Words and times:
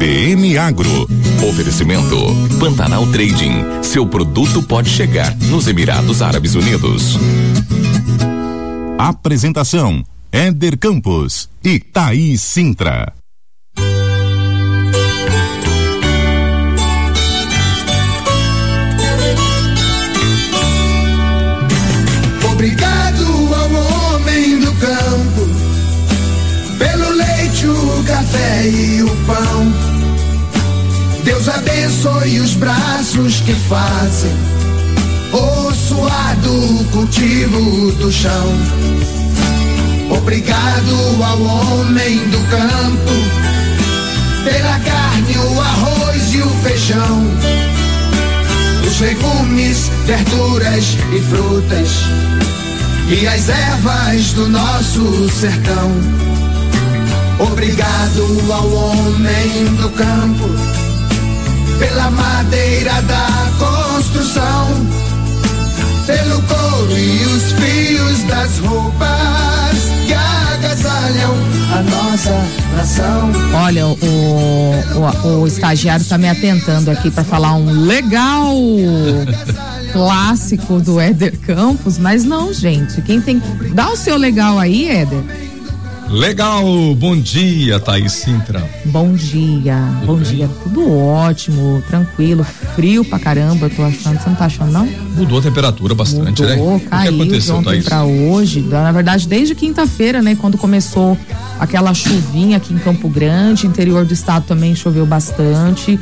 CBN 0.00 0.56
Agro. 0.56 1.06
Oferecimento 1.46 2.16
Pantanal 2.58 3.06
Trading. 3.08 3.82
Seu 3.82 4.06
produto 4.06 4.62
pode 4.62 4.88
chegar 4.88 5.36
nos 5.50 5.68
Emirados 5.68 6.22
Árabes 6.22 6.54
Unidos. 6.54 7.18
Apresentação: 8.96 10.02
Éder 10.32 10.78
Campos 10.78 11.50
e 11.62 11.78
Thaís 11.78 12.40
Sintra. 12.40 13.12
Obrigado 22.50 23.26
ao 23.54 24.14
homem 24.14 24.60
do 24.60 24.72
campo 24.76 25.60
pelo 26.78 27.10
leite, 27.10 27.66
o 27.66 28.02
café 28.04 28.66
e 28.66 28.99
braços 32.60 33.40
que 33.40 33.54
fazem 33.54 34.30
o 35.32 35.72
suado 35.72 36.84
cultivo 36.92 37.92
do 37.92 38.12
chão. 38.12 38.54
Obrigado 40.10 41.24
ao 41.24 41.42
homem 41.42 42.18
do 42.28 42.38
campo 42.50 43.10
pela 44.44 44.78
carne, 44.80 45.36
o 45.38 45.60
arroz 45.60 46.34
e 46.34 46.42
o 46.42 46.50
feijão, 46.62 47.24
os 48.86 49.00
legumes, 49.00 49.90
verduras 50.04 50.98
e 51.14 51.20
frutas 51.20 51.88
e 53.08 53.26
as 53.26 53.48
ervas 53.48 54.32
do 54.34 54.48
nosso 54.48 55.30
sertão. 55.30 55.90
Obrigado 57.38 58.52
ao 58.52 58.70
homem 58.70 59.64
do 59.76 59.88
campo 59.90 60.89
pela 61.80 62.10
madeira 62.10 62.92
da 63.02 63.50
construção, 63.58 64.86
pelo 66.06 66.42
couro 66.42 66.92
e 66.92 67.24
os 67.24 67.52
fios 67.52 68.22
das 68.24 68.58
roupas 68.58 69.78
que 70.06 70.12
agasalham 70.12 71.34
a 71.72 71.82
nossa 71.82 72.46
nação. 72.76 73.32
Olha, 73.54 73.86
o, 73.86 73.96
o, 73.96 75.40
o 75.40 75.46
estagiário 75.46 76.02
está 76.02 76.18
me 76.18 76.28
atentando 76.28 76.90
aqui 76.90 77.10
para 77.10 77.24
falar 77.24 77.54
um 77.54 77.86
legal 77.86 78.54
clássico 79.92 80.80
do 80.80 81.00
Éder 81.00 81.38
Campos, 81.40 81.96
mas 81.96 82.24
não, 82.24 82.52
gente. 82.52 83.00
Quem 83.00 83.22
tem. 83.22 83.42
Dá 83.72 83.90
o 83.90 83.96
seu 83.96 84.18
legal 84.18 84.58
aí, 84.58 84.88
Éder. 84.88 85.49
Legal, 86.10 86.64
bom 86.96 87.16
dia, 87.16 87.78
Thaís 87.78 88.10
Sintra. 88.10 88.68
Bom 88.86 89.12
dia, 89.14 89.76
Tudo 90.00 90.06
bom 90.06 90.16
bem? 90.16 90.24
dia. 90.24 90.50
Tudo 90.64 90.92
ótimo, 90.92 91.80
tranquilo, 91.88 92.44
frio 92.74 93.04
pra 93.04 93.16
caramba, 93.20 93.66
eu 93.66 93.70
tô 93.70 93.84
achando. 93.84 94.18
Você 94.20 94.28
não 94.28 94.34
tá 94.34 94.46
achando, 94.46 94.72
não? 94.72 94.86
Mudou 95.14 95.38
a 95.38 95.42
temperatura 95.42 95.94
bastante, 95.94 96.42
né? 96.42 96.56
Mudou, 96.56 96.76
o 96.76 96.80
que 96.80 96.86
caiu 96.86 97.12
de 97.12 97.22
aconteceu, 97.22 97.54
ontem 97.54 97.64
Thaís? 97.70 97.84
pra 97.84 98.02
hoje. 98.02 98.60
Na 98.60 98.90
verdade, 98.90 99.28
desde 99.28 99.54
quinta-feira, 99.54 100.20
né? 100.20 100.34
Quando 100.34 100.58
começou 100.58 101.16
aquela 101.60 101.94
chuvinha 101.94 102.56
aqui 102.56 102.74
em 102.74 102.78
Campo 102.78 103.08
Grande, 103.08 103.68
interior 103.68 104.04
do 104.04 104.12
estado 104.12 104.46
também 104.46 104.74
choveu 104.74 105.06
bastante. 105.06 105.96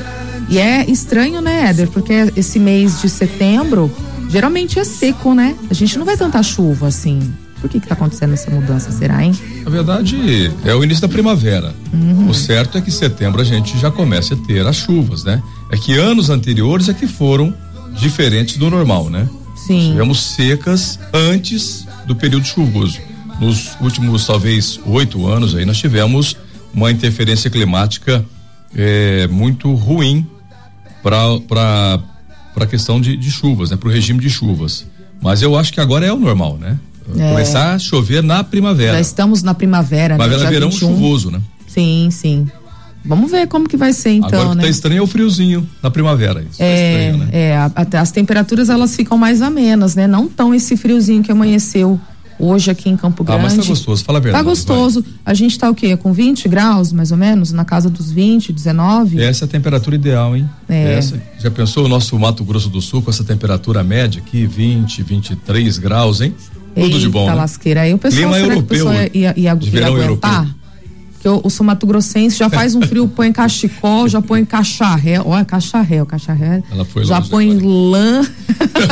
E 0.48 0.58
é 0.58 0.90
estranho, 0.90 1.42
né, 1.42 1.68
Éder? 1.68 1.88
Porque 1.90 2.32
esse 2.34 2.58
mês 2.58 3.02
de 3.02 3.10
setembro 3.10 3.92
geralmente 4.30 4.78
é 4.78 4.84
seco, 4.84 5.34
né? 5.34 5.54
A 5.70 5.74
gente 5.74 5.98
não 5.98 6.06
vai 6.06 6.16
tanta 6.16 6.42
chuva 6.42 6.86
assim. 6.88 7.20
Por 7.60 7.68
que 7.68 7.80
que 7.80 7.88
tá 7.88 7.94
acontecendo 7.94 8.34
essa 8.34 8.50
mudança, 8.50 8.90
será, 8.92 9.22
hein? 9.24 9.32
Na 9.64 9.70
verdade, 9.70 10.52
é 10.64 10.74
o 10.74 10.84
início 10.84 11.02
da 11.02 11.08
primavera. 11.08 11.74
Uhum. 11.92 12.28
O 12.28 12.34
certo 12.34 12.78
é 12.78 12.80
que 12.80 12.88
em 12.88 12.92
setembro 12.92 13.40
a 13.40 13.44
gente 13.44 13.78
já 13.78 13.90
começa 13.90 14.34
a 14.34 14.36
ter 14.36 14.64
as 14.66 14.76
chuvas, 14.76 15.24
né? 15.24 15.42
É 15.70 15.76
que 15.76 15.96
anos 15.96 16.30
anteriores 16.30 16.88
é 16.88 16.94
que 16.94 17.06
foram 17.06 17.52
diferentes 17.94 18.56
do 18.56 18.70
normal, 18.70 19.10
né? 19.10 19.28
Sim. 19.56 19.90
Tivemos 19.90 20.20
secas 20.22 20.98
antes 21.12 21.86
do 22.06 22.14
período 22.14 22.46
chuvoso. 22.46 23.00
Nos 23.40 23.76
últimos, 23.80 24.26
talvez, 24.26 24.80
oito 24.86 25.26
anos 25.26 25.54
aí, 25.54 25.64
nós 25.64 25.78
tivemos 25.78 26.36
uma 26.72 26.90
interferência 26.90 27.50
climática 27.50 28.24
eh, 28.74 29.26
muito 29.30 29.72
ruim 29.74 30.26
para 31.02 32.00
a 32.56 32.66
questão 32.66 33.00
de, 33.00 33.16
de 33.16 33.30
chuvas, 33.30 33.70
né? 33.70 33.76
Para 33.76 33.88
o 33.88 33.92
regime 33.92 34.20
de 34.20 34.30
chuvas. 34.30 34.86
Mas 35.20 35.42
eu 35.42 35.56
acho 35.56 35.72
que 35.72 35.80
agora 35.80 36.06
é 36.06 36.12
o 36.12 36.18
normal, 36.18 36.56
né? 36.58 36.78
É. 37.16 37.30
Começar 37.30 37.74
a 37.74 37.78
chover 37.78 38.22
na 38.22 38.42
primavera. 38.44 38.92
Já 38.94 39.00
estamos 39.00 39.42
na 39.42 39.54
primavera, 39.54 40.14
né? 40.16 40.24
Primavera, 40.24 40.38
Dia 40.40 40.50
verão 40.50 40.70
21. 40.70 40.88
chuvoso, 40.88 41.30
né? 41.30 41.40
Sim, 41.66 42.08
sim. 42.10 42.46
Vamos 43.04 43.30
ver 43.30 43.46
como 43.46 43.68
que 43.68 43.76
vai 43.76 43.92
ser 43.92 44.10
então, 44.10 44.28
Agora 44.28 44.48
que 44.50 44.56
né? 44.56 44.62
tá 44.64 44.68
estranho 44.68 44.98
é 44.98 45.02
o 45.02 45.06
friozinho 45.06 45.66
na 45.82 45.90
primavera. 45.90 46.40
Isso 46.42 46.58
tá 46.58 46.64
É, 46.64 47.06
estranho, 47.10 47.24
né? 47.24 47.28
é, 47.32 47.56
a- 47.56 47.72
as 48.00 48.10
temperaturas 48.10 48.68
elas 48.68 48.94
ficam 48.94 49.16
mais 49.16 49.40
amenas, 49.40 49.94
né? 49.94 50.06
Não 50.06 50.28
tão 50.28 50.54
esse 50.54 50.76
friozinho 50.76 51.22
que 51.22 51.30
amanheceu 51.32 51.98
hoje 52.40 52.70
aqui 52.70 52.88
em 52.90 52.96
Campo 52.96 53.22
Ah, 53.22 53.26
Grande. 53.36 53.42
mas 53.44 53.56
tá 53.56 53.62
gostoso, 53.64 54.04
fala 54.04 54.18
a 54.18 54.20
verdade. 54.20 54.44
Tá 54.44 54.48
gostoso. 54.50 55.04
A 55.24 55.32
gente 55.32 55.58
tá 55.58 55.70
o 55.70 55.74
quê? 55.74 55.96
Com 55.96 56.12
20 56.12 56.48
graus, 56.48 56.92
mais 56.92 57.10
ou 57.10 57.16
menos? 57.16 57.50
Na 57.52 57.64
casa 57.64 57.88
dos 57.88 58.10
20, 58.12 58.52
19? 58.52 59.16
vai. 59.16 59.24
Essa 59.26 59.44
é 59.44 59.46
a 59.46 59.48
temperatura 59.48 59.96
ideal, 59.96 60.36
hein? 60.36 60.48
É. 60.68 60.94
Essa. 60.94 61.20
Já 61.38 61.50
pensou 61.50 61.86
o 61.86 61.88
nosso 61.88 62.18
Mato 62.18 62.44
Grosso 62.44 62.68
do 62.68 62.80
Sul 62.82 63.00
com 63.00 63.10
essa 63.10 63.24
temperatura 63.24 63.82
média 63.82 64.20
aqui, 64.24 64.44
20, 64.46 65.02
23 65.02 65.78
graus, 65.78 66.20
hein? 66.20 66.34
Tudo 66.84 66.98
de 66.98 67.08
bom, 67.08 67.26
né? 67.26 67.34
lasqueira. 67.34 67.82
Aí 67.82 67.94
o 67.94 67.98
pessoal, 67.98 68.30
Clima 68.30 68.34
será 68.34 68.46
que 68.46 68.50
o 68.50 68.54
europeu, 68.54 68.76
pessoal 68.76 68.94
ia, 68.94 69.10
ia, 69.14 69.34
ia, 69.36 69.52
aguentar? 69.52 69.88
europeu. 69.88 70.58
Porque 71.18 71.28
o, 71.28 71.40
o 71.44 71.50
sul 71.50 71.66
Mato 71.66 71.84
Grossense 71.86 72.38
já 72.38 72.48
faz 72.48 72.76
um 72.76 72.82
frio, 72.82 73.08
põe 73.08 73.32
cachecol, 73.32 74.08
já 74.08 74.22
põe 74.22 74.44
cacharré. 74.44 75.20
Olha, 75.20 75.44
cacharré, 75.44 76.00
o 76.00 76.06
cacharré. 76.06 76.62
Ela 76.70 76.84
foi 76.84 77.04
já 77.04 77.20
põe 77.20 77.58
lã, 77.58 78.22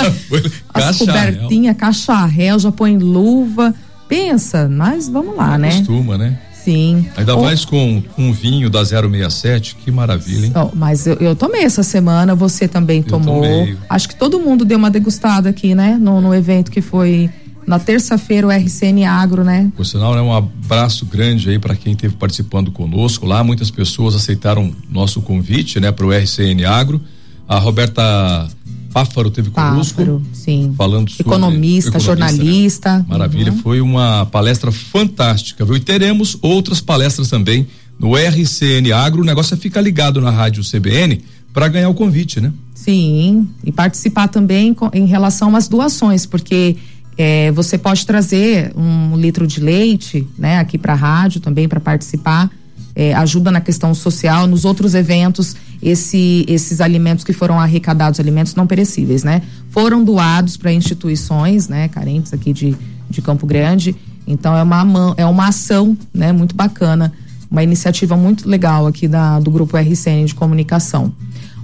as 0.74 0.98
cobertinhas, 0.98 1.76
cacharré, 1.76 2.58
já 2.58 2.72
põe 2.72 2.98
luva. 2.98 3.72
Pensa, 4.08 4.68
mas 4.68 5.08
vamos 5.08 5.36
lá, 5.36 5.56
né? 5.56 5.78
Costuma, 5.78 6.18
né? 6.18 6.38
Sim. 6.52 7.06
Ainda 7.16 7.36
Ô, 7.36 7.42
mais 7.42 7.64
com 7.64 8.02
um 8.18 8.32
vinho 8.32 8.68
da 8.68 8.84
067, 8.84 9.76
que 9.76 9.92
maravilha, 9.92 10.46
hein? 10.46 10.52
mas 10.74 11.06
eu, 11.06 11.14
eu 11.14 11.36
tomei 11.36 11.62
essa 11.62 11.84
semana, 11.84 12.34
você 12.34 12.66
também 12.66 13.04
tomou. 13.04 13.42
tomei. 13.42 13.76
Acho 13.88 14.08
que 14.08 14.16
todo 14.16 14.40
mundo 14.40 14.64
deu 14.64 14.76
uma 14.76 14.90
degustada 14.90 15.48
aqui, 15.48 15.76
né? 15.76 15.96
No, 16.00 16.20
no 16.20 16.34
evento 16.34 16.72
que 16.72 16.80
foi 16.80 17.30
na 17.66 17.78
terça-feira, 17.78 18.46
o 18.46 18.50
RCN 18.50 19.04
Agro, 19.04 19.42
né? 19.44 19.70
Por 19.76 19.84
sinal, 19.84 20.14
né, 20.14 20.20
um 20.20 20.32
abraço 20.32 21.04
grande 21.06 21.50
aí 21.50 21.58
para 21.58 21.74
quem 21.74 21.92
esteve 21.94 22.14
participando 22.14 22.70
conosco 22.70 23.26
lá. 23.26 23.42
Muitas 23.42 23.70
pessoas 23.70 24.14
aceitaram 24.14 24.72
nosso 24.90 25.20
convite, 25.20 25.80
né, 25.80 25.90
para 25.90 26.06
o 26.06 26.12
RCN 26.12 26.64
Agro. 26.64 27.00
A 27.48 27.58
Roberta 27.58 28.48
Páfaro 28.92 29.30
teve 29.30 29.50
conosco. 29.50 29.98
Páfaro, 29.98 30.22
sim. 30.32 30.72
Falando 30.76 31.10
sobre 31.10 31.30
Economista, 31.30 31.90
economista, 31.90 32.00
jornalista. 32.00 32.98
né? 32.98 33.04
Maravilha, 33.08 33.52
Uhum. 33.52 33.58
foi 33.58 33.80
uma 33.80 34.26
palestra 34.26 34.72
fantástica, 34.72 35.64
viu? 35.64 35.76
E 35.76 35.80
teremos 35.80 36.36
outras 36.40 36.80
palestras 36.80 37.28
também 37.28 37.66
no 37.98 38.16
RCN 38.16 38.92
Agro. 38.92 39.22
O 39.22 39.24
negócio 39.24 39.54
é 39.54 39.56
ficar 39.56 39.80
ligado 39.80 40.20
na 40.20 40.30
rádio 40.30 40.62
CBN 40.64 41.20
para 41.52 41.68
ganhar 41.68 41.88
o 41.88 41.94
convite, 41.94 42.40
né? 42.40 42.52
Sim, 42.74 43.48
e 43.64 43.72
participar 43.72 44.28
também 44.28 44.74
em 44.92 45.06
relação 45.06 45.56
às 45.56 45.68
doações, 45.68 46.24
porque 46.26 46.76
eh, 47.18 47.50
você 47.52 47.76
pode 47.78 48.06
trazer 48.06 48.72
um 48.76 49.16
litro 49.16 49.46
de 49.46 49.60
leite, 49.60 50.26
né, 50.38 50.58
aqui 50.58 50.76
para 50.78 50.92
a 50.92 50.96
rádio 50.96 51.40
também 51.40 51.68
para 51.68 51.80
participar. 51.80 52.50
eh, 52.98 53.12
ajuda 53.12 53.50
na 53.50 53.60
questão 53.60 53.94
social, 53.94 54.46
nos 54.46 54.64
outros 54.64 54.94
eventos, 54.94 55.54
esse- 55.82 56.46
esses 56.48 56.80
alimentos 56.80 57.24
que 57.24 57.32
foram 57.34 57.60
arrecadados, 57.60 58.18
alimentos 58.18 58.54
não 58.54 58.66
perecíveis, 58.66 59.22
né? 59.22 59.42
Foram 59.70 60.02
doados 60.02 60.56
para 60.56 60.72
instituições, 60.72 61.68
né, 61.68 61.88
carentes 61.88 62.32
aqui 62.32 62.54
de, 62.54 62.74
de 63.10 63.20
Campo 63.20 63.46
Grande. 63.46 63.94
Então 64.26 64.56
é 64.56 64.62
uma, 64.62 65.14
é 65.18 65.26
uma 65.26 65.48
ação, 65.48 65.94
né, 66.12 66.32
muito 66.32 66.54
bacana, 66.56 67.12
uma 67.50 67.62
iniciativa 67.62 68.16
muito 68.16 68.48
legal 68.48 68.86
aqui 68.86 69.06
da, 69.06 69.38
do 69.40 69.50
grupo 69.50 69.76
RCN 69.76 70.24
de 70.24 70.34
comunicação. 70.34 71.12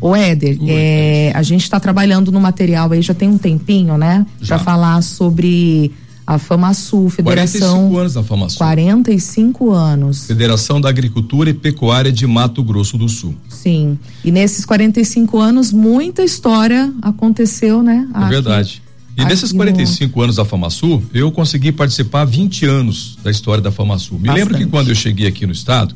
O 0.02 0.16
Éder, 0.16 0.58
é, 0.66 1.30
a 1.34 1.42
gente 1.42 1.62
está 1.62 1.78
trabalhando 1.78 2.32
no 2.32 2.40
material 2.40 2.90
aí 2.92 3.00
já 3.00 3.14
tem 3.14 3.28
um 3.28 3.38
tempinho, 3.38 3.96
né? 3.96 4.26
Já. 4.40 4.56
Para 4.56 4.64
falar 4.64 5.02
sobre 5.02 5.92
a 6.26 6.38
FamaSul, 6.38 7.08
Federação. 7.08 7.88
45 7.88 7.98
anos 7.98 8.14
da 8.14 8.22
Famasul. 8.22 8.58
45 8.58 9.70
anos, 9.72 10.26
Federação 10.26 10.80
da 10.80 10.88
Agricultura 10.88 11.50
e 11.50 11.54
Pecuária 11.54 12.10
de 12.12 12.26
Mato 12.26 12.62
Grosso 12.62 12.98
do 12.98 13.08
Sul. 13.08 13.34
sim. 13.48 13.98
E 14.24 14.30
nesses 14.32 14.64
45 14.64 15.38
anos, 15.38 15.72
muita 15.72 16.22
história 16.24 16.92
aconteceu, 17.00 17.82
né? 17.82 18.08
É 18.14 18.28
verdade. 18.28 18.82
E 19.16 19.20
aqui 19.20 19.30
nesses 19.30 19.52
no- 19.52 19.58
45 19.58 20.20
anos 20.22 20.36
da 20.36 20.44
FamaSul, 20.44 21.02
eu 21.12 21.30
consegui 21.30 21.70
participar 21.70 22.24
20 22.24 22.64
anos 22.66 23.18
da 23.22 23.30
história 23.30 23.62
da 23.62 23.70
FamaSul. 23.70 24.18
Me 24.18 24.28
lembro 24.28 24.46
que 24.54 24.64
Bastante. 24.64 24.70
quando 24.70 24.88
eu 24.88 24.94
cheguei 24.94 25.26
aqui 25.26 25.44
no 25.46 25.52
estado, 25.52 25.94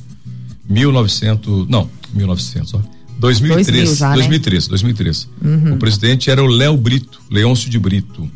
1900, 0.68 1.66
não, 1.68 1.88
1900, 2.14 2.74
ó. 2.74 2.80
2003, 3.18 3.66
2000 3.66 3.96
já, 3.96 4.08
né? 4.10 4.14
2003, 4.14 4.68
2003. 4.68 5.28
Uhum. 5.44 5.74
O 5.74 5.76
presidente 5.76 6.30
era 6.30 6.42
o 6.42 6.46
Léo 6.46 6.76
Brito, 6.76 7.20
Leôncio 7.30 7.70
de 7.70 7.78
Brito. 7.78 8.30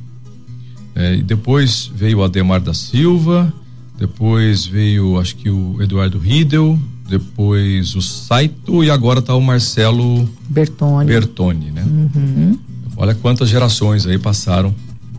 É, 0.94 1.16
e 1.16 1.22
depois 1.22 1.90
veio 1.94 2.18
o 2.18 2.24
Ademar 2.24 2.60
da 2.60 2.74
Silva, 2.74 3.52
depois 3.98 4.66
veio, 4.66 5.18
acho 5.18 5.36
que 5.36 5.50
o 5.50 5.80
Eduardo 5.80 6.18
Riedel, 6.18 6.78
depois 7.08 7.94
o 7.94 8.00
Saito 8.00 8.82
e 8.82 8.90
agora 8.90 9.18
está 9.18 9.34
o 9.34 9.40
Marcelo 9.40 10.28
Bertone. 10.48 11.06
Bertone, 11.06 11.70
né? 11.70 11.84
Uhum. 11.84 12.58
Olha 12.96 13.14
quantas 13.14 13.48
gerações 13.48 14.06
aí 14.06 14.18
passaram 14.18 14.74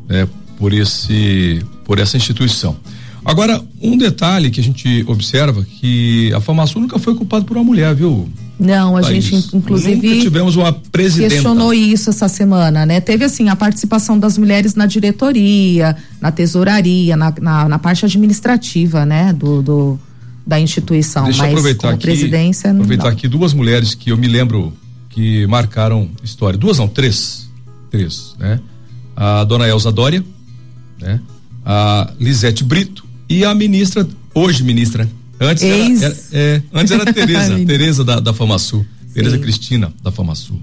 né, 0.08 0.28
por 0.58 0.74
esse 0.74 1.64
por 1.84 2.00
essa 2.00 2.16
instituição. 2.16 2.78
Agora, 3.24 3.62
um 3.82 3.98
detalhe 3.98 4.50
que 4.50 4.60
a 4.60 4.64
gente 4.64 5.04
observa 5.08 5.64
que 5.64 6.34
a 6.34 6.40
FamaSul 6.40 6.82
nunca 6.82 6.98
foi 6.98 7.14
ocupada 7.14 7.46
por 7.46 7.58
uma 7.58 7.64
mulher, 7.64 7.94
viu? 7.94 8.28
Não, 8.62 8.96
a 8.96 9.02
Thaís. 9.02 9.24
gente 9.24 9.58
inclusive 9.58 10.08
nunca 10.08 10.22
tivemos 10.22 10.56
uma 10.56 10.72
presidenta. 10.72 11.34
questionou 11.34 11.74
isso 11.74 12.12
essa 12.12 12.28
semana, 12.28 12.86
né? 12.86 13.02
Teve 13.02 13.26
assim 13.26 13.50
a 13.50 13.56
participação 13.56 14.20
das 14.20 14.38
mulheres 14.38 14.76
na 14.76 14.86
diretoria, 14.86 15.98
na 16.22 16.32
tesouraria, 16.32 17.18
na, 17.18 17.34
na, 17.42 17.68
na 17.68 17.80
parte 17.80 18.06
administrativa, 18.06 19.04
né? 19.04 19.34
Do, 19.34 19.64
do 19.64 20.00
da 20.46 20.60
instituição. 20.60 21.24
Deixa 21.26 21.44
eu 21.44 21.50
aproveitar 21.50 21.90
aqui, 21.90 22.04
presidência 22.04 22.72
aproveitar 22.72 23.06
não. 23.06 23.12
aqui 23.12 23.28
duas 23.28 23.54
mulheres 23.54 23.96
que 23.96 24.12
eu 24.12 24.18
me 24.18 24.28
lembro 24.28 24.74
que 25.10 25.48
marcaram 25.48 26.10
história. 26.24 26.58
Duas 26.58 26.78
não, 26.78 26.88
três, 26.88 27.50
três, 27.90 28.36
né? 28.38 28.60
A 29.16 29.44
dona 29.44 29.68
Elza 29.68 29.92
Dória, 29.92 30.24
né? 31.00 31.20
A 31.66 32.12
Lisete 32.20 32.64
Brito 32.64 33.04
e 33.28 33.44
a 33.44 33.56
ministra, 33.56 34.08
hoje 34.36 34.64
ministra, 34.64 35.10
antes 35.42 35.64
Ex... 35.64 36.02
era, 36.02 36.14
era 36.14 36.18
é, 36.32 36.62
antes 36.74 36.92
era 36.92 37.14
Tereza, 37.14 37.60
Tereza 37.66 38.04
da, 38.04 38.20
da 38.20 38.34
Famasul, 38.34 38.86
Tereza 39.14 39.38
Cristina 39.38 39.92
da 40.04 40.12
Famasul. 40.12 40.60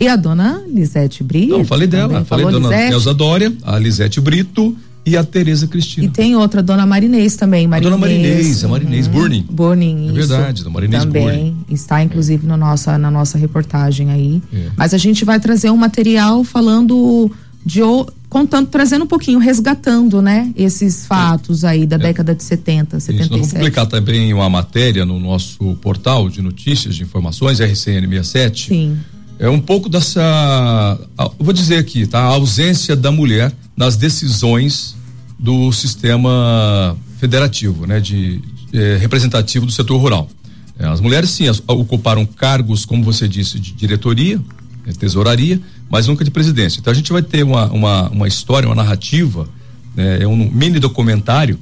E 0.00 0.08
a 0.08 0.16
dona 0.16 0.62
Lisete 0.66 1.22
Brito? 1.22 1.58
Não, 1.58 1.64
falei 1.64 1.86
dela, 1.86 2.24
falei 2.24 2.46
dona 2.46 2.68
Lisete. 2.68 2.92
Elza 2.94 3.12
Dória, 3.12 3.52
a 3.62 3.78
Lisete 3.78 4.20
Brito 4.20 4.74
e 5.04 5.16
a 5.16 5.24
Tereza 5.24 5.66
Cristina. 5.66 6.06
E 6.06 6.10
tem 6.10 6.36
outra, 6.36 6.62
dona 6.62 6.86
Marinês 6.86 7.36
também, 7.36 7.66
Marinês. 7.66 7.86
A 7.86 7.96
dona 7.96 8.00
Marinês, 8.00 8.64
a 8.64 8.68
Marinês 8.68 9.06
uhum. 9.06 9.12
Burning. 9.12 9.46
Burning, 9.50 10.08
É 10.08 10.12
verdade, 10.12 10.62
a 10.64 10.70
Marinês 10.70 11.04
também 11.04 11.22
Burning. 11.24 11.56
está 11.70 12.02
inclusive 12.02 12.46
é. 12.46 12.48
no 12.48 12.56
nossa, 12.56 12.96
na 12.96 13.10
nossa 13.10 13.36
reportagem 13.36 14.10
aí. 14.10 14.42
É. 14.52 14.68
Mas 14.76 14.94
a 14.94 14.98
gente 14.98 15.24
vai 15.24 15.40
trazer 15.40 15.70
um 15.70 15.76
material 15.76 16.44
falando 16.44 17.30
de 17.64 17.82
contando, 18.30 18.68
trazendo 18.68 19.04
um 19.04 19.08
pouquinho, 19.08 19.40
resgatando, 19.40 20.22
né, 20.22 20.52
esses 20.56 21.04
fatos 21.04 21.64
aí 21.64 21.84
da 21.84 21.96
é. 21.96 21.98
década 21.98 22.34
de 22.34 22.44
70, 22.44 23.00
77. 23.00 23.10
Isso, 23.10 23.30
nós 23.30 23.40
vamos 23.40 23.52
publicar 23.52 23.86
também 23.86 24.32
uma 24.32 24.48
matéria 24.48 25.04
no 25.04 25.18
nosso 25.18 25.74
portal 25.82 26.30
de 26.30 26.40
notícias, 26.40 26.94
de 26.94 27.02
informações, 27.02 27.58
RCN 27.58 28.06
67. 28.08 28.68
Sim. 28.68 28.98
É 29.38 29.48
um 29.48 29.60
pouco 29.60 29.88
dessa, 29.88 30.98
vou 31.38 31.52
dizer 31.52 31.78
aqui, 31.78 32.06
tá? 32.06 32.20
A 32.20 32.26
ausência 32.26 32.94
da 32.94 33.10
mulher 33.10 33.52
nas 33.76 33.96
decisões 33.96 34.94
do 35.38 35.72
sistema 35.72 36.96
federativo, 37.18 37.86
né, 37.86 37.98
de, 38.00 38.38
de 38.70 38.96
representativo 38.98 39.66
do 39.66 39.72
setor 39.72 39.96
rural. 39.96 40.28
É, 40.78 40.86
as 40.86 41.00
mulheres 41.00 41.30
sim 41.30 41.48
as, 41.48 41.62
ocuparam 41.66 42.24
cargos, 42.24 42.84
como 42.84 43.02
você 43.02 43.26
disse, 43.26 43.58
de 43.58 43.72
diretoria, 43.72 44.40
é, 44.86 44.92
tesouraria, 44.92 45.60
mas 45.90 46.06
nunca 46.06 46.24
de 46.24 46.30
presidência. 46.30 46.78
Então 46.78 46.90
a 46.90 46.94
gente 46.94 47.12
vai 47.12 47.20
ter 47.20 47.42
uma, 47.42 47.66
uma, 47.66 48.08
uma 48.08 48.28
história, 48.28 48.68
uma 48.68 48.76
narrativa, 48.76 49.48
né, 49.94 50.22
é 50.22 50.26
um 50.26 50.36
mini 50.36 50.78
documentário 50.78 51.58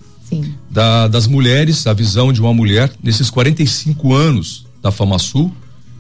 da, 0.71 1.09
das 1.09 1.27
mulheres, 1.27 1.87
a 1.87 1.95
visão 1.95 2.33
de 2.33 2.41
uma 2.41 2.53
mulher 2.53 2.93
nesses 3.03 3.31
45 3.31 4.15
anos 4.15 4.67
da 4.83 4.93
FamaSul, 4.93 5.51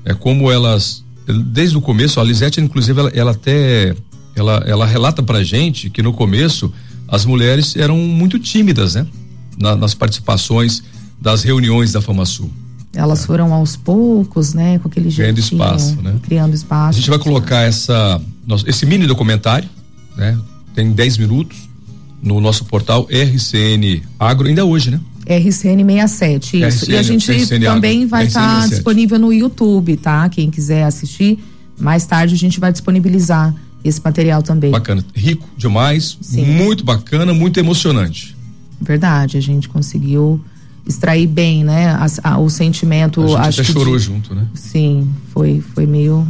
é 0.04 0.12
como 0.12 0.52
elas, 0.52 1.02
desde 1.46 1.76
o 1.76 1.80
começo, 1.80 2.20
a 2.20 2.24
Lisete, 2.24 2.60
inclusive, 2.60 3.00
ela, 3.00 3.10
ela 3.14 3.30
até 3.30 3.96
ela, 4.36 4.62
ela 4.66 4.86
relata 4.86 5.22
pra 5.22 5.42
gente 5.42 5.90
que 5.90 6.02
no 6.02 6.12
começo 6.12 6.72
as 7.08 7.24
mulheres 7.24 7.74
eram 7.74 7.96
muito 7.96 8.38
tímidas, 8.38 8.94
né? 8.94 9.06
Na, 9.58 9.74
nas 9.74 9.94
participações 9.94 10.82
das 11.20 11.42
reuniões 11.42 11.92
da 11.92 12.00
FamaSul. 12.00 12.50
Elas 12.94 13.22
é. 13.22 13.26
foram 13.26 13.52
aos 13.52 13.76
poucos, 13.76 14.54
né? 14.54 14.78
Com 14.78 14.88
aquele 14.88 15.10
jeito. 15.10 15.34
Criando 15.34 15.38
espaço, 15.38 16.02
né? 16.02 16.16
Criando 16.22 16.54
espaço. 16.54 16.98
A 16.98 17.00
gente 17.00 17.10
vai 17.10 17.18
colocar 17.18 17.60
essa, 17.60 18.20
esse 18.66 18.86
mini 18.86 19.06
documentário, 19.06 19.68
né? 20.16 20.38
Tem 20.74 20.90
10 20.92 21.18
minutos 21.18 21.68
no 22.22 22.40
nosso 22.40 22.64
portal 22.64 23.06
RCN 23.10 24.02
Agro, 24.18 24.48
ainda 24.48 24.64
hoje, 24.64 24.90
né? 24.90 25.00
RCN 25.26 25.84
67, 25.84 26.60
isso. 26.60 26.84
RCN, 26.84 26.92
e 26.92 26.96
a 26.96 27.02
gente 27.02 27.30
RCN 27.30 27.64
também 27.64 27.98
Agro, 27.98 28.08
vai 28.08 28.26
estar 28.26 28.62
tá 28.62 28.66
disponível 28.66 29.18
no 29.18 29.32
YouTube, 29.32 29.96
tá? 29.96 30.28
Quem 30.28 30.50
quiser 30.50 30.84
assistir, 30.84 31.38
mais 31.78 32.06
tarde 32.06 32.34
a 32.34 32.38
gente 32.38 32.58
vai 32.58 32.72
disponibilizar 32.72 33.54
esse 33.84 34.00
material 34.02 34.42
também. 34.42 34.70
Bacana, 34.70 35.04
rico 35.14 35.46
demais, 35.56 36.16
Sim. 36.20 36.44
muito 36.44 36.84
bacana, 36.84 37.34
muito 37.34 37.60
emocionante. 37.60 38.36
Verdade, 38.80 39.36
a 39.36 39.40
gente 39.40 39.68
conseguiu 39.68 40.40
extrair 40.88 41.26
bem, 41.26 41.62
né, 41.62 41.90
a, 41.90 42.32
a, 42.32 42.38
o 42.38 42.48
sentimento. 42.48 43.22
A 43.22 43.26
gente 43.26 43.36
acho 43.36 43.60
até 43.60 43.72
chorou 43.72 43.96
de, 43.96 44.02
junto, 44.02 44.34
né? 44.34 44.46
Sim, 44.54 45.08
foi, 45.28 45.62
foi 45.74 45.86
meio. 45.86 46.26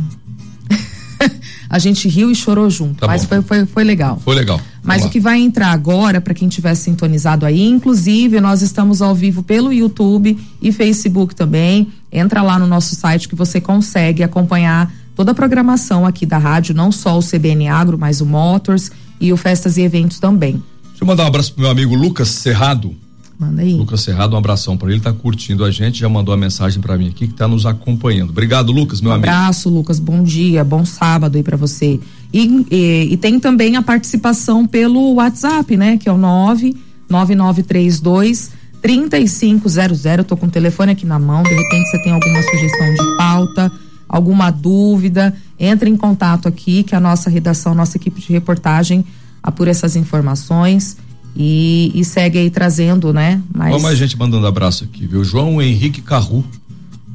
a 1.70 1.78
gente 1.78 2.08
riu 2.08 2.30
e 2.30 2.34
chorou 2.34 2.68
junto, 2.68 2.96
tá 3.00 3.06
mas 3.06 3.24
foi, 3.24 3.40
foi, 3.40 3.64
foi 3.64 3.84
legal. 3.84 4.20
Foi 4.22 4.34
legal. 4.34 4.60
Mas 4.82 5.04
o 5.04 5.10
que 5.10 5.20
vai 5.20 5.38
entrar 5.38 5.70
agora, 5.70 6.20
para 6.20 6.34
quem 6.34 6.48
tiver 6.48 6.74
sintonizado 6.74 7.44
aí, 7.46 7.62
inclusive 7.62 8.40
nós 8.40 8.62
estamos 8.62 9.00
ao 9.00 9.14
vivo 9.14 9.42
pelo 9.42 9.72
YouTube 9.72 10.36
e 10.60 10.72
Facebook 10.72 11.34
também. 11.34 11.92
Entra 12.10 12.42
lá 12.42 12.58
no 12.58 12.66
nosso 12.66 12.96
site 12.96 13.28
que 13.28 13.34
você 13.34 13.60
consegue 13.60 14.22
acompanhar 14.22 14.90
toda 15.14 15.32
a 15.32 15.34
programação 15.34 16.06
aqui 16.06 16.24
da 16.24 16.38
rádio, 16.38 16.74
não 16.74 16.90
só 16.90 17.18
o 17.18 17.22
CBN 17.22 17.68
Agro, 17.68 17.98
mas 17.98 18.20
o 18.20 18.26
Motors 18.26 18.90
e 19.20 19.32
o 19.32 19.36
Festas 19.36 19.76
e 19.76 19.82
Eventos 19.82 20.18
também. 20.18 20.62
Deixa 20.88 21.02
eu 21.02 21.06
mandar 21.06 21.24
um 21.24 21.28
abraço 21.28 21.52
pro 21.52 21.62
meu 21.62 21.70
amigo 21.70 21.94
Lucas 21.94 22.28
Cerrado. 22.28 22.96
Manda 23.38 23.62
aí. 23.62 23.74
Lucas 23.74 24.00
Cerrado, 24.00 24.34
um 24.34 24.38
abração 24.38 24.76
para 24.76 24.90
ele, 24.90 24.98
tá 24.98 25.12
curtindo 25.12 25.64
a 25.64 25.70
gente, 25.70 26.00
já 26.00 26.08
mandou 26.08 26.34
a 26.34 26.36
mensagem 26.36 26.80
para 26.80 26.98
mim 26.98 27.08
aqui 27.08 27.28
que 27.28 27.34
tá 27.34 27.46
nos 27.46 27.66
acompanhando. 27.66 28.30
Obrigado, 28.30 28.72
Lucas, 28.72 29.00
meu 29.00 29.12
um 29.12 29.14
amigo. 29.14 29.30
Abraço, 29.30 29.70
Lucas, 29.70 30.00
bom 30.00 30.24
dia, 30.24 30.64
bom 30.64 30.84
sábado 30.84 31.36
aí 31.36 31.44
para 31.44 31.56
você. 31.56 32.00
E, 32.32 32.66
e, 32.68 33.12
e, 33.12 33.16
tem 33.16 33.38
também 33.38 33.76
a 33.76 33.82
participação 33.82 34.66
pelo 34.66 35.14
WhatsApp, 35.14 35.76
né, 35.76 35.96
que 35.96 36.08
é 36.08 36.12
o 36.12 36.18
99932 36.18 38.50
3500. 38.82 40.04
Eu 40.04 40.24
tô 40.24 40.36
com 40.36 40.46
o 40.46 40.50
telefone 40.50 40.90
aqui 40.92 41.06
na 41.06 41.20
mão, 41.20 41.44
de 41.44 41.54
repente 41.54 41.90
você 41.90 42.02
tem 42.02 42.12
alguma 42.12 42.42
sugestão 42.42 42.92
de 42.92 43.16
pauta, 43.16 43.70
alguma 44.08 44.50
dúvida, 44.50 45.32
entre 45.60 45.88
em 45.88 45.96
contato 45.96 46.48
aqui 46.48 46.82
que 46.82 46.96
a 46.96 47.00
nossa 47.00 47.30
redação, 47.30 47.72
nossa 47.72 47.96
equipe 47.96 48.20
de 48.20 48.32
reportagem 48.32 49.04
apura 49.40 49.70
essas 49.70 49.94
informações 49.94 50.96
e, 51.36 51.92
e 51.94 52.04
segue 52.04 52.38
aí 52.38 52.50
trazendo, 52.50 53.12
né? 53.12 53.40
Mais... 53.54 53.74
Olha 53.74 53.82
mais 53.82 53.98
gente 53.98 54.18
mandando 54.18 54.46
abraço 54.46 54.84
aqui, 54.84 55.06
viu? 55.06 55.22
João 55.24 55.60
Henrique 55.62 56.02
Carru. 56.02 56.44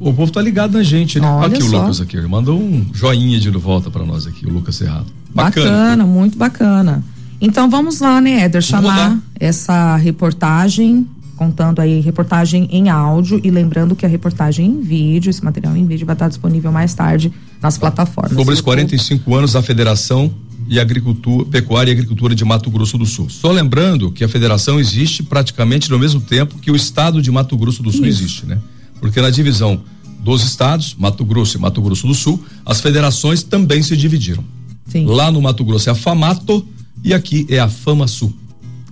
O 0.00 0.12
povo 0.12 0.32
tá 0.32 0.42
ligado 0.42 0.72
na 0.72 0.82
gente, 0.82 1.20
né? 1.20 1.26
Olha 1.26 1.46
aqui 1.46 1.62
só. 1.62 1.76
o 1.76 1.80
Lucas 1.80 2.00
aqui, 2.00 2.20
mandou 2.22 2.60
um 2.60 2.86
joinha 2.92 3.38
de 3.38 3.50
volta 3.50 3.90
para 3.90 4.04
nós 4.04 4.26
aqui, 4.26 4.44
o 4.46 4.50
Lucas 4.50 4.76
Cerrado. 4.76 5.06
Bacana, 5.32 5.70
bacana 5.70 6.06
muito 6.06 6.36
bacana. 6.36 7.04
Então 7.40 7.68
vamos 7.68 8.00
lá, 8.00 8.20
né, 8.20 8.40
Éder, 8.40 8.62
chamar 8.62 9.18
essa 9.38 9.96
reportagem 9.96 11.06
contando 11.36 11.80
aí 11.80 12.00
reportagem 12.00 12.68
em 12.70 12.88
áudio 12.88 13.40
e 13.42 13.50
lembrando 13.50 13.94
que 13.96 14.06
a 14.06 14.08
reportagem 14.08 14.66
em 14.66 14.80
vídeo, 14.80 15.30
esse 15.30 15.44
material 15.44 15.76
em 15.76 15.84
vídeo 15.86 16.06
vai 16.06 16.14
estar 16.14 16.28
disponível 16.28 16.70
mais 16.70 16.94
tarde 16.94 17.32
nas 17.60 17.76
plataformas. 17.76 18.34
Sobre 18.34 18.54
os 18.54 18.60
45 18.60 19.34
anos 19.34 19.52
da 19.52 19.62
Federação 19.62 20.32
e 20.68 20.80
Agricultura, 20.80 21.44
Pecuária 21.46 21.90
e 21.90 21.94
Agricultura 21.94 22.34
de 22.34 22.44
Mato 22.44 22.70
Grosso 22.70 22.96
do 22.96 23.06
Sul. 23.06 23.28
Só 23.28 23.50
lembrando 23.50 24.10
que 24.10 24.24
a 24.24 24.28
federação 24.28 24.78
existe 24.78 25.22
praticamente 25.22 25.90
no 25.90 25.98
mesmo 25.98 26.20
tempo 26.20 26.58
que 26.58 26.70
o 26.70 26.76
estado 26.76 27.20
de 27.20 27.30
Mato 27.30 27.56
Grosso 27.56 27.82
do 27.82 27.90
Sul 27.90 28.06
Isso. 28.06 28.22
existe, 28.22 28.46
né? 28.46 28.58
Porque 29.00 29.20
na 29.20 29.30
divisão 29.30 29.82
dos 30.20 30.42
estados, 30.42 30.94
Mato 30.98 31.24
Grosso 31.24 31.58
e 31.58 31.60
Mato 31.60 31.82
Grosso 31.82 32.06
do 32.06 32.14
Sul, 32.14 32.42
as 32.64 32.80
federações 32.80 33.42
também 33.42 33.82
se 33.82 33.96
dividiram. 33.96 34.44
Sim. 34.86 35.04
Lá 35.04 35.30
no 35.30 35.40
Mato 35.40 35.64
Grosso 35.64 35.88
é 35.88 35.92
a 35.92 35.94
Famato 35.94 36.66
e 37.02 37.12
aqui 37.12 37.46
é 37.50 37.58
a 37.58 37.68
Fama 37.68 38.06
Sul. 38.06 38.32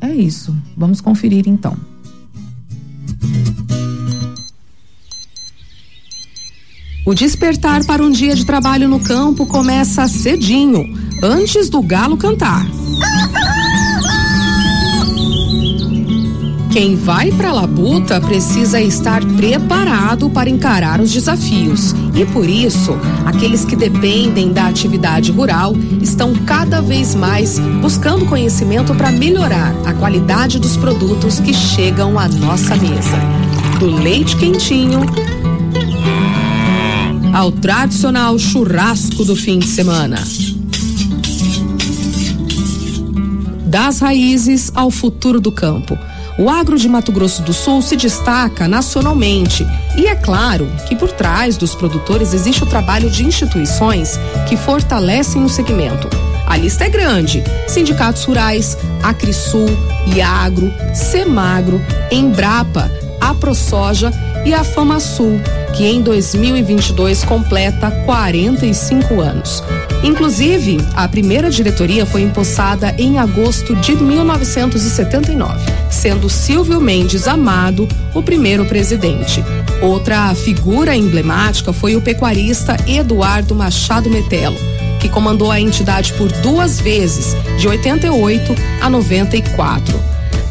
É 0.00 0.14
isso. 0.14 0.54
Vamos 0.76 1.00
conferir 1.00 1.46
então. 1.46 1.76
O 7.04 7.14
despertar 7.14 7.84
para 7.84 8.00
um 8.00 8.10
dia 8.10 8.32
de 8.32 8.46
trabalho 8.46 8.88
no 8.88 9.00
campo 9.00 9.44
começa 9.44 10.06
cedinho, 10.06 10.96
antes 11.20 11.68
do 11.68 11.82
galo 11.82 12.16
cantar. 12.16 12.64
Quem 16.70 16.94
vai 16.94 17.32
para 17.32 17.48
a 17.48 17.52
labuta 17.52 18.20
precisa 18.20 18.80
estar 18.80 19.22
preparado 19.36 20.30
para 20.30 20.48
encarar 20.48 21.00
os 21.00 21.12
desafios. 21.12 21.92
E 22.14 22.24
por 22.24 22.48
isso, 22.48 22.96
aqueles 23.26 23.64
que 23.64 23.74
dependem 23.74 24.52
da 24.52 24.68
atividade 24.68 25.32
rural 25.32 25.74
estão 26.00 26.32
cada 26.46 26.80
vez 26.80 27.16
mais 27.16 27.58
buscando 27.80 28.24
conhecimento 28.26 28.94
para 28.94 29.10
melhorar 29.10 29.74
a 29.84 29.92
qualidade 29.92 30.60
dos 30.60 30.76
produtos 30.76 31.40
que 31.40 31.52
chegam 31.52 32.16
à 32.16 32.28
nossa 32.28 32.76
mesa. 32.76 33.18
Do 33.80 33.90
leite 33.90 34.36
quentinho 34.36 35.00
ao 37.32 37.50
tradicional 37.50 38.38
churrasco 38.38 39.24
do 39.24 39.34
fim 39.34 39.58
de 39.58 39.66
semana. 39.66 40.22
Das 43.64 44.00
raízes 44.00 44.70
ao 44.74 44.90
futuro 44.90 45.40
do 45.40 45.50
campo. 45.50 45.98
O 46.38 46.50
agro 46.50 46.78
de 46.78 46.88
Mato 46.88 47.10
Grosso 47.10 47.42
do 47.42 47.52
Sul 47.52 47.80
se 47.80 47.96
destaca 47.96 48.68
nacionalmente 48.68 49.66
e 49.96 50.06
é 50.06 50.14
claro 50.14 50.70
que 50.88 50.96
por 50.96 51.10
trás 51.10 51.56
dos 51.56 51.74
produtores 51.74 52.34
existe 52.34 52.62
o 52.62 52.66
trabalho 52.66 53.10
de 53.10 53.24
instituições 53.24 54.18
que 54.48 54.56
fortalecem 54.56 55.42
o 55.42 55.48
segmento. 55.48 56.08
A 56.46 56.56
lista 56.56 56.84
é 56.84 56.88
grande: 56.88 57.42
sindicatos 57.66 58.24
rurais, 58.24 58.76
Acrisul, 59.02 59.68
Iagro, 60.14 60.70
Semagro, 60.94 61.80
Embrapa, 62.10 62.90
AproSoja 63.20 64.12
e 64.44 64.52
a 64.52 64.64
FamaSul, 64.64 65.40
que 65.74 65.84
em 65.86 66.02
2022 66.02 67.24
completa 67.24 67.90
45 68.04 69.20
anos. 69.20 69.62
Inclusive, 70.02 70.78
a 70.94 71.08
primeira 71.08 71.50
diretoria 71.50 72.04
foi 72.04 72.22
empossada 72.22 72.94
em 72.98 73.18
agosto 73.18 73.74
de 73.76 73.94
1979, 73.94 75.60
sendo 75.90 76.28
Silvio 76.28 76.80
Mendes 76.80 77.28
Amado 77.28 77.88
o 78.14 78.22
primeiro 78.22 78.64
presidente. 78.66 79.42
Outra 79.80 80.34
figura 80.34 80.94
emblemática 80.94 81.72
foi 81.72 81.96
o 81.96 82.02
pecuarista 82.02 82.76
Eduardo 82.86 83.54
Machado 83.54 84.10
Metelo, 84.10 84.56
que 85.00 85.08
comandou 85.08 85.50
a 85.50 85.60
entidade 85.60 86.12
por 86.14 86.30
duas 86.42 86.80
vezes, 86.80 87.36
de 87.58 87.68
88 87.68 88.54
a 88.80 88.90
94. 88.90 90.00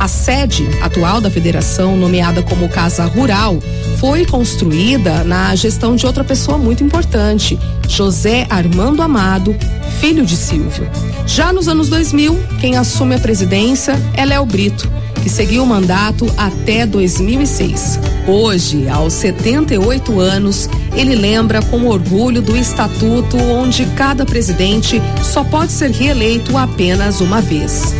A 0.01 0.08
sede 0.08 0.67
atual 0.81 1.22
da 1.22 1.29
federação, 1.29 1.96
nomeada 1.96 2.41
como 2.41 2.67
Casa 2.67 3.05
Rural, 3.05 3.60
foi 4.00 4.25
construída 4.25 5.24
na 5.24 5.53
gestão 5.55 5.96
de 5.96 6.08
outra 6.08 6.24
pessoa 6.24 6.58
muito 6.58 6.84
importante, 6.84 7.60
José 7.88 8.48
Armando 8.50 9.03
Amado, 9.03 9.55
filho 10.00 10.25
de 10.25 10.36
Silvio. 10.36 10.89
Já 11.27 11.53
nos 11.53 11.67
anos 11.67 11.88
2000, 11.88 12.36
quem 12.60 12.77
assume 12.77 13.13
a 13.13 13.20
presidência 13.20 13.93
é 14.15 14.25
Léo 14.25 14.43
Brito, 14.43 14.91
que 15.22 15.29
seguiu 15.29 15.62
o 15.62 15.67
mandato 15.67 16.25
até 16.36 16.84
2006. 16.84 18.00
Hoje, 18.27 18.89
aos 18.89 19.13
78 19.13 20.20
anos, 20.20 20.67
ele 20.96 21.13
lembra 21.13 21.62
com 21.62 21.86
orgulho 21.86 22.41
do 22.41 22.58
estatuto 22.58 23.38
onde 23.38 23.86
cada 23.96 24.25
presidente 24.25 25.00
só 25.22 25.43
pode 25.43 25.72
ser 25.72 25.91
reeleito 25.91 26.58
apenas 26.58 27.22
uma 27.22 27.39
vez. 27.39 27.93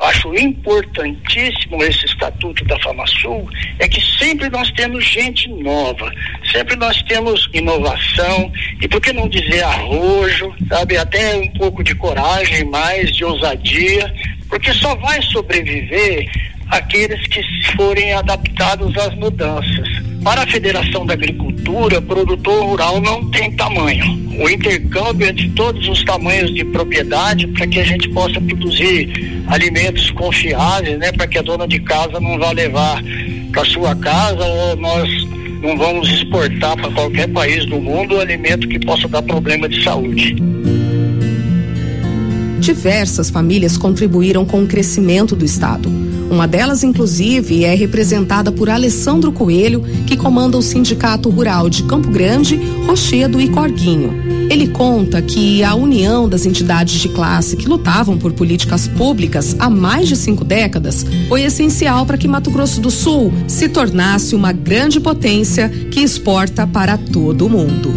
Acho 0.00 0.34
importantíssimo 0.36 1.82
esse 1.82 2.04
estatuto 2.04 2.64
da 2.64 2.78
FamaSul 2.80 3.48
é 3.78 3.88
que 3.88 4.00
sempre 4.18 4.48
nós 4.50 4.70
temos 4.72 5.04
gente 5.04 5.48
nova, 5.48 6.12
sempre 6.52 6.76
nós 6.76 7.02
temos 7.02 7.48
inovação 7.52 8.52
e 8.80 8.86
por 8.86 9.00
que 9.00 9.12
não 9.12 9.28
dizer 9.28 9.64
arrojo, 9.64 10.54
sabe, 10.68 10.96
até 10.96 11.36
um 11.36 11.48
pouco 11.52 11.82
de 11.82 11.94
coragem, 11.94 12.64
mais 12.64 13.10
de 13.16 13.24
ousadia, 13.24 14.14
porque 14.48 14.72
só 14.74 14.94
vai 14.96 15.20
sobreviver 15.22 16.30
aqueles 16.70 17.26
que 17.28 17.42
forem 17.76 18.12
adaptados 18.12 18.96
às 18.98 19.14
mudanças. 19.14 19.88
Para 20.22 20.42
a 20.42 20.46
Federação 20.46 21.06
da 21.06 21.14
Agricultura, 21.14 22.02
produtor 22.02 22.64
rural 22.64 23.00
não 23.00 23.30
tem 23.30 23.52
tamanho. 23.52 24.25
O 24.38 24.48
intercâmbio 24.48 25.28
entre 25.28 25.48
todos 25.50 25.88
os 25.88 26.04
tamanhos 26.04 26.54
de 26.54 26.64
propriedade 26.64 27.46
para 27.48 27.66
que 27.66 27.80
a 27.80 27.84
gente 27.84 28.08
possa 28.10 28.40
produzir 28.40 29.42
alimentos 29.46 30.10
confiáveis, 30.10 30.98
né, 30.98 31.10
para 31.12 31.26
que 31.26 31.38
a 31.38 31.42
dona 31.42 31.66
de 31.66 31.80
casa 31.80 32.20
não 32.20 32.38
vá 32.38 32.52
levar 32.52 33.02
para 33.52 33.64
sua 33.64 33.94
casa 33.96 34.44
ou 34.44 34.76
nós 34.76 35.08
não 35.62 35.76
vamos 35.76 36.08
exportar 36.10 36.76
para 36.76 36.90
qualquer 36.90 37.28
país 37.28 37.64
do 37.66 37.80
mundo 37.80 38.20
alimento 38.20 38.68
que 38.68 38.78
possa 38.78 39.08
dar 39.08 39.22
problema 39.22 39.68
de 39.68 39.82
saúde. 39.82 40.36
Diversas 42.60 43.30
famílias 43.30 43.76
contribuíram 43.76 44.44
com 44.44 44.62
o 44.62 44.66
crescimento 44.66 45.34
do 45.34 45.44
estado. 45.44 46.05
Uma 46.30 46.48
delas, 46.48 46.82
inclusive, 46.82 47.64
é 47.64 47.74
representada 47.74 48.50
por 48.50 48.68
Alessandro 48.68 49.30
Coelho, 49.30 49.82
que 50.06 50.16
comanda 50.16 50.56
o 50.56 50.62
Sindicato 50.62 51.30
Rural 51.30 51.70
de 51.70 51.84
Campo 51.84 52.10
Grande, 52.10 52.56
Rochedo 52.86 53.40
e 53.40 53.48
Corguinho. 53.48 54.26
Ele 54.50 54.68
conta 54.68 55.20
que 55.22 55.62
a 55.64 55.74
união 55.74 56.28
das 56.28 56.46
entidades 56.46 56.94
de 56.94 57.08
classe 57.08 57.56
que 57.56 57.68
lutavam 57.68 58.18
por 58.18 58.32
políticas 58.32 58.86
públicas 58.86 59.56
há 59.58 59.68
mais 59.68 60.08
de 60.08 60.16
cinco 60.16 60.44
décadas 60.44 61.04
foi 61.28 61.42
essencial 61.42 62.06
para 62.06 62.18
que 62.18 62.28
Mato 62.28 62.50
Grosso 62.50 62.80
do 62.80 62.90
Sul 62.90 63.32
se 63.48 63.68
tornasse 63.68 64.34
uma 64.34 64.52
grande 64.52 65.00
potência 65.00 65.68
que 65.68 66.00
exporta 66.00 66.66
para 66.66 66.96
todo 66.96 67.46
o 67.46 67.50
mundo. 67.50 67.92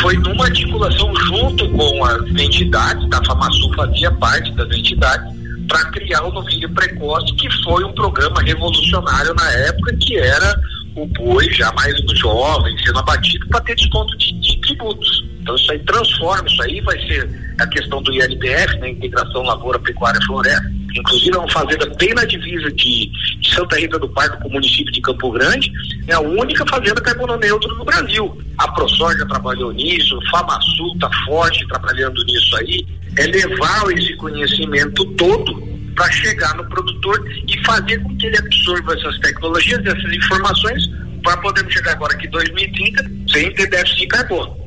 Foi 0.00 0.16
numa 0.16 0.46
articulação 0.46 1.12
junto 1.26 1.68
com 1.70 2.04
as 2.04 2.28
entidades, 2.30 3.08
da 3.08 3.22
FamaSul 3.24 3.74
fazia 3.74 4.10
parte 4.12 4.52
das 4.52 4.70
entidades, 4.70 5.41
para 5.68 5.90
criar 5.90 6.22
o 6.22 6.32
novilho 6.32 6.68
precoce, 6.70 7.32
que 7.34 7.48
foi 7.62 7.84
um 7.84 7.92
programa 7.92 8.40
revolucionário 8.42 9.34
na 9.34 9.50
época, 9.52 9.96
que 9.96 10.16
era 10.16 10.54
o 10.96 11.06
boi 11.06 11.50
já 11.52 11.72
mais 11.72 11.94
jovem 12.18 12.76
sendo 12.84 12.98
abatido 12.98 13.46
para 13.48 13.60
ter 13.60 13.74
desconto 13.74 14.16
de, 14.18 14.32
de, 14.40 14.60
tributos. 14.60 15.24
Então 15.42 15.56
isso 15.56 15.72
aí 15.72 15.78
transforma, 15.80 16.48
isso 16.48 16.62
aí 16.62 16.80
vai 16.80 16.98
ser 17.06 17.28
a 17.58 17.66
questão 17.66 18.00
do 18.00 18.12
ILBF, 18.12 18.78
né, 18.78 18.90
Integração 18.90 19.42
Lavoura, 19.42 19.78
Pecuária 19.80 20.20
Floresta. 20.22 20.70
Inclusive 20.94 21.36
é 21.36 21.38
uma 21.38 21.50
fazenda 21.50 21.86
bem 21.98 22.14
na 22.14 22.24
divisa 22.24 22.70
de, 22.72 23.10
Santa 23.54 23.76
Rita 23.76 23.98
do 23.98 24.08
Parque 24.08 24.40
com 24.40 24.48
o 24.48 24.52
município 24.52 24.92
de 24.92 25.00
Campo 25.00 25.30
Grande, 25.32 25.70
é 26.06 26.14
a 26.14 26.20
única 26.20 26.64
fazenda 26.66 27.00
carbono 27.00 27.36
neutro 27.36 27.74
no 27.76 27.84
Brasil. 27.84 28.40
A 28.58 28.68
ProSoja 28.68 29.26
trabalhou 29.26 29.72
nisso, 29.72 30.16
o 30.16 30.30
FamaSul 30.30 30.94
está 30.94 31.10
forte 31.26 31.66
trabalhando 31.66 32.24
nisso 32.24 32.56
aí. 32.56 32.86
É 33.18 33.26
levar 33.26 33.90
esse 33.92 34.14
conhecimento 34.16 35.04
todo 35.16 35.60
para 35.94 36.10
chegar 36.12 36.54
no 36.56 36.64
produtor 36.66 37.22
e 37.46 37.64
fazer 37.64 37.98
com 37.98 38.16
que 38.16 38.26
ele 38.26 38.38
absorva 38.38 38.94
essas 38.94 39.18
tecnologias, 39.18 39.84
essas 39.84 40.12
informações, 40.12 40.82
para 41.22 41.36
podermos 41.38 41.72
chegar 41.72 41.92
agora 41.92 42.14
aqui 42.14 42.26
em 42.26 42.30
2030 42.30 43.10
sem 43.28 43.52
ter 43.54 43.68
déficit 43.68 43.98
de 44.00 44.06
carbono. 44.06 44.61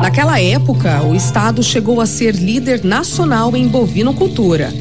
Naquela 0.00 0.40
época, 0.40 1.02
o 1.02 1.14
estado 1.14 1.62
chegou 1.62 2.00
a 2.00 2.06
ser 2.06 2.34
líder 2.34 2.84
nacional 2.84 3.56
em 3.56 3.68
bovinocultura. 3.68 4.72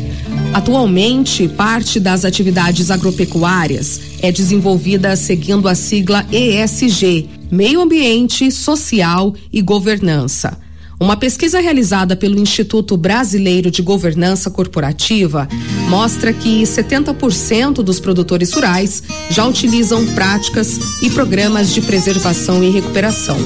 Atualmente, 0.54 1.48
parte 1.48 2.00
das 2.00 2.26
atividades 2.26 2.90
agropecuárias 2.90 4.02
é 4.22 4.32
desenvolvida 4.32 5.16
seguindo 5.16 5.68
a 5.68 5.76
sigla 5.76 6.26
ESG 6.32 7.30
Meio 7.52 7.82
Ambiente, 7.82 8.52
Social 8.52 9.34
e 9.52 9.62
Governança. 9.62 10.58
Uma 11.00 11.16
pesquisa 11.16 11.62
realizada 11.62 12.14
pelo 12.14 12.38
Instituto 12.38 12.98
Brasileiro 12.98 13.72
de 13.72 13.82
Governança 13.82 14.52
Corporativa 14.52 15.48
mostra 15.88 16.34
que 16.34 16.64
70% 16.64 17.76
dos 17.76 18.02
produtores 18.02 18.52
rurais 18.52 19.02
já 19.30 19.46
utilizam 19.46 20.06
práticas 20.08 20.78
e 21.02 21.10
programas 21.10 21.74
de 21.74 21.80
preservação 21.80 22.62
e 22.62 22.70
recuperação. 22.70 23.38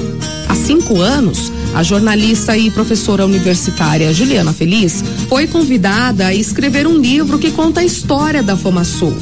Há 0.48 0.54
cinco 0.56 1.00
anos, 1.00 1.52
a 1.74 1.84
jornalista 1.84 2.56
e 2.56 2.72
professora 2.72 3.24
universitária 3.24 4.12
Juliana 4.12 4.52
Feliz 4.52 5.04
foi 5.28 5.46
convidada 5.46 6.26
a 6.26 6.34
escrever 6.34 6.88
um 6.88 6.98
livro 6.98 7.38
que 7.38 7.52
conta 7.52 7.82
a 7.82 7.84
história 7.84 8.42
da 8.42 8.56
FamaSul. 8.56 9.14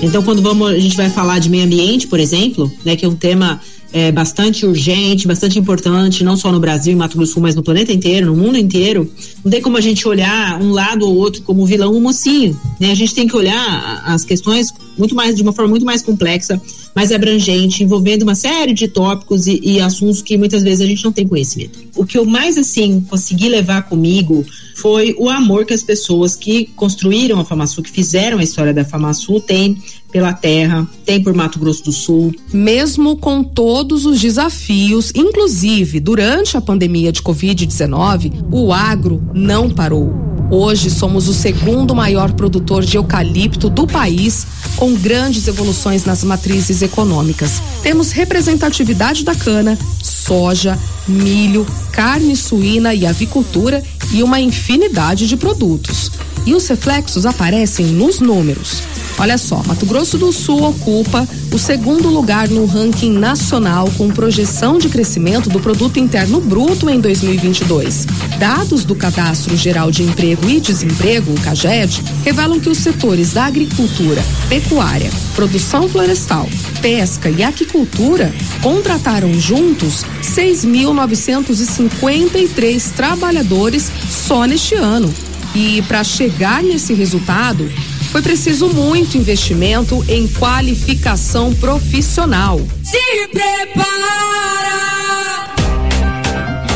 Então, 0.00 0.22
quando 0.22 0.40
vamos, 0.40 0.70
a 0.70 0.78
gente 0.78 0.96
vai 0.96 1.10
falar 1.10 1.40
de 1.40 1.50
meio 1.50 1.64
ambiente, 1.64 2.06
por 2.06 2.20
exemplo, 2.20 2.72
né, 2.84 2.94
que 2.94 3.04
é 3.04 3.08
um 3.08 3.14
tema 3.14 3.60
é, 3.92 4.10
bastante 4.10 4.64
urgente, 4.64 5.26
bastante 5.26 5.58
importante, 5.58 6.24
não 6.24 6.36
só 6.36 6.50
no 6.50 6.58
Brasil 6.58 6.92
e 6.92 6.96
Mato 6.96 7.16
Grosso 7.16 7.40
mas 7.40 7.54
no 7.54 7.62
planeta 7.62 7.92
inteiro, 7.92 8.26
no 8.26 8.36
mundo 8.36 8.56
inteiro. 8.56 9.10
Não 9.44 9.50
tem 9.50 9.60
como 9.60 9.76
a 9.76 9.80
gente 9.80 10.06
olhar 10.08 10.60
um 10.60 10.70
lado 10.70 11.06
ou 11.06 11.14
outro 11.16 11.42
como 11.42 11.66
vilão 11.66 11.92
ou 11.92 12.00
mocinho. 12.00 12.58
Né? 12.80 12.90
A 12.90 12.94
gente 12.94 13.14
tem 13.14 13.26
que 13.26 13.36
olhar 13.36 14.02
as 14.04 14.24
questões 14.24 14.72
muito 14.96 15.14
mais 15.14 15.36
de 15.36 15.42
uma 15.42 15.52
forma 15.52 15.70
muito 15.70 15.84
mais 15.86 16.02
complexa, 16.02 16.60
mais 16.94 17.10
abrangente, 17.12 17.82
envolvendo 17.82 18.22
uma 18.22 18.34
série 18.34 18.72
de 18.72 18.88
tópicos 18.88 19.46
e, 19.46 19.60
e 19.62 19.80
assuntos 19.80 20.22
que 20.22 20.36
muitas 20.36 20.62
vezes 20.62 20.80
a 20.80 20.86
gente 20.86 21.04
não 21.04 21.12
tem 21.12 21.26
conhecimento. 21.26 21.78
O 21.96 22.04
que 22.04 22.18
eu 22.18 22.24
mais 22.24 22.58
assim 22.58 23.00
consegui 23.08 23.48
levar 23.48 23.82
comigo 23.82 24.44
foi 24.74 25.14
o 25.18 25.30
amor 25.30 25.64
que 25.64 25.74
as 25.74 25.82
pessoas 25.82 26.34
que 26.34 26.66
construíram 26.76 27.40
a 27.40 27.44
FamaSul, 27.44 27.84
que 27.84 27.90
fizeram 27.90 28.38
a 28.38 28.42
história 28.42 28.74
da 28.74 28.84
FamaSul, 28.84 29.40
têm 29.40 29.78
pela 30.10 30.32
terra, 30.32 30.86
tem 31.04 31.22
por 31.22 31.34
Mato 31.34 31.58
Grosso 31.58 31.84
do 31.84 31.92
Sul. 31.92 32.34
Mesmo 32.52 33.16
com 33.16 33.42
todos 33.42 34.04
os 34.04 34.20
desafios, 34.20 35.12
inclusive 35.14 36.00
durante 36.00 36.56
a 36.56 36.60
pandemia 36.60 37.10
de 37.10 37.22
Covid-19, 37.22 38.44
o 38.50 38.72
agro 38.72 39.22
não 39.32 39.70
parou. 39.70 40.31
Hoje 40.54 40.90
somos 40.90 41.28
o 41.28 41.32
segundo 41.32 41.94
maior 41.94 42.30
produtor 42.32 42.84
de 42.84 42.98
eucalipto 42.98 43.70
do 43.70 43.86
país, 43.86 44.46
com 44.76 44.92
grandes 44.92 45.48
evoluções 45.48 46.04
nas 46.04 46.22
matrizes 46.22 46.82
econômicas. 46.82 47.62
Temos 47.82 48.12
representatividade 48.12 49.24
da 49.24 49.34
cana, 49.34 49.78
soja, 50.02 50.78
milho, 51.08 51.66
carne 51.90 52.36
suína 52.36 52.92
e 52.92 53.06
avicultura 53.06 53.82
e 54.12 54.22
uma 54.22 54.40
infinidade 54.40 55.26
de 55.26 55.38
produtos. 55.38 56.12
E 56.44 56.54
os 56.54 56.68
reflexos 56.68 57.24
aparecem 57.24 57.86
nos 57.86 58.20
números. 58.20 58.82
Olha 59.18 59.38
só, 59.38 59.62
Mato 59.66 59.86
Grosso 59.86 60.18
do 60.18 60.32
Sul 60.32 60.64
ocupa 60.64 61.26
o 61.50 61.58
segundo 61.58 62.08
lugar 62.08 62.48
no 62.48 62.66
ranking 62.66 63.12
nacional 63.12 63.90
com 63.96 64.10
projeção 64.10 64.76
de 64.76 64.90
crescimento 64.90 65.48
do 65.48 65.60
produto 65.60 65.98
interno 65.98 66.42
bruto 66.42 66.90
em 66.90 67.00
2022. 67.00 68.06
Dados 68.42 68.84
do 68.84 68.96
Cadastro 68.96 69.56
Geral 69.56 69.92
de 69.92 70.02
Emprego 70.02 70.48
e 70.48 70.58
Desemprego, 70.58 71.32
o 71.32 71.40
CAGED, 71.40 72.02
revelam 72.24 72.58
que 72.58 72.68
os 72.68 72.78
setores 72.78 73.34
da 73.34 73.44
agricultura, 73.44 74.20
pecuária, 74.48 75.12
produção 75.36 75.88
florestal, 75.88 76.48
pesca 76.80 77.30
e 77.30 77.44
aquicultura 77.44 78.34
contrataram 78.60 79.32
juntos 79.34 80.04
6.953 80.22 82.90
trabalhadores 82.96 83.92
só 84.10 84.44
neste 84.44 84.74
ano. 84.74 85.14
E 85.54 85.80
para 85.82 86.02
chegar 86.02 86.64
nesse 86.64 86.94
resultado, 86.94 87.70
foi 88.10 88.22
preciso 88.22 88.68
muito 88.70 89.16
investimento 89.16 90.04
em 90.08 90.26
qualificação 90.26 91.54
profissional. 91.54 92.60
Se 92.82 93.28
prepara! 93.28 94.02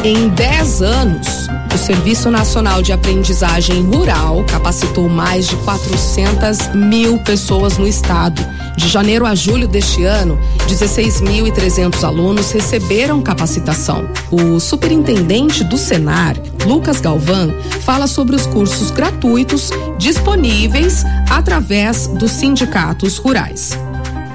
Em 0.05 0.29
10 0.29 0.83
anos, 0.83 1.49
Serviço 1.87 2.33
Nacional 2.33 2.83
de 2.83 2.93
Aprendizagem 2.93 3.81
Rural 3.81 4.45
capacitou 4.51 5.09
mais 5.09 5.47
de 5.47 5.55
400 5.59 6.75
mil 6.75 7.17
pessoas 7.19 7.79
no 7.79 7.87
estado. 7.87 8.45
De 8.77 8.89
janeiro 8.89 9.25
a 9.25 9.37
julho 9.37 9.69
deste 9.69 10.03
ano, 10.03 10.37
16.300 10.67 12.03
alunos 12.03 12.51
receberam 12.51 13.23
capacitação. 13.23 14.11
O 14.33 14.59
superintendente 14.59 15.63
do 15.63 15.79
Senar, 15.79 16.35
Lucas 16.67 17.01
Galvão, 17.01 17.55
fala 17.83 18.09
sobre 18.09 18.35
os 18.35 18.47
cursos 18.47 18.91
gratuitos 18.91 19.71
disponíveis 19.97 21.05
através 21.31 22.09
dos 22.09 22.33
sindicatos 22.33 23.17
rurais. 23.17 23.79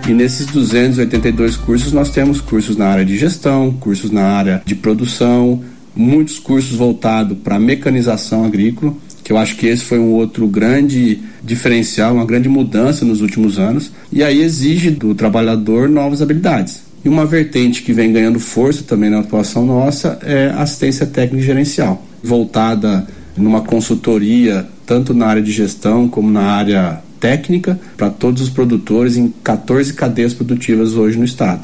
E 0.07 0.13
nesses 0.13 0.45
282 0.47 1.57
cursos 1.57 1.91
nós 1.91 2.11
temos 2.11 2.39
cursos 2.39 2.77
na 2.77 2.87
área 2.87 3.03
de 3.03 3.17
gestão, 3.17 3.73
cursos 3.73 4.09
na 4.09 4.23
área 4.23 4.61
de 4.65 4.73
produção, 4.73 5.61
muitos 5.95 6.39
cursos 6.39 6.77
voltados 6.77 7.37
para 7.43 7.59
mecanização 7.59 8.45
agrícola, 8.45 8.93
que 9.23 9.31
eu 9.31 9.37
acho 9.37 9.55
que 9.55 9.67
esse 9.67 9.83
foi 9.83 9.99
um 9.99 10.11
outro 10.11 10.47
grande 10.47 11.19
diferencial, 11.43 12.15
uma 12.15 12.25
grande 12.25 12.49
mudança 12.49 13.05
nos 13.05 13.21
últimos 13.21 13.59
anos, 13.59 13.91
e 14.11 14.23
aí 14.23 14.41
exige 14.41 14.91
do 14.91 15.13
trabalhador 15.13 15.89
novas 15.89 16.21
habilidades. 16.21 16.83
E 17.03 17.09
uma 17.09 17.25
vertente 17.25 17.81
que 17.81 17.93
vem 17.93 18.11
ganhando 18.11 18.39
força 18.39 18.83
também 18.83 19.09
na 19.09 19.19
atuação 19.19 19.65
nossa 19.65 20.19
é 20.23 20.53
assistência 20.55 21.05
técnica 21.05 21.43
e 21.43 21.45
gerencial, 21.45 22.05
voltada 22.23 23.07
numa 23.35 23.61
consultoria 23.61 24.67
tanto 24.85 25.13
na 25.13 25.25
área 25.27 25.41
de 25.41 25.51
gestão 25.51 26.07
como 26.07 26.29
na 26.29 26.43
área 26.43 27.01
técnica 27.21 27.79
para 27.95 28.09
todos 28.09 28.41
os 28.41 28.49
produtores 28.49 29.15
em 29.15 29.29
14 29.43 29.93
cadeias 29.93 30.33
produtivas 30.33 30.95
hoje 30.95 31.17
no 31.17 31.23
estado. 31.23 31.61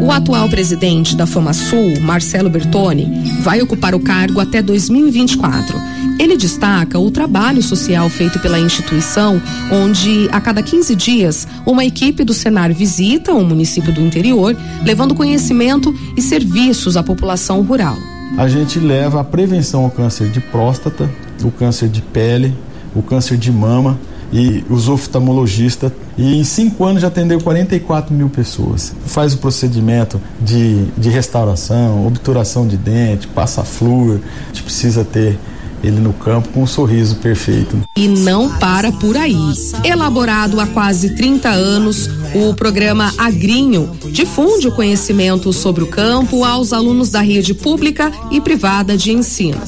O 0.00 0.10
atual 0.10 0.48
presidente 0.48 1.16
da 1.16 1.26
FamaSul, 1.26 2.00
Marcelo 2.00 2.48
Bertoni, 2.48 3.08
vai 3.40 3.60
ocupar 3.60 3.94
o 3.94 4.00
cargo 4.00 4.38
até 4.38 4.62
2024. 4.62 5.76
Ele 6.18 6.36
destaca 6.36 6.98
o 6.98 7.10
trabalho 7.10 7.60
social 7.60 8.08
feito 8.08 8.38
pela 8.38 8.60
instituição, 8.60 9.42
onde 9.72 10.28
a 10.30 10.40
cada 10.40 10.62
15 10.62 10.94
dias 10.94 11.48
uma 11.66 11.84
equipe 11.84 12.22
do 12.22 12.32
Senar 12.32 12.72
visita 12.72 13.32
um 13.32 13.44
município 13.44 13.92
do 13.92 14.00
interior, 14.00 14.56
levando 14.84 15.14
conhecimento 15.14 15.92
e 16.16 16.22
serviços 16.22 16.96
à 16.96 17.02
população 17.02 17.62
rural. 17.62 17.96
A 18.36 18.46
gente 18.46 18.78
leva 18.78 19.20
a 19.20 19.24
prevenção 19.24 19.84
ao 19.84 19.90
câncer 19.90 20.28
de 20.28 20.40
próstata, 20.40 21.10
o 21.42 21.50
câncer 21.50 21.88
de 21.88 22.00
pele, 22.00 22.54
o 22.94 23.02
câncer 23.02 23.36
de 23.36 23.50
mama 23.50 23.98
e 24.34 24.64
os 24.68 24.88
oftalmologistas. 24.88 25.92
E 26.18 26.36
em 26.36 26.42
cinco 26.42 26.84
anos 26.84 27.02
já 27.02 27.08
atendeu 27.08 27.40
44 27.40 28.12
mil 28.12 28.28
pessoas. 28.28 28.92
Faz 29.06 29.32
o 29.34 29.38
procedimento 29.38 30.20
de, 30.40 30.86
de 30.98 31.08
restauração, 31.08 32.04
obturação 32.04 32.66
de 32.66 32.76
dente, 32.76 33.28
passa 33.28 33.62
flúor. 33.62 34.18
A 34.42 34.46
gente 34.48 34.64
precisa 34.64 35.04
ter 35.04 35.38
ele 35.84 36.00
no 36.00 36.14
campo 36.14 36.48
com 36.48 36.62
um 36.62 36.66
sorriso 36.66 37.16
perfeito. 37.16 37.78
E 37.96 38.08
não 38.08 38.48
para 38.58 38.90
por 38.90 39.16
aí. 39.16 39.36
Elaborado 39.84 40.58
há 40.58 40.66
quase 40.66 41.14
30 41.14 41.50
anos, 41.50 42.08
o 42.34 42.54
programa 42.54 43.12
Agrinho 43.18 43.90
difunde 44.10 44.66
o 44.66 44.72
conhecimento 44.72 45.52
sobre 45.52 45.84
o 45.84 45.86
campo 45.86 46.42
aos 46.42 46.72
alunos 46.72 47.10
da 47.10 47.20
rede 47.20 47.52
pública 47.54 48.10
e 48.30 48.40
privada 48.40 48.96
de 48.96 49.12
ensino. 49.12 49.60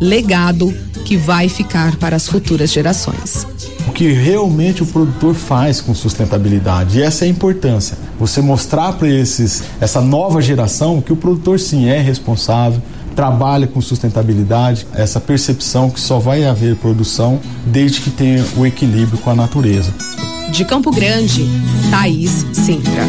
Legado 0.00 0.74
que 1.04 1.16
vai 1.16 1.48
ficar 1.48 1.96
para 1.96 2.16
as 2.16 2.28
futuras 2.28 2.72
gerações 2.72 3.46
o 3.92 3.94
que 3.94 4.10
realmente 4.10 4.82
o 4.82 4.86
produtor 4.86 5.34
faz 5.34 5.82
com 5.82 5.94
sustentabilidade. 5.94 6.98
E 6.98 7.02
essa 7.02 7.26
é 7.26 7.28
a 7.28 7.30
importância. 7.30 7.98
Você 8.18 8.40
mostrar 8.40 8.94
para 8.94 9.06
esses 9.06 9.62
essa 9.82 10.00
nova 10.00 10.40
geração 10.40 11.02
que 11.02 11.12
o 11.12 11.16
produtor 11.16 11.60
sim 11.60 11.90
é 11.90 12.00
responsável, 12.00 12.80
trabalha 13.14 13.66
com 13.66 13.82
sustentabilidade, 13.82 14.86
essa 14.94 15.20
percepção 15.20 15.90
que 15.90 16.00
só 16.00 16.18
vai 16.18 16.46
haver 16.46 16.76
produção 16.76 17.38
desde 17.66 18.00
que 18.00 18.08
tenha 18.08 18.42
o 18.56 18.64
equilíbrio 18.64 19.18
com 19.18 19.28
a 19.28 19.34
natureza. 19.34 19.92
De 20.50 20.64
Campo 20.64 20.90
Grande, 20.90 21.44
Thaís 21.90 22.46
Sintra. 22.54 23.04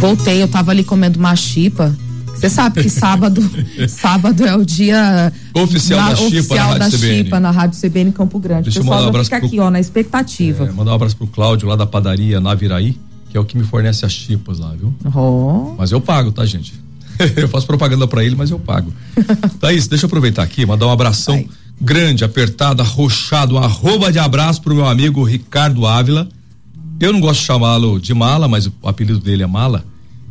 Voltei, 0.00 0.40
eu 0.40 0.46
tava 0.46 0.70
ali 0.70 0.84
comendo 0.84 1.18
uma 1.18 1.34
chipa 1.34 1.92
você 2.36 2.50
sabe 2.50 2.82
que 2.82 2.90
sábado, 2.90 3.42
sábado 3.88 4.44
é 4.44 4.54
o 4.54 4.64
dia 4.64 5.32
oficial 5.54 6.00
na, 6.00 6.08
da 6.10 6.16
Chipa 6.16 6.26
oficial 6.28 6.68
na 6.68 6.84
Rádio 6.84 6.98
da. 6.98 7.06
Chipa 7.06 7.40
na 7.40 7.50
Rádio 7.50 7.80
CBN 7.80 8.12
Campo 8.12 8.38
Grande. 8.38 8.64
Deixa 8.64 8.80
o 8.80 8.82
pessoal 8.82 9.04
mandar 9.04 9.20
um 9.20 9.24
fica 9.24 9.36
aqui, 9.36 9.58
ó, 9.58 9.70
na 9.70 9.80
expectativa. 9.80 10.66
É, 10.66 10.72
mandar 10.72 10.92
um 10.92 10.94
abraço 10.94 11.16
pro 11.16 11.26
Cláudio 11.26 11.68
lá 11.68 11.76
da 11.76 11.86
padaria 11.86 12.40
Naviraí, 12.40 12.98
que 13.30 13.36
é 13.36 13.40
o 13.40 13.44
que 13.44 13.56
me 13.56 13.64
fornece 13.64 14.04
as 14.04 14.12
chipas 14.12 14.58
lá, 14.58 14.72
viu? 14.78 14.94
Oh. 15.14 15.74
Mas 15.78 15.92
eu 15.92 16.00
pago, 16.00 16.30
tá, 16.30 16.44
gente? 16.44 16.74
eu 17.36 17.48
faço 17.48 17.66
propaganda 17.66 18.06
para 18.06 18.22
ele, 18.22 18.36
mas 18.36 18.50
eu 18.50 18.58
pago. 18.58 18.92
Thaís, 19.58 19.88
deixa 19.88 20.04
eu 20.04 20.08
aproveitar 20.08 20.42
aqui, 20.42 20.66
mandar 20.66 20.86
um 20.86 20.90
abração 20.90 21.36
Vai. 21.36 21.48
grande, 21.80 22.24
apertado, 22.24 22.82
arrochado, 22.82 23.54
um 23.54 23.58
arroba 23.58 24.12
de 24.12 24.18
abraço 24.18 24.60
pro 24.60 24.74
meu 24.74 24.86
amigo 24.86 25.22
Ricardo 25.24 25.86
Ávila. 25.86 26.28
Eu 27.00 27.12
não 27.12 27.20
gosto 27.20 27.40
de 27.40 27.46
chamá-lo 27.46 27.98
de 28.00 28.14
mala, 28.14 28.46
mas 28.48 28.66
o 28.66 28.72
apelido 28.82 29.18
dele 29.18 29.42
é 29.42 29.46
mala 29.46 29.84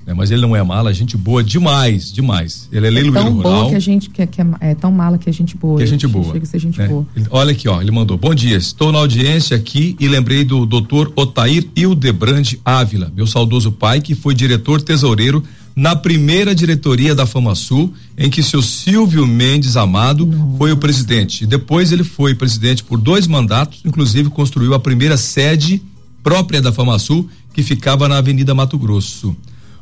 né? 0.05 0.13
Mas 0.13 0.29
ele 0.29 0.41
não 0.41 0.55
é 0.55 0.61
mala, 0.61 0.93
gente 0.93 1.17
boa 1.17 1.43
demais, 1.43 2.11
demais. 2.11 2.69
Ele 2.71 2.85
é, 2.85 2.89
é 2.89 2.91
leiloeiro 2.91 3.31
rural. 3.31 3.51
Tão 3.51 3.59
boa 3.59 3.69
que 3.69 3.75
a 3.75 3.79
gente 3.79 4.09
que, 4.09 4.27
que 4.27 4.41
é, 4.41 4.45
é, 4.61 4.75
tão 4.75 4.91
mala 4.91 5.17
que 5.17 5.29
a 5.29 5.33
gente 5.33 5.57
boa. 5.57 5.77
Que 5.77 5.83
a 5.83 5.87
gente 5.87 6.05
boa. 6.07 6.31
Chega 6.31 6.43
a 6.43 6.47
ser 6.47 6.59
gente 6.59 6.77
né? 6.77 6.87
boa. 6.87 7.05
Olha 7.31 7.51
aqui, 7.51 7.67
ó, 7.67 7.81
ele 7.81 7.91
mandou. 7.91 8.17
Bom 8.17 8.35
dia, 8.35 8.55
estou 8.55 8.91
na 8.91 8.99
audiência 8.99 9.57
aqui 9.57 9.95
e 9.99 10.07
lembrei 10.07 10.43
do 10.43 10.65
doutor 10.65 11.11
Otair 11.15 11.67
Hildebrand 11.75 12.53
Ávila, 12.63 13.11
meu 13.15 13.25
saudoso 13.25 13.71
pai, 13.71 14.01
que 14.01 14.13
foi 14.13 14.35
diretor 14.35 14.81
tesoureiro 14.81 15.43
na 15.75 15.93
primeira 15.93 16.55
diretoria 16.55 17.13
da 17.13 17.25
FamaSul, 17.25 17.93
em 18.17 18.29
que 18.29 18.41
seu 18.41 18.61
Silvio 18.61 19.27
Mendes 19.27 19.75
Amado 19.75 20.25
Nossa. 20.25 20.57
foi 20.57 20.71
o 20.71 20.77
presidente. 20.77 21.45
Depois 21.45 21.91
ele 21.91 22.03
foi 22.03 22.33
presidente 22.33 22.81
por 22.81 22.97
dois 22.97 23.27
mandatos, 23.27 23.81
inclusive 23.83 24.29
construiu 24.29 24.73
a 24.73 24.79
primeira 24.79 25.17
sede 25.17 25.81
própria 26.23 26.61
da 26.61 26.71
FamaSul, 26.71 27.29
que 27.53 27.61
ficava 27.61 28.07
na 28.07 28.17
Avenida 28.17 28.55
Mato 28.55 28.77
Grosso. 28.77 29.35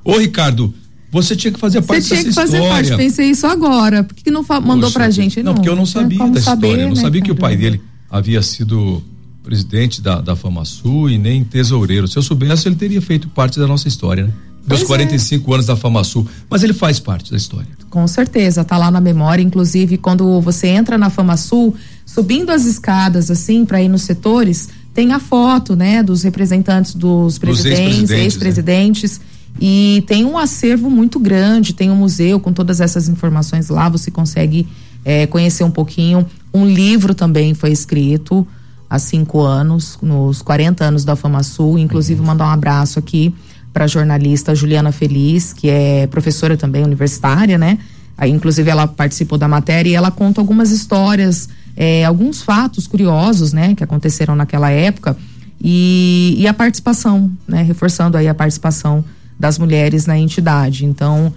Ô, 0.04 0.18
Ricardo, 0.18 0.74
você 1.12 1.36
tinha 1.36 1.52
que 1.52 1.60
fazer 1.60 1.82
parte 1.84 2.04
Você 2.04 2.16
tinha 2.16 2.24
que 2.24 2.34
fazer 2.34 2.58
história. 2.58 2.90
parte, 2.90 2.98
pensei 2.98 3.30
isso 3.30 3.46
agora. 3.46 4.04
Por 4.04 4.16
que, 4.16 4.24
que 4.24 4.32
não 4.32 4.44
mandou 4.44 4.90
Poxa, 4.90 4.94
pra 4.94 5.10
gente? 5.12 5.44
Não, 5.44 5.52
não, 5.52 5.54
porque 5.54 5.70
eu 5.70 5.76
não 5.76 5.86
sabia 5.86 6.18
da 6.18 6.42
saber, 6.42 6.68
história. 6.68 6.82
Eu 6.82 6.88
não 6.88 6.96
né, 6.96 7.02
sabia 7.02 7.22
que 7.22 7.32
o 7.32 7.36
pai 7.36 7.56
dele 7.56 7.80
havia 8.10 8.42
sido 8.42 9.04
presidente 9.44 10.02
da, 10.02 10.22
da 10.22 10.36
FamaSul 10.36 11.10
e 11.10 11.18
nem 11.18 11.44
tesoureiro. 11.44 12.08
Se 12.08 12.18
eu 12.18 12.24
soubesse, 12.24 12.68
ele 12.68 12.76
teria 12.76 13.02
feito 13.02 13.28
parte 13.28 13.60
da 13.60 13.68
nossa 13.68 13.88
história, 13.88 14.26
né? 14.26 14.34
Dos 14.66 14.80
pois 14.80 14.88
45 14.88 15.52
é. 15.52 15.54
anos 15.54 15.66
da 15.66 15.76
FamaSul. 15.76 16.26
Mas 16.50 16.64
ele 16.64 16.74
faz 16.74 17.00
parte 17.00 17.30
da 17.30 17.38
história. 17.38 17.68
Com 17.90 18.08
certeza, 18.08 18.64
tá 18.64 18.78
lá 18.78 18.90
na 18.90 19.02
memória. 19.02 19.44
Inclusive, 19.44 19.98
quando 19.98 20.42
você 20.42 20.68
entra 20.68 20.98
na 20.98 21.10
FamaSul, 21.10 21.76
subindo 22.06 22.50
as 22.50 22.66
escadas, 22.66 23.30
assim, 23.30 23.66
para 23.66 23.82
ir 23.82 23.90
nos 23.90 24.04
setores, 24.04 24.70
tem 24.94 25.12
a 25.12 25.20
foto, 25.20 25.76
né, 25.76 26.02
dos 26.02 26.24
representantes 26.24 26.96
dos 26.96 27.38
presidentes, 27.38 28.10
ex-presidentes. 28.10 29.12
Ex 29.12 29.20
né? 29.20 29.26
E 29.60 30.04
tem 30.08 30.26
um 30.26 30.38
acervo 30.38 30.90
muito 30.90 31.20
grande, 31.20 31.74
tem 31.74 31.92
um 31.92 31.96
museu 31.96 32.40
com 32.40 32.52
todas 32.52 32.82
essas 32.82 33.08
informações 33.08 33.70
lá, 33.70 33.88
você 33.88 34.10
consegue 34.10 34.68
é, 35.06 35.28
conhecer 35.28 35.64
um 35.64 35.72
pouquinho. 35.72 36.26
Um 36.54 36.66
livro 36.66 37.14
também 37.14 37.54
foi 37.54 37.72
escrito 37.72 38.48
há 38.90 39.00
cinco 39.00 39.42
anos, 39.42 39.98
nos 40.02 40.42
40 40.42 40.84
anos 40.84 41.06
da 41.06 41.16
Fama 41.16 41.44
Sul. 41.44 41.78
Inclusive, 41.78 42.20
uhum. 42.20 42.28
mandar 42.28 42.46
um 42.46 42.52
abraço 42.52 43.00
aqui 43.00 43.34
para 43.72 43.86
a 43.86 43.88
jornalista 43.88 44.54
Juliana 44.54 44.92
Feliz, 44.92 45.52
que 45.52 45.70
é 45.70 46.06
professora 46.08 46.56
também 46.56 46.84
universitária, 46.84 47.58
né? 47.58 47.80
Aí, 48.16 48.30
inclusive, 48.30 48.70
ela 48.70 48.86
participou 48.86 49.38
da 49.38 49.48
matéria 49.48 49.90
e 49.90 49.94
ela 49.96 50.12
conta 50.12 50.40
algumas 50.40 50.70
histórias, 50.70 51.50
é, 51.76 52.06
alguns 52.06 52.44
fatos 52.44 52.86
curiosos, 52.86 53.52
né, 53.52 53.74
que 53.74 53.84
aconteceram 53.84 54.36
naquela 54.36 54.70
época. 54.70 55.18
E, 55.60 56.36
e 56.38 56.48
a 56.48 56.54
participação, 56.54 57.32
né? 57.48 57.64
Reforçando 57.64 58.16
aí 58.16 58.28
a 58.28 58.34
participação 58.36 59.04
das 59.44 59.60
mulheres 59.60 60.06
na 60.06 60.18
entidade. 60.18 60.86
Então, 60.86 61.34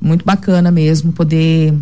muito 0.00 0.24
bacana 0.24 0.70
mesmo 0.70 1.12
poder 1.12 1.74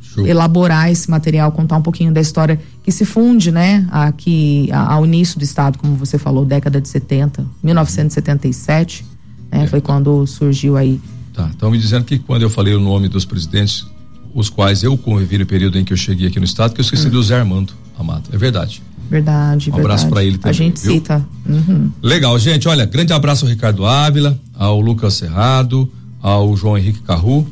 Show. 0.00 0.24
elaborar 0.24 0.88
esse 0.88 1.10
material, 1.10 1.50
contar 1.50 1.76
um 1.78 1.82
pouquinho 1.82 2.12
da 2.12 2.20
história 2.20 2.60
que 2.84 2.92
se 2.92 3.04
funde, 3.04 3.50
né, 3.50 3.88
aqui 3.90 4.70
ao 4.72 5.04
início 5.04 5.36
do 5.36 5.42
estado, 5.42 5.78
como 5.78 5.96
você 5.96 6.16
falou, 6.16 6.44
década 6.44 6.80
de 6.80 6.88
70, 6.88 7.44
1977, 7.60 9.04
né, 9.50 9.64
é. 9.64 9.66
foi 9.66 9.80
quando 9.80 10.24
surgiu 10.28 10.76
aí. 10.76 11.00
Tá, 11.34 11.48
estão 11.48 11.72
me 11.72 11.78
dizendo 11.78 12.04
que 12.04 12.16
quando 12.16 12.42
eu 12.42 12.50
falei 12.50 12.72
o 12.72 12.80
nome 12.80 13.08
dos 13.08 13.24
presidentes, 13.24 13.84
os 14.32 14.48
quais 14.48 14.84
eu 14.84 14.96
convivi 14.96 15.38
no 15.38 15.46
período 15.46 15.76
em 15.76 15.84
que 15.84 15.92
eu 15.92 15.96
cheguei 15.96 16.28
aqui 16.28 16.38
no 16.38 16.44
estado, 16.44 16.72
que 16.72 16.80
eu 16.80 16.84
esqueci 16.84 17.08
hum. 17.08 17.10
do 17.10 17.20
Zé 17.20 17.40
Armando 17.40 17.72
Amado, 17.98 18.30
é 18.32 18.38
verdade. 18.38 18.80
Verdade, 19.10 19.70
Um 19.70 19.76
abraço 19.76 20.08
para 20.08 20.22
ele 20.22 20.38
também. 20.38 20.50
A 20.50 20.52
gente 20.52 20.80
viu? 20.80 20.92
cita. 20.92 21.26
Uhum. 21.46 21.90
Legal, 22.02 22.38
gente. 22.38 22.68
Olha, 22.68 22.84
grande 22.84 23.12
abraço 23.12 23.44
ao 23.44 23.50
Ricardo 23.50 23.86
Ávila, 23.86 24.38
ao 24.54 24.80
Lucas 24.80 25.14
Cerrado, 25.14 25.90
ao 26.22 26.56
João 26.56 26.76
Henrique 26.76 27.00
Carru. 27.00 27.46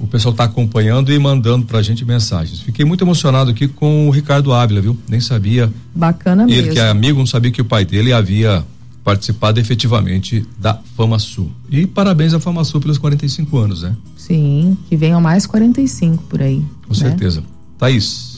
O 0.00 0.06
pessoal 0.06 0.32
está 0.32 0.44
acompanhando 0.44 1.12
e 1.12 1.18
mandando 1.18 1.64
pra 1.64 1.80
gente 1.80 2.04
mensagens. 2.04 2.60
Fiquei 2.60 2.84
muito 2.84 3.04
emocionado 3.04 3.50
aqui 3.50 3.68
com 3.68 4.08
o 4.08 4.10
Ricardo 4.10 4.52
Ávila, 4.52 4.80
viu? 4.80 4.98
Nem 5.08 5.20
sabia. 5.20 5.72
Bacana 5.94 6.42
ele 6.42 6.50
mesmo. 6.50 6.66
Ele 6.66 6.74
que 6.74 6.80
é 6.80 6.88
amigo, 6.88 7.18
não 7.20 7.26
sabia 7.26 7.52
que 7.52 7.60
o 7.60 7.64
pai 7.64 7.84
dele 7.84 8.12
havia 8.12 8.64
participado 9.04 9.60
efetivamente 9.60 10.44
da 10.58 10.78
Fama 10.96 11.18
Sul. 11.18 11.50
E 11.70 11.86
parabéns 11.86 12.34
à 12.34 12.40
Fama 12.40 12.64
Sul 12.64 12.80
pelos 12.80 12.98
45 12.98 13.58
anos, 13.58 13.82
né? 13.82 13.94
Sim, 14.16 14.76
que 14.88 14.96
venham 14.96 15.20
mais 15.20 15.46
45 15.46 16.24
por 16.24 16.40
aí. 16.40 16.64
Com 16.86 16.94
né? 16.94 16.98
certeza. 16.98 17.42
Thaís. 17.78 18.31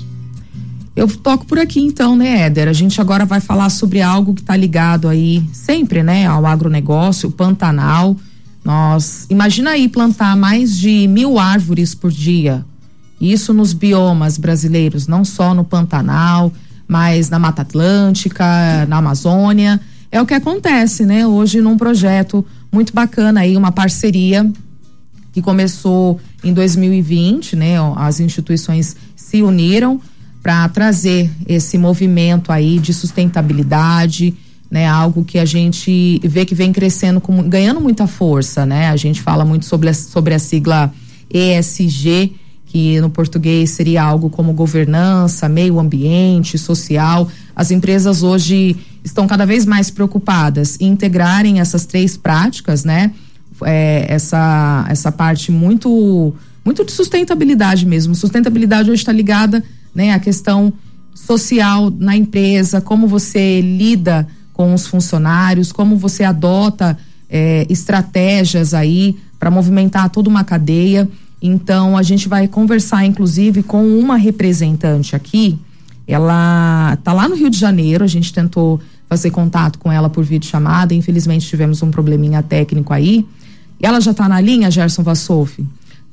Eu 0.96 1.08
toco 1.08 1.44
por 1.44 1.58
aqui 1.58 1.80
então, 1.80 2.14
né, 2.14 2.42
Éder? 2.42 2.68
A 2.68 2.72
gente 2.72 3.00
agora 3.00 3.24
vai 3.24 3.40
falar 3.40 3.68
sobre 3.68 4.00
algo 4.00 4.32
que 4.32 4.42
está 4.42 4.56
ligado 4.56 5.08
aí 5.08 5.42
sempre, 5.52 6.04
né, 6.04 6.26
ao 6.26 6.46
agronegócio, 6.46 7.28
o 7.28 7.32
Pantanal. 7.32 8.16
Nós, 8.64 9.26
imagina 9.28 9.70
aí 9.70 9.88
plantar 9.88 10.36
mais 10.36 10.76
de 10.76 11.08
mil 11.08 11.38
árvores 11.38 11.94
por 11.94 12.12
dia. 12.12 12.64
Isso 13.20 13.52
nos 13.52 13.72
biomas 13.72 14.38
brasileiros, 14.38 15.08
não 15.08 15.24
só 15.24 15.52
no 15.52 15.64
Pantanal, 15.64 16.52
mas 16.86 17.28
na 17.28 17.40
Mata 17.40 17.62
Atlântica, 17.62 18.86
na 18.86 18.98
Amazônia. 18.98 19.80
É 20.12 20.22
o 20.22 20.26
que 20.26 20.34
acontece, 20.34 21.04
né? 21.04 21.26
Hoje 21.26 21.60
num 21.60 21.76
projeto 21.76 22.46
muito 22.70 22.92
bacana 22.94 23.40
aí, 23.40 23.56
uma 23.56 23.72
parceria 23.72 24.48
que 25.32 25.42
começou 25.42 26.20
em 26.44 26.52
2020, 26.52 27.56
né? 27.56 27.74
As 27.96 28.20
instituições 28.20 28.94
se 29.16 29.42
uniram 29.42 30.00
para 30.44 30.68
trazer 30.68 31.30
esse 31.48 31.78
movimento 31.78 32.52
aí 32.52 32.78
de 32.78 32.92
sustentabilidade, 32.92 34.34
né? 34.70 34.86
Algo 34.86 35.24
que 35.24 35.38
a 35.38 35.46
gente 35.46 36.20
vê 36.22 36.44
que 36.44 36.54
vem 36.54 36.70
crescendo, 36.70 37.18
com, 37.18 37.48
ganhando 37.48 37.80
muita 37.80 38.06
força, 38.06 38.66
né? 38.66 38.90
A 38.90 38.96
gente 38.96 39.22
fala 39.22 39.42
muito 39.42 39.64
sobre 39.64 39.88
a, 39.88 39.94
sobre 39.94 40.34
a 40.34 40.38
sigla 40.38 40.92
ESG, 41.32 42.34
que 42.66 43.00
no 43.00 43.08
português 43.08 43.70
seria 43.70 44.02
algo 44.02 44.28
como 44.28 44.52
governança, 44.52 45.48
meio 45.48 45.80
ambiente, 45.80 46.58
social. 46.58 47.26
As 47.56 47.70
empresas 47.70 48.22
hoje 48.22 48.76
estão 49.02 49.26
cada 49.26 49.46
vez 49.46 49.64
mais 49.64 49.88
preocupadas 49.88 50.76
em 50.78 50.88
integrarem 50.88 51.58
essas 51.58 51.86
três 51.86 52.18
práticas, 52.18 52.84
né? 52.84 53.12
É, 53.62 54.04
essa, 54.10 54.84
essa 54.90 55.10
parte 55.10 55.50
muito, 55.50 56.34
muito 56.62 56.84
de 56.84 56.92
sustentabilidade 56.92 57.86
mesmo. 57.86 58.14
Sustentabilidade 58.14 58.90
hoje 58.90 59.00
está 59.00 59.12
ligada 59.12 59.64
né? 59.94 60.12
A 60.12 60.18
questão 60.18 60.72
social 61.14 61.90
na 61.90 62.16
empresa, 62.16 62.80
como 62.80 63.06
você 63.06 63.60
lida 63.60 64.26
com 64.52 64.74
os 64.74 64.86
funcionários, 64.86 65.72
como 65.72 65.96
você 65.96 66.24
adota 66.24 66.96
é, 67.28 67.66
estratégias 67.68 68.74
aí 68.74 69.16
para 69.38 69.50
movimentar 69.50 70.08
toda 70.10 70.28
uma 70.28 70.44
cadeia. 70.44 71.08
Então 71.40 71.96
a 71.96 72.02
gente 72.02 72.28
vai 72.28 72.48
conversar, 72.48 73.04
inclusive, 73.04 73.62
com 73.62 73.86
uma 73.98 74.16
representante 74.16 75.14
aqui. 75.14 75.58
Ela 76.06 76.94
está 76.94 77.12
lá 77.12 77.28
no 77.28 77.34
Rio 77.34 77.50
de 77.50 77.58
Janeiro. 77.58 78.04
A 78.04 78.06
gente 78.06 78.32
tentou 78.32 78.80
fazer 79.08 79.30
contato 79.30 79.78
com 79.78 79.90
ela 79.90 80.08
por 80.08 80.24
vídeo 80.24 80.48
chamada. 80.48 80.94
Infelizmente 80.94 81.46
tivemos 81.46 81.82
um 81.82 81.90
probleminha 81.90 82.42
técnico 82.42 82.92
aí. 82.92 83.26
E 83.80 83.86
ela 83.86 84.00
já 84.00 84.12
está 84.12 84.28
na 84.28 84.40
linha, 84.40 84.70
Gerson 84.70 85.02
Vassouf? 85.02 85.64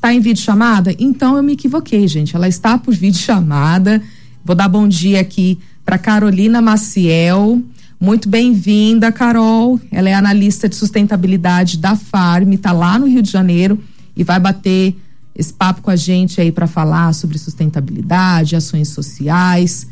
Está 0.02 0.16
em 0.16 0.20
vídeo 0.20 0.42
chamada? 0.42 0.96
Então 0.98 1.38
eu 1.38 1.44
me 1.44 1.54
equivoquei, 1.54 2.08
gente. 2.08 2.36
Ela 2.36 2.48
está 2.48 2.76
por 2.76 2.92
vídeo 2.92 3.20
chamada. 3.20 4.02
Vou 4.44 4.56
dar 4.56 4.68
bom 4.68 4.88
dia 4.88 5.22
aqui 5.22 5.60
para 5.86 6.00
Carolina 6.00 6.60
Maciel. 6.60 7.62
Muito 8.00 8.28
bem-vinda, 8.28 9.12
Carol. 9.12 9.80
Ela 9.92 10.10
é 10.10 10.16
analista 10.16 10.68
de 10.68 10.76
sustentabilidade 10.76 11.78
da 11.78 11.96
Farm, 11.96 12.52
está 12.54 12.72
lá 12.72 12.98
no 12.98 13.06
Rio 13.06 13.22
de 13.22 13.30
Janeiro 13.30 13.80
e 14.18 14.24
vai 14.24 14.40
bater 14.40 14.96
esse 15.36 15.54
papo 15.54 15.84
com 15.84 15.92
a 15.92 15.96
gente 15.96 16.42
aí 16.42 16.52
para 16.52 16.66
falar 16.66 17.14
sobre 17.14 17.38
sustentabilidade, 17.38 18.56
ações 18.56 18.90
sociais, 18.90 19.86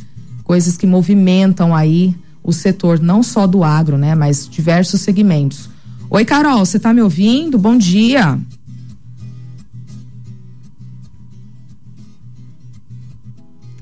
coisas 0.44 0.76
que 0.76 0.88
movimentam 0.88 1.76
aí 1.76 2.16
o 2.44 2.52
setor 2.52 3.00
não 3.00 3.22
só 3.22 3.46
do 3.46 3.64
agro, 3.64 3.96
né, 3.96 4.16
mas 4.16 4.50
diversos 4.50 5.02
segmentos. 5.02 5.70
Oi, 6.10 6.26
Carol, 6.26 6.66
você 6.66 6.78
está 6.78 6.92
me 6.96 7.02
ouvindo? 7.04 7.60
Bom 7.60 7.78
dia. 7.78 8.40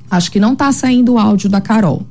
Acho 0.09 0.31
que 0.31 0.39
não 0.39 0.53
está 0.53 0.71
saindo 0.71 1.13
o 1.13 1.19
áudio 1.19 1.49
da 1.49 1.59
Carol. 1.59 2.05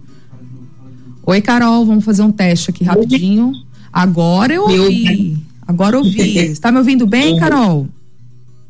Oi, 1.25 1.41
Carol, 1.41 1.85
vamos 1.85 2.05
fazer 2.05 2.23
um 2.23 2.31
teste 2.31 2.71
aqui 2.71 2.85
rapidinho. 2.85 3.53
Agora 3.93 4.53
eu 4.53 4.63
ouvi. 4.63 5.39
Agora 5.67 5.97
eu 5.97 6.01
ouvi. 6.01 6.39
Está 6.39 6.71
me 6.73 6.79
ouvindo 6.79 7.07
bem, 7.07 7.37
Carol? 7.39 7.89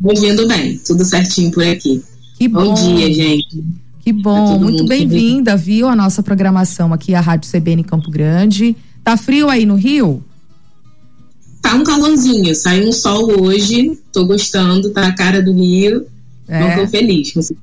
Ouvindo 0.02 0.46
bem, 0.46 0.78
tudo 0.78 1.04
certinho 1.04 1.50
por 1.50 1.64
aqui. 1.64 2.02
Que 2.38 2.48
bom. 2.48 2.64
bom 2.66 2.74
dia, 2.74 3.12
gente. 3.12 3.64
Que 4.00 4.12
bom, 4.12 4.60
muito 4.60 4.86
bem-vinda, 4.86 5.56
viu, 5.56 5.88
a 5.88 5.96
nossa 5.96 6.22
programação 6.22 6.92
aqui, 6.92 7.12
a 7.12 7.20
Rádio 7.20 7.50
CBN 7.50 7.82
Campo 7.82 8.08
Grande. 8.08 8.76
Tá 9.02 9.16
frio 9.16 9.50
aí 9.50 9.66
no 9.66 9.74
Rio? 9.74 10.22
Tá 11.60 11.74
um 11.74 11.82
calorzinho, 11.82 12.54
saiu 12.54 12.88
um 12.88 12.92
sol 12.92 13.42
hoje, 13.42 13.98
tô 14.12 14.24
gostando, 14.24 14.90
tá 14.90 15.08
a 15.08 15.12
cara 15.12 15.42
do 15.42 15.52
Rio. 15.52 16.06
É. 16.46 16.60
Não 16.60 16.84
tô 16.84 16.88
feliz 16.88 17.32
com 17.32 17.40
esse 17.40 17.56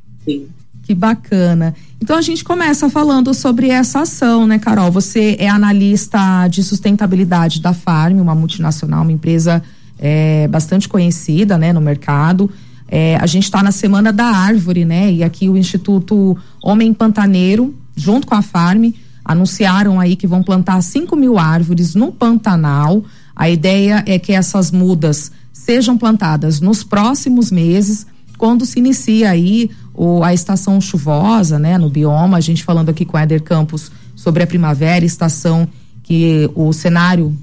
que 0.84 0.94
bacana. 0.94 1.74
Então 2.02 2.18
a 2.18 2.22
gente 2.22 2.44
começa 2.44 2.90
falando 2.90 3.34
sobre 3.34 3.70
essa 3.70 4.02
ação, 4.02 4.46
né, 4.46 4.60
Carol? 4.60 4.92
Você 4.92 5.38
é 5.40 5.48
analista 5.48 6.48
de 6.50 6.62
sustentabilidade 6.62 7.62
da 7.62 7.74
Farm, 7.74 8.20
uma 8.20 8.36
multinacional, 8.36 9.02
uma 9.02 9.12
empresa 9.12 9.64
é, 9.98 10.48
bastante 10.50 10.90
conhecida, 10.90 11.58
né, 11.58 11.72
no 11.72 11.80
mercado. 11.80 12.52
É, 12.90 13.16
a 13.16 13.26
gente 13.26 13.46
está 13.46 13.64
na 13.64 13.72
Semana 13.72 14.12
da 14.12 14.26
Árvore, 14.26 14.86
né? 14.86 15.12
E 15.12 15.24
aqui 15.24 15.50
o 15.50 15.58
Instituto 15.58 16.38
Homem 16.62 16.94
Pantaneiro, 16.94 17.74
junto 17.96 18.28
com 18.28 18.36
a 18.36 18.42
Farm, 18.42 18.92
anunciaram 19.24 20.00
aí 20.00 20.16
que 20.16 20.28
vão 20.28 20.44
plantar 20.44 20.82
5 20.82 21.16
mil 21.16 21.40
árvores 21.40 21.96
no 21.96 22.12
Pantanal. 22.12 23.04
A 23.36 23.50
ideia 23.50 24.04
é 24.06 24.20
que 24.20 24.34
essas 24.34 24.70
mudas 24.70 25.32
sejam 25.52 25.98
plantadas 25.98 26.60
nos 26.60 26.84
próximos 26.84 27.50
meses, 27.50 28.06
quando 28.44 28.66
se 28.66 28.78
inicia 28.78 29.30
aí 29.30 29.72
o, 29.94 30.22
a 30.22 30.34
estação 30.34 30.82
chuvosa, 30.82 31.58
né, 31.58 31.78
no 31.78 31.90
bioma, 31.90 32.36
a 32.36 32.42
gente 32.42 32.62
falando 32.62 32.90
aqui 32.90 33.06
com 33.06 33.18
Éder 33.18 33.42
Campos 33.42 33.90
sobre 34.18 34.44
a 34.44 34.46
primavera, 34.46 35.06
estação 35.06 35.66
que 36.04 36.52
o 36.54 36.74
cenário 36.74 37.34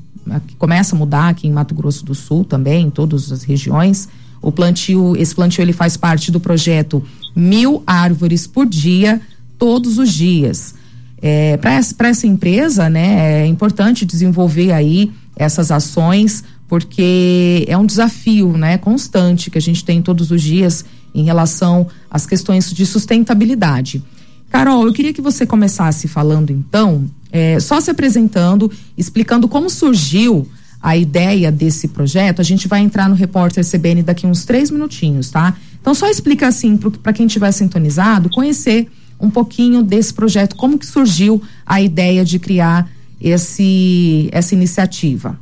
começa 0.59 0.95
a 0.95 0.99
mudar 0.99 1.31
aqui 1.31 1.49
em 1.49 1.53
Mato 1.53 1.75
Grosso 1.75 2.05
do 2.05 2.15
Sul 2.15 2.45
também, 2.45 2.89
em 2.89 2.91
todas 2.91 3.33
as 3.33 3.45
regiões. 3.45 4.11
O 4.43 4.53
plantio, 4.53 5.17
esse 5.17 5.35
plantio 5.35 5.63
ele 5.63 5.73
faz 5.73 5.97
parte 5.97 6.31
do 6.31 6.39
projeto 6.39 7.03
Mil 7.35 7.83
Árvores 7.87 8.47
por 8.47 8.67
Dia, 8.67 9.23
todos 9.59 9.97
os 9.97 10.13
dias. 10.13 10.75
É, 11.23 11.57
Para 11.57 12.09
essa 12.11 12.27
empresa, 12.27 12.91
né, 12.91 13.45
é 13.45 13.47
importante 13.47 14.05
desenvolver 14.05 14.71
aí 14.71 15.11
essas 15.35 15.71
ações, 15.71 16.45
porque 16.71 17.65
é 17.67 17.77
um 17.77 17.85
desafio, 17.85 18.57
né, 18.57 18.79
constante 18.79 19.51
que 19.51 19.59
a 19.59 19.61
gente 19.61 19.85
tem 19.85 20.01
todos 20.01 20.31
os 20.31 20.41
dias 20.41 20.85
em 21.13 21.25
relação 21.25 21.89
às 22.09 22.25
questões 22.25 22.73
de 22.73 22.87
sustentabilidade. 22.87 24.01
Carol, 24.49 24.87
eu 24.87 24.93
queria 24.93 25.13
que 25.13 25.21
você 25.21 25.45
começasse 25.45 26.07
falando 26.07 26.53
então, 26.53 27.11
é, 27.33 27.59
só 27.59 27.81
se 27.81 27.91
apresentando, 27.91 28.71
explicando 28.97 29.49
como 29.49 29.69
surgiu 29.69 30.47
a 30.81 30.97
ideia 30.97 31.51
desse 31.51 31.89
projeto. 31.89 32.41
A 32.41 32.45
gente 32.45 32.69
vai 32.69 32.79
entrar 32.79 33.09
no 33.09 33.17
repórter 33.17 33.69
CBN 33.69 34.05
daqui 34.05 34.25
uns 34.25 34.45
três 34.45 34.71
minutinhos, 34.71 35.29
tá? 35.29 35.57
Então 35.81 35.93
só 35.93 36.09
explica 36.09 36.47
assim 36.47 36.77
para 36.77 37.13
quem 37.13 37.27
estiver 37.27 37.51
sintonizado, 37.51 38.31
conhecer 38.31 38.87
um 39.19 39.29
pouquinho 39.29 39.83
desse 39.83 40.15
projeto, 40.15 40.55
como 40.55 40.79
que 40.79 40.87
surgiu 40.87 41.43
a 41.67 41.83
ideia 41.83 42.25
de 42.25 42.39
criar 42.39 42.89
esse 43.21 44.29
essa 44.31 44.55
iniciativa. 44.55 45.37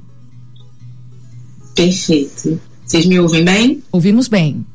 Perfeito. 1.79 2.61
Vocês 2.85 3.07
me 3.07 3.21
ouvem 3.21 3.45
bem? 3.45 3.81
Ouvimos 3.93 4.27
bem. 4.27 4.67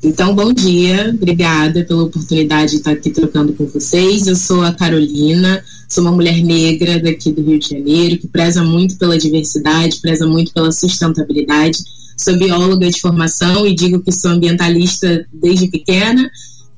Então, 0.00 0.32
bom 0.36 0.52
dia, 0.52 1.10
obrigada 1.12 1.82
pela 1.82 2.04
oportunidade 2.04 2.70
de 2.70 2.76
estar 2.76 2.92
aqui 2.92 3.10
trocando 3.10 3.52
com 3.54 3.66
vocês. 3.66 4.28
Eu 4.28 4.36
sou 4.36 4.62
a 4.62 4.72
Carolina, 4.72 5.64
sou 5.88 6.04
uma 6.04 6.12
mulher 6.12 6.40
negra 6.44 7.00
daqui 7.00 7.32
do 7.32 7.42
Rio 7.42 7.58
de 7.58 7.70
Janeiro, 7.70 8.18
que 8.18 8.28
preza 8.28 8.62
muito 8.62 8.96
pela 8.96 9.18
diversidade, 9.18 9.98
preza 10.00 10.28
muito 10.28 10.52
pela 10.52 10.70
sustentabilidade. 10.70 11.78
sou 12.16 12.38
bióloga 12.38 12.88
de 12.88 13.00
formação 13.00 13.66
e 13.66 13.74
digo 13.74 13.98
que 13.98 14.12
sou 14.12 14.30
ambientalista 14.30 15.26
desde 15.32 15.66
pequena, 15.72 16.30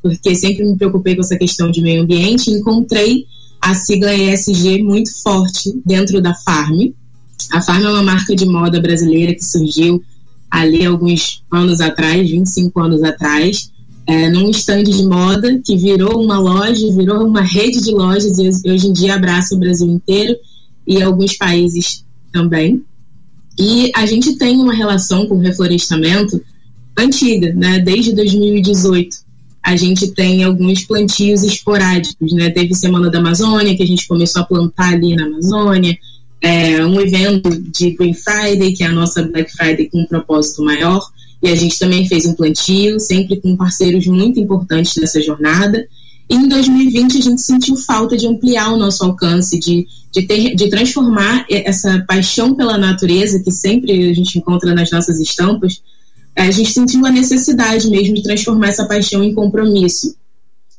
porque 0.02 0.35
sempre 0.35 0.64
me 0.64 0.79
preocupei 0.79 1.14
com 1.16 1.20
essa 1.20 1.37
questão 1.37 1.70
de 1.70 1.83
meio 1.83 2.05
ambiente. 2.05 2.50
Encontrei 2.50 3.26
a 3.61 3.74
sigla 3.74 4.14
ESG 4.14 4.83
muito 4.83 5.14
forte 5.22 5.79
dentro 5.85 6.22
da 6.22 6.33
Farm. 6.33 6.92
A 7.53 7.61
Farm 7.61 7.85
é 7.85 7.90
uma 7.90 8.03
marca 8.03 8.35
de 8.35 8.46
moda 8.46 8.81
brasileira 8.81 9.35
que 9.35 9.44
surgiu 9.44 10.03
ali 10.51 10.85
alguns 10.85 11.42
anos 11.51 11.81
atrás, 11.81 12.31
25 12.31 12.81
anos 12.81 13.03
atrás, 13.03 13.70
é, 14.07 14.31
num 14.31 14.49
estande 14.49 14.92
de 14.92 15.05
moda 15.05 15.61
que 15.64 15.77
virou 15.77 16.22
uma 16.22 16.38
loja, 16.38 16.92
virou 16.92 17.27
uma 17.27 17.42
rede 17.42 17.81
de 17.81 17.90
lojas 17.90 18.38
e 18.38 18.70
hoje 18.70 18.87
em 18.87 18.92
dia 18.92 19.16
abraça 19.16 19.55
o 19.55 19.59
Brasil 19.59 19.88
inteiro 19.88 20.37
e 20.87 21.03
alguns 21.03 21.37
países 21.37 22.05
também. 22.33 22.85
E 23.59 23.90
a 23.94 24.07
gente 24.07 24.37
tem 24.37 24.59
uma 24.59 24.75
relação 24.75 25.27
com 25.27 25.35
o 25.35 25.40
reflorestamento 25.40 26.40
antiga, 26.96 27.53
né? 27.55 27.79
Desde 27.81 28.12
2018 28.12 29.27
a 29.62 29.75
gente 29.75 30.12
tem 30.12 30.44
alguns 30.44 30.85
plantios 30.85 31.42
esporádicos, 31.42 32.33
né? 32.33 32.51
Teve 32.51 32.72
Semana 32.72 33.11
da 33.11 33.18
Amazônia, 33.18 33.77
que 33.77 33.83
a 33.83 33.87
gente 33.87 34.07
começou 34.07 34.42
a 34.42 34.44
plantar 34.44 34.92
ali 34.92 35.16
na 35.16 35.27
Amazônia, 35.27 35.99
é, 36.40 36.85
um 36.85 37.01
evento 37.01 37.51
de 37.51 37.90
Green 37.92 38.14
Friday, 38.14 38.72
que 38.72 38.85
é 38.85 38.87
a 38.87 38.92
nossa 38.92 39.22
Black 39.22 39.51
Friday 39.53 39.88
com 39.90 40.01
um 40.01 40.07
propósito 40.07 40.62
maior, 40.62 41.01
e 41.42 41.49
a 41.49 41.55
gente 41.55 41.79
também 41.79 42.07
fez 42.07 42.27
um 42.27 42.35
plantio, 42.35 42.99
sempre 42.99 43.40
com 43.40 43.57
parceiros 43.57 44.07
muito 44.07 44.40
importantes 44.40 44.94
dessa 44.94 45.20
jornada. 45.20 45.87
E 46.29 46.35
em 46.35 46.49
2020 46.49 47.18
a 47.18 47.20
gente 47.20 47.42
sentiu 47.42 47.77
falta 47.77 48.16
de 48.16 48.27
ampliar 48.27 48.72
o 48.72 48.77
nosso 48.77 49.05
alcance, 49.05 49.59
de, 49.59 49.87
de, 50.12 50.22
ter, 50.22 50.55
de 50.57 50.68
transformar 50.68 51.46
essa 51.49 52.05
paixão 52.07 52.55
pela 52.55 52.77
natureza 52.77 53.38
que 53.38 53.51
sempre 53.51 54.11
a 54.11 54.12
gente 54.12 54.38
encontra 54.38 54.75
nas 54.75 54.90
nossas 54.90 55.20
estampas. 55.20 55.81
A 56.35 56.51
gente 56.51 56.72
sentiu 56.72 57.07
a 57.07 57.11
necessidade 57.11 57.88
mesmo 57.88 58.14
de 58.14 58.22
transformar 58.22 58.68
essa 58.68 58.87
paixão 58.87 59.22
em 59.22 59.35
compromisso. 59.35 60.16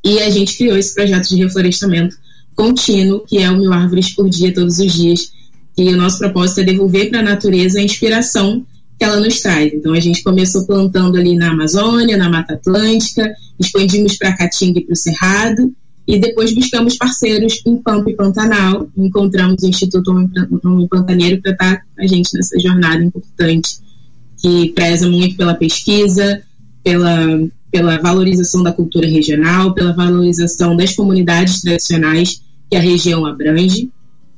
E 0.04 0.20
a 0.20 0.30
gente 0.30 0.56
criou 0.56 0.76
esse 0.76 0.94
projeto 0.94 1.28
de 1.28 1.36
reflorestamento 1.36 2.16
contínuo, 2.54 3.20
que 3.20 3.38
é 3.38 3.50
o 3.50 3.56
Mil 3.56 3.72
Árvores 3.72 4.10
por 4.14 4.28
Dia, 4.28 4.52
todos 4.52 4.78
os 4.78 4.92
dias. 4.92 5.32
E 5.78 5.94
o 5.94 5.96
nosso 5.96 6.18
propósito 6.18 6.60
é 6.60 6.64
devolver 6.64 7.08
para 7.08 7.20
a 7.20 7.22
natureza 7.22 7.78
a 7.78 7.82
inspiração 7.82 8.66
que 8.98 9.04
ela 9.04 9.20
nos 9.20 9.40
traz. 9.40 9.72
Então 9.72 9.94
a 9.94 10.00
gente 10.00 10.22
começou 10.24 10.66
plantando 10.66 11.16
ali 11.16 11.36
na 11.36 11.52
Amazônia, 11.52 12.16
na 12.16 12.28
Mata 12.28 12.54
Atlântica, 12.54 13.32
expandimos 13.58 14.16
para 14.16 14.36
Caatinga 14.36 14.80
e 14.80 14.84
para 14.84 14.92
o 14.92 14.96
Cerrado, 14.96 15.72
e 16.06 16.18
depois 16.18 16.54
buscamos 16.54 16.96
parceiros 16.96 17.60
em 17.66 17.76
Pampa 17.76 18.10
e 18.10 18.16
Pantanal, 18.16 18.88
encontramos 18.96 19.62
o 19.62 19.68
Instituto 19.68 20.10
Homem 20.10 20.88
Pantaneiro 20.88 21.40
para 21.42 21.52
estar 21.52 21.76
com 21.76 22.02
a 22.02 22.06
gente 22.06 22.30
nessa 22.34 22.58
jornada 22.58 23.04
importante, 23.04 23.76
que 24.40 24.70
preza 24.70 25.08
muito 25.08 25.36
pela 25.36 25.54
pesquisa, 25.54 26.42
pela, 26.82 27.46
pela 27.70 27.98
valorização 27.98 28.62
da 28.62 28.72
cultura 28.72 29.06
regional, 29.06 29.74
pela 29.74 29.92
valorização 29.92 30.74
das 30.74 30.96
comunidades 30.96 31.60
tradicionais 31.60 32.40
que 32.70 32.76
a 32.76 32.80
região 32.80 33.26
abrange. 33.26 33.90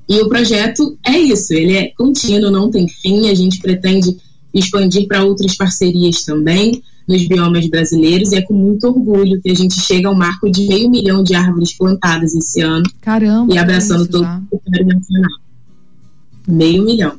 E 0.08 0.20
o 0.20 0.28
projeto 0.28 0.98
é 1.06 1.16
isso, 1.18 1.54
ele 1.54 1.76
é 1.76 1.92
contínuo, 1.96 2.50
não 2.50 2.70
tem 2.70 2.88
fim, 2.88 3.28
a 3.28 3.34
gente 3.34 3.60
pretende 3.60 4.16
expandir 4.52 5.06
para 5.06 5.24
outras 5.24 5.56
parcerias 5.56 6.24
também 6.24 6.82
nos 7.06 7.26
biomas 7.26 7.68
brasileiros 7.68 8.30
e 8.32 8.36
é 8.36 8.42
com 8.42 8.54
muito 8.54 8.86
orgulho 8.86 9.40
que 9.40 9.50
a 9.50 9.54
gente 9.54 9.80
chega 9.80 10.08
ao 10.08 10.14
marco 10.14 10.50
de 10.50 10.66
meio 10.66 10.88
milhão 10.88 11.22
de 11.22 11.34
árvores 11.34 11.76
plantadas 11.76 12.34
esse 12.34 12.60
ano. 12.60 12.84
Caramba! 13.00 13.52
E 13.52 13.58
abraçando 13.58 14.06
todo 14.06 14.24
já. 14.24 14.40
o 14.50 14.58
território 14.58 14.96
nacional. 14.96 15.30
Meio 16.46 16.84
milhão. 16.84 17.14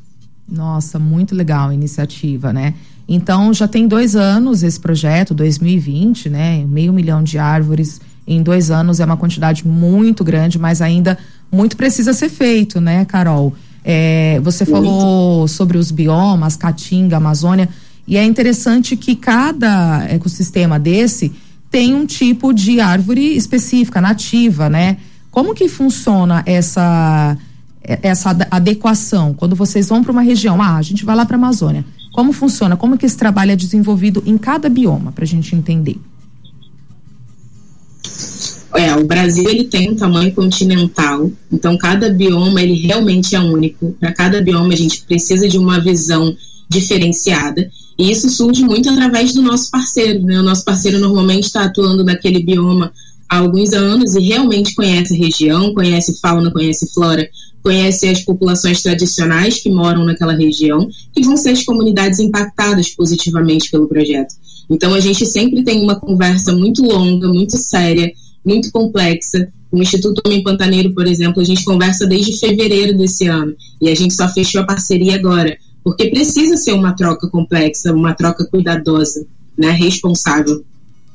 Nossa, 0.47 0.97
muito 0.99 1.35
legal 1.35 1.69
a 1.69 1.73
iniciativa, 1.73 2.53
né? 2.53 2.73
Então 3.07 3.53
já 3.53 3.67
tem 3.67 3.87
dois 3.87 4.15
anos 4.15 4.63
esse 4.63 4.79
projeto, 4.79 5.33
2020, 5.33 6.29
né? 6.29 6.65
Meio 6.65 6.93
milhão 6.93 7.21
de 7.21 7.37
árvores 7.37 7.99
em 8.25 8.41
dois 8.41 8.71
anos 8.71 8.99
é 8.99 9.05
uma 9.05 9.17
quantidade 9.17 9.67
muito 9.67 10.23
grande, 10.23 10.57
mas 10.57 10.81
ainda 10.81 11.17
muito 11.51 11.75
precisa 11.75 12.13
ser 12.13 12.29
feito, 12.29 12.79
né, 12.79 13.05
Carol? 13.05 13.53
É, 13.83 14.39
você 14.43 14.65
falou 14.65 15.47
sobre 15.47 15.77
os 15.77 15.91
biomas, 15.91 16.55
Caatinga, 16.55 17.17
Amazônia, 17.17 17.67
e 18.07 18.15
é 18.15 18.23
interessante 18.23 18.95
que 18.95 19.15
cada 19.15 20.05
ecossistema 20.07 20.79
desse 20.79 21.31
tem 21.69 21.95
um 21.95 22.05
tipo 22.05 22.53
de 22.53 22.79
árvore 22.79 23.35
específica, 23.35 24.01
nativa, 24.01 24.69
né? 24.69 24.97
Como 25.31 25.55
que 25.55 25.67
funciona 25.67 26.43
essa 26.45 27.37
essa 27.83 28.37
adequação 28.51 29.33
quando 29.33 29.55
vocês 29.55 29.89
vão 29.89 30.03
para 30.03 30.11
uma 30.11 30.21
região? 30.21 30.61
Ah, 30.61 30.75
a 30.75 30.81
gente 30.83 31.03
vai 31.03 31.15
lá 31.15 31.25
para 31.25 31.35
a 31.35 31.39
Amazônia. 31.39 31.83
Como 32.13 32.31
funciona? 32.31 32.77
Como 32.77 32.97
que 32.97 33.05
esse 33.05 33.17
trabalho 33.17 33.51
é 33.51 33.55
desenvolvido 33.55 34.21
em 34.25 34.37
cada 34.37 34.69
bioma 34.69 35.11
para 35.11 35.23
a 35.23 35.27
gente 35.27 35.55
entender? 35.55 35.99
É, 38.75 38.95
o 38.95 39.05
Brasil 39.05 39.49
ele 39.49 39.65
tem 39.65 39.91
um 39.91 39.95
tamanho 39.95 40.33
continental, 40.33 41.29
então 41.51 41.77
cada 41.77 42.09
bioma 42.09 42.61
ele 42.61 42.73
realmente 42.73 43.35
é 43.35 43.39
único. 43.39 43.95
Para 43.99 44.13
cada 44.13 44.41
bioma 44.41 44.73
a 44.73 44.77
gente 44.77 45.01
precisa 45.01 45.47
de 45.47 45.57
uma 45.57 45.79
visão 45.79 46.35
diferenciada. 46.69 47.69
E 47.97 48.09
isso 48.09 48.29
surge 48.29 48.63
muito 48.63 48.89
através 48.89 49.33
do 49.33 49.41
nosso 49.41 49.69
parceiro. 49.69 50.23
Né? 50.23 50.39
O 50.39 50.43
nosso 50.43 50.63
parceiro 50.63 50.99
normalmente 50.99 51.43
está 51.43 51.65
atuando 51.65 52.03
naquele 52.03 52.41
bioma 52.41 52.91
há 53.29 53.37
alguns 53.37 53.73
anos 53.73 54.15
e 54.15 54.21
realmente 54.21 54.73
conhece 54.73 55.13
a 55.13 55.17
região, 55.17 55.73
conhece 55.73 56.19
fauna, 56.19 56.49
conhece 56.49 56.91
flora, 56.93 57.29
conhece 57.61 58.07
as 58.07 58.21
populações 58.21 58.81
tradicionais 58.81 59.61
que 59.61 59.69
moram 59.69 60.03
naquela 60.03 60.33
região, 60.33 60.89
que 61.13 61.23
vão 61.23 61.37
ser 61.37 61.51
as 61.51 61.63
comunidades 61.63 62.19
impactadas 62.19 62.89
positivamente 62.89 63.69
pelo 63.69 63.87
projeto. 63.87 64.33
Então 64.69 64.93
a 64.93 64.99
gente 64.99 65.25
sempre 65.25 65.63
tem 65.63 65.81
uma 65.83 65.99
conversa 65.99 66.53
muito 66.53 66.83
longa, 66.83 67.27
muito 67.27 67.57
séria, 67.57 68.11
muito 68.45 68.71
complexa. 68.71 69.47
O 69.71 69.81
Instituto 69.81 70.21
Homem 70.25 70.43
Pantaneiro, 70.43 70.93
por 70.93 71.07
exemplo, 71.07 71.41
a 71.41 71.45
gente 71.45 71.63
conversa 71.63 72.05
desde 72.05 72.37
fevereiro 72.37 72.97
desse 72.97 73.27
ano 73.27 73.55
e 73.81 73.89
a 73.89 73.95
gente 73.95 74.13
só 74.13 74.27
fechou 74.27 74.61
a 74.61 74.65
parceria 74.65 75.15
agora, 75.15 75.57
porque 75.83 76.09
precisa 76.09 76.57
ser 76.57 76.73
uma 76.73 76.93
troca 76.93 77.27
complexa, 77.27 77.93
uma 77.93 78.13
troca 78.13 78.45
cuidadosa, 78.45 79.25
né, 79.57 79.71
responsável. 79.71 80.63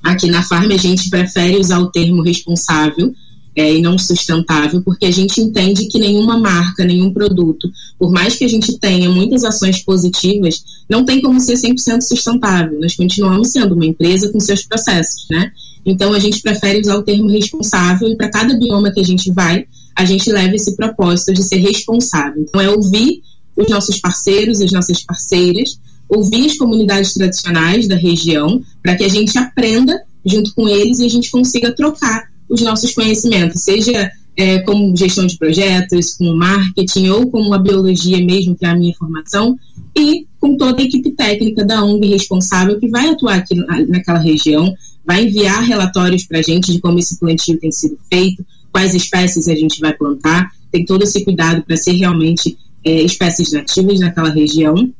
Aqui 0.02 0.28
na 0.28 0.42
Farm 0.42 0.70
a 0.70 0.76
gente 0.76 1.10
prefere 1.10 1.58
usar 1.58 1.80
o 1.80 1.90
termo 1.90 2.22
responsável 2.22 3.12
é, 3.56 3.74
e 3.74 3.80
não 3.80 3.98
sustentável, 3.98 4.82
porque 4.82 5.06
a 5.06 5.10
gente 5.10 5.40
entende 5.40 5.86
que 5.86 5.98
nenhuma 5.98 6.38
marca, 6.38 6.84
nenhum 6.84 7.12
produto, 7.12 7.70
por 7.98 8.12
mais 8.12 8.36
que 8.36 8.44
a 8.44 8.48
gente 8.48 8.78
tenha 8.78 9.08
muitas 9.08 9.44
ações 9.44 9.82
positivas, 9.82 10.62
não 10.88 11.04
tem 11.04 11.22
como 11.22 11.40
ser 11.40 11.54
100% 11.54 12.02
sustentável. 12.02 12.78
Nós 12.78 12.94
continuamos 12.94 13.48
sendo 13.48 13.74
uma 13.74 13.86
empresa 13.86 14.30
com 14.30 14.38
seus 14.38 14.62
processos, 14.62 15.26
né? 15.30 15.50
Então 15.86 16.12
a 16.12 16.18
gente 16.18 16.42
prefere 16.42 16.80
usar 16.80 16.96
o 16.96 17.02
termo 17.02 17.28
responsável 17.28 18.08
e 18.08 18.16
para 18.16 18.28
cada 18.28 18.58
bioma 18.58 18.92
que 18.92 19.00
a 19.00 19.04
gente 19.04 19.30
vai, 19.30 19.64
a 19.94 20.04
gente 20.04 20.30
leva 20.30 20.56
esse 20.56 20.74
propósito 20.74 21.32
de 21.32 21.42
ser 21.44 21.58
responsável. 21.58 22.42
Então 22.42 22.60
é 22.60 22.68
ouvir 22.68 23.22
os 23.56 23.68
nossos 23.68 23.98
parceiros, 23.98 24.60
as 24.60 24.72
nossas 24.72 25.02
parceiras, 25.02 25.78
ouvir 26.08 26.46
as 26.46 26.58
comunidades 26.58 27.14
tradicionais 27.14 27.88
da 27.88 27.96
região, 27.96 28.60
para 28.82 28.96
que 28.96 29.04
a 29.04 29.08
gente 29.08 29.38
aprenda 29.38 29.98
junto 30.24 30.52
com 30.54 30.68
eles 30.68 30.98
e 30.98 31.06
a 31.06 31.10
gente 31.10 31.30
consiga 31.30 31.74
trocar 31.74 32.24
os 32.48 32.60
nossos 32.60 32.92
conhecimentos, 32.92 33.62
seja 33.62 34.10
é, 34.36 34.58
como 34.60 34.94
gestão 34.96 35.26
de 35.26 35.38
projetos, 35.38 36.14
com 36.14 36.34
marketing 36.34 37.08
ou 37.08 37.30
como 37.30 37.54
a 37.54 37.58
biologia 37.58 38.22
mesmo, 38.24 38.54
que 38.54 38.66
é 38.66 38.68
a 38.68 38.76
minha 38.76 38.94
formação, 38.94 39.56
e 39.96 40.26
com 40.38 40.56
toda 40.56 40.80
a 40.80 40.84
equipe 40.84 41.10
técnica 41.12 41.64
da 41.64 41.82
ONG 41.82 42.06
responsável 42.06 42.78
que 42.78 42.88
vai 42.88 43.08
atuar 43.08 43.36
aqui 43.36 43.54
naquela 43.88 44.18
região, 44.18 44.74
vai 45.06 45.24
enviar 45.24 45.62
relatórios 45.62 46.24
para 46.24 46.40
a 46.40 46.42
gente 46.42 46.72
de 46.72 46.80
como 46.80 46.98
esse 46.98 47.18
plantio 47.18 47.58
tem 47.58 47.70
sido 47.70 47.98
feito, 48.10 48.44
quais 48.72 48.94
espécies 48.94 49.48
a 49.48 49.54
gente 49.54 49.80
vai 49.80 49.92
plantar, 49.92 50.50
tem 50.72 50.84
todo 50.84 51.02
esse 51.02 51.24
cuidado 51.24 51.62
para 51.62 51.76
ser 51.76 51.92
realmente 51.92 52.58
é, 52.84 53.02
espécies 53.02 53.52
nativas 53.52 54.00
naquela 54.00 54.30
região. 54.30 54.92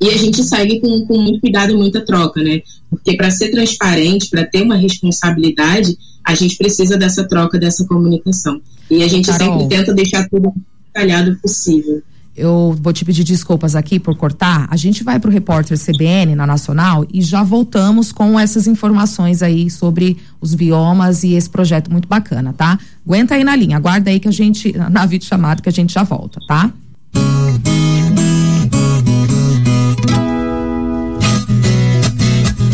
E 0.00 0.08
a 0.08 0.16
gente 0.16 0.42
segue 0.42 0.80
com, 0.80 1.04
com 1.04 1.20
muito 1.20 1.40
cuidado 1.40 1.72
e 1.72 1.76
muita 1.76 2.00
troca, 2.00 2.42
né? 2.42 2.62
Porque 2.88 3.16
para 3.16 3.30
ser 3.30 3.50
transparente, 3.50 4.30
para 4.30 4.46
ter 4.46 4.62
uma 4.62 4.76
responsabilidade, 4.76 5.96
a 6.24 6.34
gente 6.34 6.56
precisa 6.56 6.96
dessa 6.96 7.28
troca, 7.28 7.58
dessa 7.58 7.84
comunicação. 7.84 8.62
E 8.90 9.02
a 9.02 9.08
gente 9.08 9.26
Carol. 9.26 9.60
sempre 9.60 9.76
tenta 9.76 9.92
deixar 9.92 10.26
tudo 10.28 10.54
detalhado 10.86 11.38
possível 11.40 12.02
eu 12.40 12.74
vou 12.80 12.92
te 12.92 13.04
pedir 13.04 13.22
desculpas 13.22 13.76
aqui 13.76 14.00
por 14.00 14.16
cortar. 14.16 14.66
A 14.70 14.76
gente 14.76 15.04
vai 15.04 15.20
para 15.20 15.28
o 15.28 15.32
repórter 15.32 15.78
CBN 15.78 16.34
na 16.34 16.46
Nacional 16.46 17.06
e 17.12 17.20
já 17.20 17.42
voltamos 17.42 18.12
com 18.12 18.40
essas 18.40 18.66
informações 18.66 19.42
aí 19.42 19.68
sobre 19.68 20.16
os 20.40 20.54
biomas 20.54 21.22
e 21.22 21.34
esse 21.34 21.50
projeto 21.50 21.92
muito 21.92 22.08
bacana, 22.08 22.54
tá? 22.54 22.78
Aguenta 23.06 23.34
aí 23.34 23.44
na 23.44 23.54
linha, 23.54 23.76
aguarda 23.76 24.10
aí 24.10 24.18
que 24.18 24.28
a 24.28 24.32
gente, 24.32 24.72
na 24.72 25.04
vídeo 25.04 25.26
chamado, 25.26 25.62
que 25.62 25.68
a 25.68 25.72
gente 25.72 25.92
já 25.92 26.02
volta, 26.02 26.40
tá? 26.48 26.72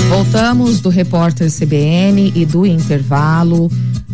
Voltamos 0.08 0.80
do 0.80 0.88
repórter 0.88 1.50
CBN 1.50 2.32
e 2.34 2.46
do 2.46 2.64
intervalo. 2.64 3.68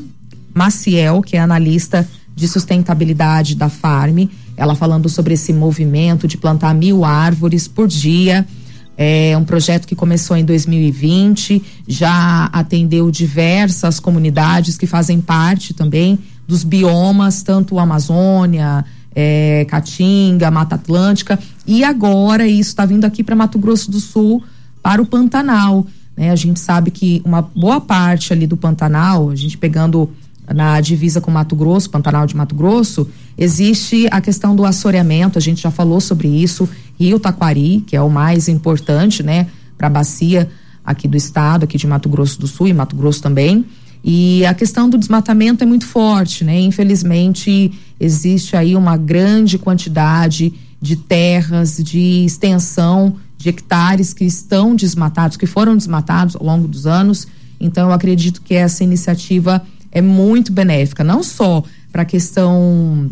Maciel, 0.54 1.20
que 1.20 1.36
é 1.36 1.40
analista 1.40 2.08
de 2.34 2.48
sustentabilidade 2.48 3.56
da 3.56 3.68
Farm. 3.68 4.26
Ela 4.56 4.74
falando 4.74 5.08
sobre 5.08 5.34
esse 5.34 5.52
movimento 5.52 6.28
de 6.28 6.36
plantar 6.36 6.74
mil 6.74 7.04
árvores 7.04 7.66
por 7.66 7.88
dia. 7.88 8.46
É 8.96 9.36
um 9.36 9.44
projeto 9.44 9.86
que 9.86 9.96
começou 9.96 10.36
em 10.36 10.44
2020, 10.44 11.62
já 11.88 12.44
atendeu 12.52 13.10
diversas 13.10 13.98
comunidades 13.98 14.78
que 14.78 14.86
fazem 14.86 15.20
parte 15.20 15.74
também 15.74 16.18
dos 16.46 16.62
biomas, 16.62 17.42
tanto 17.42 17.78
Amazônia, 17.78 18.84
é, 19.14 19.64
Caatinga, 19.68 20.50
Mata 20.50 20.76
Atlântica, 20.76 21.38
e 21.66 21.82
agora 21.82 22.46
isso 22.46 22.70
está 22.70 22.84
vindo 22.84 23.04
aqui 23.04 23.24
para 23.24 23.34
Mato 23.34 23.58
Grosso 23.58 23.90
do 23.90 23.98
Sul, 23.98 24.42
para 24.82 25.02
o 25.02 25.06
Pantanal. 25.06 25.86
Né? 26.16 26.30
A 26.30 26.36
gente 26.36 26.60
sabe 26.60 26.90
que 26.90 27.22
uma 27.24 27.42
boa 27.42 27.80
parte 27.80 28.32
ali 28.32 28.46
do 28.46 28.56
Pantanal, 28.56 29.30
a 29.30 29.36
gente 29.36 29.56
pegando 29.56 30.10
na 30.52 30.80
divisa 30.80 31.20
com 31.20 31.30
Mato 31.30 31.56
Grosso, 31.56 31.88
Pantanal 31.90 32.26
de 32.26 32.36
Mato 32.36 32.54
Grosso, 32.54 33.08
existe 33.36 34.06
a 34.10 34.20
questão 34.20 34.54
do 34.54 34.64
assoreamento, 34.64 35.38
a 35.38 35.40
gente 35.40 35.62
já 35.62 35.70
falou 35.70 36.00
sobre 36.00 36.28
isso, 36.28 36.68
Rio 36.98 37.18
Taquari, 37.18 37.82
que 37.86 37.96
é 37.96 38.00
o 38.02 38.10
mais 38.10 38.48
importante, 38.48 39.22
né, 39.22 39.46
para 39.78 39.86
a 39.86 39.90
bacia 39.90 40.48
aqui 40.84 41.08
do 41.08 41.16
estado, 41.16 41.64
aqui 41.64 41.78
de 41.78 41.86
Mato 41.86 42.08
Grosso 42.08 42.38
do 42.38 42.46
Sul 42.46 42.68
e 42.68 42.74
Mato 42.74 42.94
Grosso 42.94 43.22
também. 43.22 43.64
E 44.06 44.44
a 44.44 44.52
questão 44.52 44.88
do 44.88 44.98
desmatamento 44.98 45.64
é 45.64 45.66
muito 45.66 45.86
forte, 45.86 46.44
né? 46.44 46.60
Infelizmente, 46.60 47.72
existe 47.98 48.54
aí 48.54 48.76
uma 48.76 48.98
grande 48.98 49.56
quantidade 49.56 50.52
de 50.78 50.94
terras, 50.94 51.78
de 51.78 52.26
extensão 52.26 53.16
de 53.38 53.48
hectares 53.48 54.12
que 54.12 54.24
estão 54.24 54.76
desmatados, 54.76 55.38
que 55.38 55.46
foram 55.46 55.74
desmatados 55.74 56.36
ao 56.36 56.44
longo 56.44 56.68
dos 56.68 56.86
anos. 56.86 57.26
Então, 57.58 57.88
eu 57.88 57.94
acredito 57.94 58.42
que 58.42 58.54
essa 58.54 58.84
iniciativa 58.84 59.64
é 59.94 60.02
muito 60.02 60.52
benéfica, 60.52 61.02
não 61.02 61.22
só 61.22 61.62
para 61.92 62.02
a 62.02 62.04
questão 62.04 63.10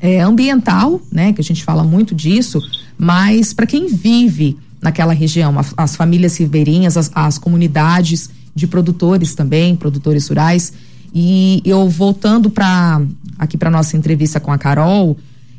é, 0.00 0.20
ambiental, 0.20 1.00
né, 1.12 1.32
que 1.32 1.40
a 1.40 1.44
gente 1.44 1.62
fala 1.62 1.84
muito 1.84 2.14
disso, 2.14 2.60
mas 2.98 3.52
para 3.52 3.66
quem 3.66 3.86
vive 3.86 4.56
naquela 4.82 5.12
região, 5.12 5.58
as, 5.58 5.72
as 5.76 5.96
famílias 5.96 6.38
ribeirinhas, 6.38 6.96
as, 6.96 7.10
as, 7.14 7.38
comunidades 7.38 8.30
de 8.54 8.66
produtores 8.66 9.34
também, 9.34 9.76
produtores 9.76 10.28
rurais. 10.28 10.72
E 11.14 11.62
eu 11.64 11.88
voltando 11.88 12.50
para 12.50 13.00
aqui 13.38 13.56
para 13.56 13.70
nossa 13.70 13.96
entrevista 13.96 14.38
com 14.40 14.52
a 14.52 14.58
Carol, 14.58 15.16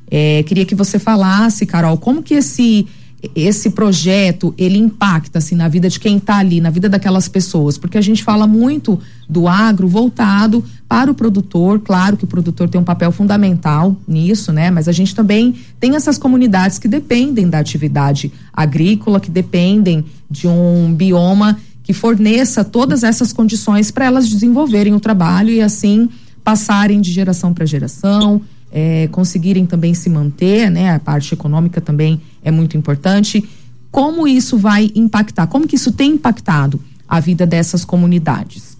é, 0.09 0.43
queria 0.43 0.65
que 0.65 0.75
você 0.75 0.99
falasse, 0.99 1.65
Carol, 1.65 1.97
como 1.97 2.21
que 2.21 2.35
esse 2.35 2.87
esse 3.35 3.69
projeto 3.71 4.53
ele 4.57 4.77
impacta 4.77 5.39
assim 5.39 5.55
na 5.55 5.67
vida 5.67 5.89
de 5.89 5.99
quem 5.99 6.17
está 6.17 6.37
ali, 6.37 6.59
na 6.59 6.69
vida 6.69 6.89
daquelas 6.89 7.27
pessoas, 7.27 7.77
porque 7.77 7.97
a 7.97 8.01
gente 8.01 8.23
fala 8.23 8.45
muito 8.45 8.99
do 9.29 9.47
agro 9.47 9.87
voltado 9.87 10.63
para 10.87 11.09
o 11.09 11.15
produtor, 11.15 11.79
claro 11.79 12.15
que 12.15 12.25
o 12.25 12.27
produtor 12.27 12.69
tem 12.69 12.79
um 12.79 12.83
papel 12.83 13.11
fundamental 13.11 13.95
nisso, 14.07 14.53
né? 14.53 14.69
Mas 14.69 14.87
a 14.87 14.91
gente 14.91 15.15
também 15.15 15.55
tem 15.79 15.95
essas 15.95 16.17
comunidades 16.17 16.77
que 16.77 16.87
dependem 16.87 17.49
da 17.49 17.59
atividade 17.59 18.31
agrícola, 18.53 19.19
que 19.19 19.31
dependem 19.31 20.05
de 20.29 20.47
um 20.47 20.93
bioma 20.93 21.57
que 21.83 21.93
forneça 21.93 22.63
todas 22.63 23.03
essas 23.03 23.31
condições 23.31 23.91
para 23.91 24.05
elas 24.05 24.27
desenvolverem 24.27 24.93
o 24.93 24.99
trabalho 24.99 25.49
e 25.49 25.61
assim 25.61 26.09
passarem 26.43 27.01
de 27.01 27.11
geração 27.11 27.53
para 27.53 27.65
geração, 27.65 28.41
é, 28.77 29.07
conseguirem 29.07 29.65
também 29.65 29.93
se 29.93 30.09
manter, 30.09 30.69
né? 30.69 30.93
A 30.93 30.99
parte 30.99 31.33
econômica 31.33 31.79
também 31.79 32.21
é 32.43 32.51
muito 32.51 32.75
importante. 32.75 33.41
Como 33.89 34.27
isso 34.27 34.57
vai 34.57 34.91
impactar? 34.93 35.47
Como 35.47 35.65
que 35.65 35.77
isso 35.77 35.93
tem 35.93 36.11
impactado 36.11 36.77
a 37.07 37.21
vida 37.21 37.47
dessas 37.47 37.85
comunidades? 37.85 38.75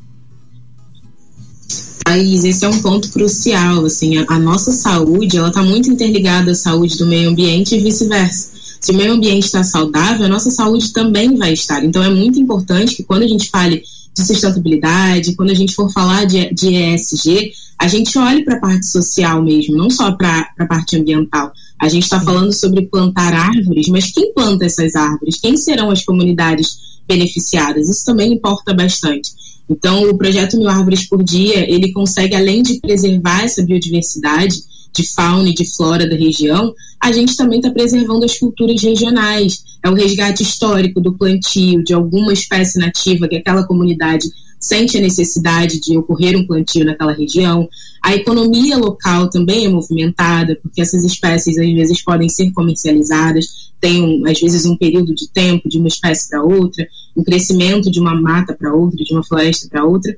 Thaís, 2.03 2.43
esse 2.43 2.65
é 2.65 2.67
um 2.67 2.81
ponto 2.81 3.09
crucial, 3.09 3.85
assim, 3.85 4.17
a, 4.17 4.25
a 4.27 4.37
nossa 4.37 4.73
saúde, 4.73 5.37
ela 5.37 5.47
está 5.47 5.63
muito 5.63 5.89
interligada 5.89 6.51
à 6.51 6.55
saúde 6.55 6.97
do 6.97 7.05
meio 7.07 7.29
ambiente 7.29 7.73
e 7.73 7.79
vice-versa. 7.79 8.49
Se 8.81 8.91
o 8.91 8.95
meio 8.95 9.13
ambiente 9.13 9.45
está 9.45 9.63
saudável, 9.63 10.25
a 10.25 10.29
nossa 10.29 10.51
saúde 10.51 10.91
também 10.91 11.37
vai 11.37 11.53
estar. 11.53 11.83
Então, 11.85 12.03
é 12.03 12.09
muito 12.09 12.37
importante 12.37 12.95
que 12.95 13.03
quando 13.03 13.23
a 13.23 13.27
gente 13.27 13.49
fale 13.49 13.81
de 14.13 14.25
sustentabilidade, 14.25 15.35
quando 15.35 15.51
a 15.51 15.55
gente 15.55 15.73
for 15.73 15.89
falar 15.91 16.25
de, 16.25 16.53
de 16.53 16.75
ESG, 16.75 17.53
a 17.77 17.87
gente 17.87 18.17
olhe 18.17 18.43
para 18.43 18.55
a 18.55 18.59
parte 18.59 18.87
social 18.87 19.43
mesmo, 19.43 19.77
não 19.77 19.89
só 19.89 20.11
para 20.11 20.49
a 20.57 20.65
parte 20.65 20.95
ambiental. 20.97 21.51
A 21.79 21.89
gente 21.89 22.03
está 22.03 22.19
falando 22.21 22.53
sobre 22.53 22.83
plantar 22.83 23.33
árvores, 23.33 23.87
mas 23.89 24.11
quem 24.11 24.33
planta 24.33 24.65
essas 24.65 24.95
árvores? 24.95 25.39
Quem 25.39 25.57
serão 25.57 25.91
as 25.91 26.03
comunidades 26.03 26.77
beneficiadas? 27.07 27.89
Isso 27.89 28.05
também 28.05 28.33
importa 28.33 28.73
bastante. 28.73 29.31
Então, 29.69 30.09
o 30.09 30.17
projeto 30.17 30.57
Mil 30.57 30.69
Árvores 30.69 31.07
por 31.07 31.23
Dia, 31.23 31.69
ele 31.69 31.91
consegue, 31.91 32.35
além 32.35 32.61
de 32.61 32.79
preservar 32.79 33.43
essa 33.43 33.63
biodiversidade 33.63 34.55
de 34.93 35.03
fauna 35.13 35.49
e 35.49 35.53
de 35.53 35.65
flora 35.75 36.07
da 36.07 36.15
região, 36.15 36.73
a 37.01 37.11
gente 37.11 37.35
também 37.35 37.59
está 37.59 37.69
preservando 37.69 38.23
as 38.23 38.37
culturas 38.39 38.81
regionais. 38.81 39.63
É 39.83 39.89
o 39.89 39.93
resgate 39.93 40.41
histórico 40.41 41.01
do 41.01 41.13
plantio 41.17 41.83
de 41.83 41.93
alguma 41.93 42.31
espécie 42.31 42.79
nativa 42.79 43.27
que 43.27 43.35
aquela 43.35 43.65
comunidade 43.65 44.27
sente 44.59 44.97
a 44.97 45.01
necessidade 45.01 45.79
de 45.79 45.97
ocorrer 45.97 46.37
um 46.37 46.45
plantio 46.45 46.85
naquela 46.85 47.13
região. 47.13 47.67
A 48.03 48.15
economia 48.15 48.77
local 48.77 49.29
também 49.29 49.65
é 49.65 49.69
movimentada, 49.69 50.57
porque 50.61 50.81
essas 50.81 51.03
espécies 51.03 51.57
às 51.57 51.73
vezes 51.73 52.03
podem 52.03 52.29
ser 52.29 52.51
comercializadas, 52.51 53.71
tem 53.79 54.01
um, 54.01 54.25
às 54.25 54.39
vezes 54.39 54.65
um 54.65 54.75
período 54.75 55.13
de 55.13 55.29
tempo 55.29 55.69
de 55.69 55.77
uma 55.77 55.87
espécie 55.87 56.29
para 56.29 56.43
outra, 56.43 56.87
um 57.15 57.23
crescimento 57.23 57.91
de 57.91 57.99
uma 57.99 58.19
mata 58.19 58.53
para 58.53 58.73
outra, 58.73 59.03
de 59.03 59.13
uma 59.13 59.23
floresta 59.23 59.67
para 59.69 59.85
outra, 59.85 60.15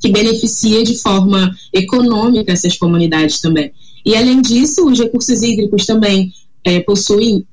que 0.00 0.10
beneficia 0.10 0.82
de 0.82 0.96
forma 0.98 1.54
econômica 1.72 2.52
essas 2.52 2.76
comunidades 2.76 3.40
também. 3.40 3.72
E 4.04 4.16
além 4.16 4.42
disso, 4.42 4.86
os 4.86 4.98
recursos 4.98 5.42
hídricos 5.42 5.86
também 5.86 6.32
é, 6.64 6.80
possuem, 6.80 7.46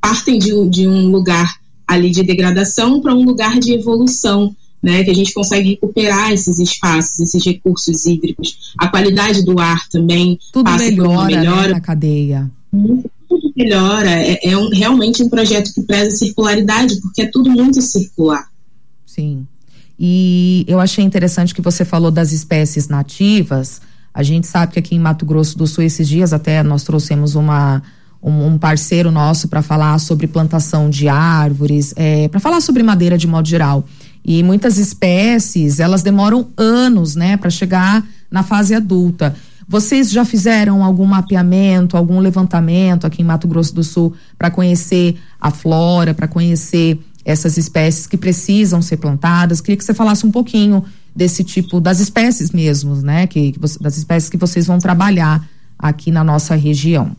partem 0.00 0.38
de, 0.38 0.68
de 0.68 0.86
um 0.86 1.10
lugar 1.10 1.48
ali 1.86 2.10
de 2.10 2.22
degradação 2.22 3.00
para 3.00 3.14
um 3.14 3.24
lugar 3.24 3.58
de 3.58 3.72
evolução 3.72 4.54
né, 4.82 5.02
que 5.02 5.10
a 5.10 5.14
gente 5.14 5.32
consegue 5.32 5.70
recuperar 5.70 6.32
esses 6.32 6.58
espaços, 6.58 7.20
esses 7.20 7.44
recursos 7.44 8.06
hídricos. 8.06 8.74
A 8.78 8.88
qualidade 8.88 9.44
do 9.44 9.58
ar 9.58 9.88
também 9.88 10.38
Tudo 10.52 10.64
passa 10.64 10.84
melhora, 10.84 11.08
por 11.08 11.14
uma 11.14 11.26
melhora. 11.26 11.68
Né, 11.68 11.74
na 11.74 11.80
cadeia. 11.80 12.50
Tudo 13.28 13.52
melhora. 13.56 14.10
É, 14.10 14.50
é 14.50 14.56
um, 14.56 14.70
realmente 14.70 15.22
um 15.22 15.28
projeto 15.28 15.72
que 15.74 15.82
preza 15.82 16.16
circularidade, 16.16 17.00
porque 17.00 17.22
é 17.22 17.26
tudo 17.26 17.50
muito 17.50 17.80
circular. 17.82 18.48
Sim. 19.04 19.46
E 19.98 20.64
eu 20.68 20.78
achei 20.78 21.04
interessante 21.04 21.54
que 21.54 21.60
você 21.60 21.84
falou 21.84 22.10
das 22.10 22.30
espécies 22.30 22.86
nativas. 22.86 23.80
A 24.14 24.22
gente 24.22 24.46
sabe 24.46 24.72
que 24.72 24.78
aqui 24.78 24.94
em 24.94 24.98
Mato 25.00 25.26
Grosso 25.26 25.58
do 25.58 25.66
Sul, 25.66 25.82
esses 25.82 26.08
dias 26.08 26.32
até 26.32 26.62
nós 26.62 26.84
trouxemos 26.84 27.34
uma, 27.34 27.82
um, 28.22 28.58
parceiro 28.58 29.10
nosso 29.10 29.48
para 29.48 29.62
falar 29.62 29.98
sobre 29.98 30.26
plantação 30.26 30.90
de 30.90 31.08
árvores, 31.08 31.92
é, 31.96 32.28
para 32.28 32.40
falar 32.40 32.60
sobre 32.60 32.82
madeira 32.82 33.18
de 33.18 33.26
modo 33.26 33.48
geral. 33.48 33.84
E 34.24 34.42
muitas 34.42 34.78
espécies, 34.78 35.80
elas 35.80 36.02
demoram 36.02 36.48
anos, 36.56 37.14
né, 37.14 37.36
para 37.36 37.50
chegar 37.50 38.06
na 38.30 38.42
fase 38.42 38.74
adulta. 38.74 39.34
Vocês 39.66 40.10
já 40.10 40.24
fizeram 40.24 40.82
algum 40.82 41.04
mapeamento, 41.04 41.96
algum 41.96 42.20
levantamento 42.20 43.06
aqui 43.06 43.20
em 43.20 43.24
Mato 43.24 43.46
Grosso 43.46 43.74
do 43.74 43.84
Sul 43.84 44.14
para 44.38 44.50
conhecer 44.50 45.16
a 45.38 45.50
flora, 45.50 46.14
para 46.14 46.26
conhecer 46.26 46.98
essas 47.22 47.58
espécies 47.58 48.06
que 48.06 48.16
precisam 48.16 48.80
ser 48.80 48.96
plantadas? 48.96 49.60
Queria 49.60 49.76
que 49.76 49.84
você 49.84 49.92
falasse 49.92 50.24
um 50.24 50.30
pouquinho 50.30 50.82
desse 51.14 51.44
tipo 51.44 51.80
das 51.80 52.00
espécies 52.00 52.50
mesmo, 52.50 52.94
né? 52.96 53.26
Que, 53.26 53.52
que 53.52 53.58
das 53.58 53.98
espécies 53.98 54.30
que 54.30 54.38
vocês 54.38 54.66
vão 54.66 54.78
trabalhar 54.78 55.46
aqui 55.78 56.10
na 56.10 56.24
nossa 56.24 56.54
região. 56.54 57.14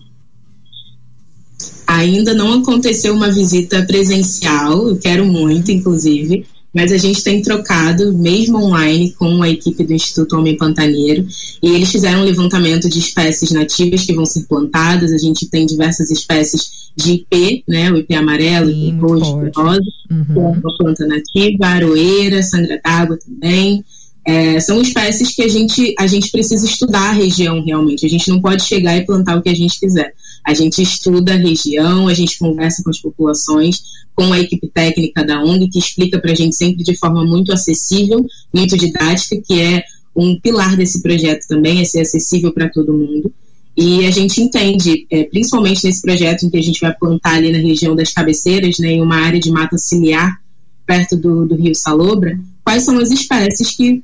Ainda 1.86 2.34
não 2.34 2.62
aconteceu 2.62 3.14
uma 3.14 3.32
visita 3.32 3.84
presencial, 3.86 4.88
eu 4.88 4.98
quero 4.98 5.26
muito, 5.26 5.72
inclusive 5.72 6.46
mas 6.74 6.92
a 6.92 6.98
gente 6.98 7.24
tem 7.24 7.42
trocado, 7.42 8.14
mesmo 8.14 8.64
online, 8.64 9.12
com 9.14 9.42
a 9.42 9.50
equipe 9.50 9.84
do 9.84 9.94
Instituto 9.94 10.38
Homem 10.38 10.56
Pantaneiro, 10.56 11.26
e 11.62 11.70
eles 11.70 11.92
fizeram 11.92 12.22
um 12.22 12.26
levantamento 12.26 12.88
de 12.88 13.00
espécies 13.00 13.52
nativas 13.52 14.06
que 14.06 14.14
vão 14.14 14.26
ser 14.26 14.44
plantadas. 14.44 15.12
A 15.12 15.18
gente 15.18 15.48
tem 15.48 15.66
diversas 15.66 16.12
espécies 16.12 16.92
de 16.96 17.14
IP, 17.14 17.64
né, 17.68 17.92
o 17.92 17.98
IP 17.98 18.14
amarelo, 18.14 18.70
Sim, 18.70 18.90
IP 18.90 19.02
rosa, 19.02 19.82
uhum. 20.12 20.26
que 20.26 20.40
é 20.40 20.42
uma 20.42 20.78
planta 20.78 21.08
nativa, 21.08 21.66
aroeira, 21.66 22.44
sangra 22.44 22.80
d'água 22.84 23.18
também. 23.18 23.84
É, 24.26 24.60
são 24.60 24.80
espécies 24.80 25.34
que 25.34 25.42
a 25.42 25.48
gente, 25.48 25.96
a 25.98 26.06
gente 26.06 26.30
precisa 26.30 26.64
estudar 26.64 27.10
a 27.10 27.14
região 27.14 27.64
realmente. 27.64 28.06
A 28.06 28.10
gente 28.10 28.30
não 28.30 28.40
pode 28.40 28.64
chegar 28.64 28.96
e 28.96 29.06
plantar 29.06 29.38
o 29.38 29.42
que 29.42 29.50
a 29.50 29.56
gente 29.56 29.80
quiser. 29.80 30.14
A 30.50 30.54
gente 30.56 30.82
estuda 30.82 31.36
a 31.36 31.38
região, 31.38 32.08
a 32.08 32.14
gente 32.16 32.40
conversa 32.40 32.82
com 32.82 32.90
as 32.90 33.00
populações, 33.00 33.84
com 34.16 34.34
a 34.34 34.40
equipe 34.40 34.68
técnica 34.68 35.24
da 35.24 35.44
ONG, 35.44 35.70
que 35.70 35.78
explica 35.78 36.20
para 36.20 36.32
a 36.32 36.36
gente 36.36 36.56
sempre 36.56 36.84
de 36.84 36.98
forma 36.98 37.24
muito 37.24 37.54
acessível, 37.54 38.26
muito 38.52 38.76
didática, 38.76 39.40
que 39.46 39.62
é 39.62 39.84
um 40.16 40.40
pilar 40.40 40.76
desse 40.76 41.04
projeto 41.04 41.46
também, 41.48 41.82
é 41.82 41.86
ser 41.86 42.02
acessível 42.02 42.52
para 42.52 42.68
todo 42.68 42.98
mundo. 42.98 43.32
E 43.78 44.08
a 44.08 44.10
gente 44.10 44.42
entende, 44.42 45.06
é, 45.12 45.24
principalmente 45.26 45.86
nesse 45.86 46.02
projeto 46.02 46.48
em 46.48 46.50
que 46.50 46.58
a 46.58 46.64
gente 46.64 46.82
vai 46.82 46.96
plantar 46.96 47.36
ali 47.36 47.52
na 47.52 47.60
região 47.60 47.96
das 47.96 48.12
cabeceiras, 48.12 48.80
né, 48.80 48.94
em 48.94 49.04
uma 49.04 49.18
área 49.18 49.40
de 49.40 49.52
mata 49.52 49.78
ciliar, 49.78 50.42
perto 50.84 51.16
do, 51.16 51.46
do 51.46 51.54
rio 51.54 51.76
Salobra, 51.76 52.40
quais 52.64 52.82
são 52.82 52.98
as 52.98 53.12
espécies 53.12 53.70
que 53.78 54.04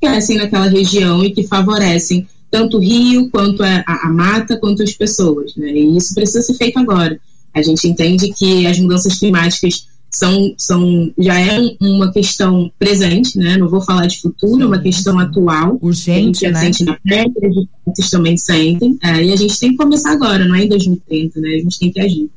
crescem 0.00 0.36
naquela 0.36 0.68
região 0.68 1.24
e 1.24 1.32
que 1.32 1.42
favorecem 1.42 2.24
tanto 2.50 2.78
o 2.78 2.80
rio, 2.80 3.28
quanto 3.30 3.62
a, 3.62 3.84
a, 3.86 4.06
a 4.06 4.12
mata, 4.12 4.56
quanto 4.56 4.82
as 4.82 4.92
pessoas. 4.92 5.54
Né? 5.56 5.70
E 5.72 5.96
isso 5.96 6.14
precisa 6.14 6.42
ser 6.42 6.54
feito 6.54 6.78
agora. 6.78 7.18
A 7.54 7.62
gente 7.62 7.88
entende 7.88 8.32
que 8.32 8.66
as 8.66 8.78
mudanças 8.78 9.18
climáticas 9.18 9.86
são, 10.10 10.54
são 10.56 11.12
já 11.18 11.38
é 11.38 11.58
uma 11.80 12.12
questão 12.12 12.70
presente, 12.78 13.38
né? 13.38 13.56
Não 13.56 13.68
vou 13.68 13.82
falar 13.82 14.06
de 14.06 14.20
futuro, 14.20 14.62
é 14.62 14.66
uma 14.66 14.78
questão 14.78 15.18
atual. 15.18 15.78
Urgente, 15.82 16.46
a 16.46 16.52
gente 16.52 16.84
né? 16.84 16.92
na 16.92 16.98
pele, 17.02 17.68
vocês 17.86 18.10
também 18.10 18.36
sentem. 18.36 18.98
É, 19.02 19.24
e 19.24 19.32
a 19.32 19.36
gente 19.36 19.58
tem 19.58 19.70
que 19.70 19.76
começar 19.76 20.12
agora, 20.12 20.46
não 20.46 20.54
é 20.54 20.64
em 20.64 20.68
2030, 20.68 21.40
né? 21.40 21.48
A 21.48 21.58
gente 21.58 21.78
tem 21.78 21.92
que 21.92 22.00
agir. 22.00 22.30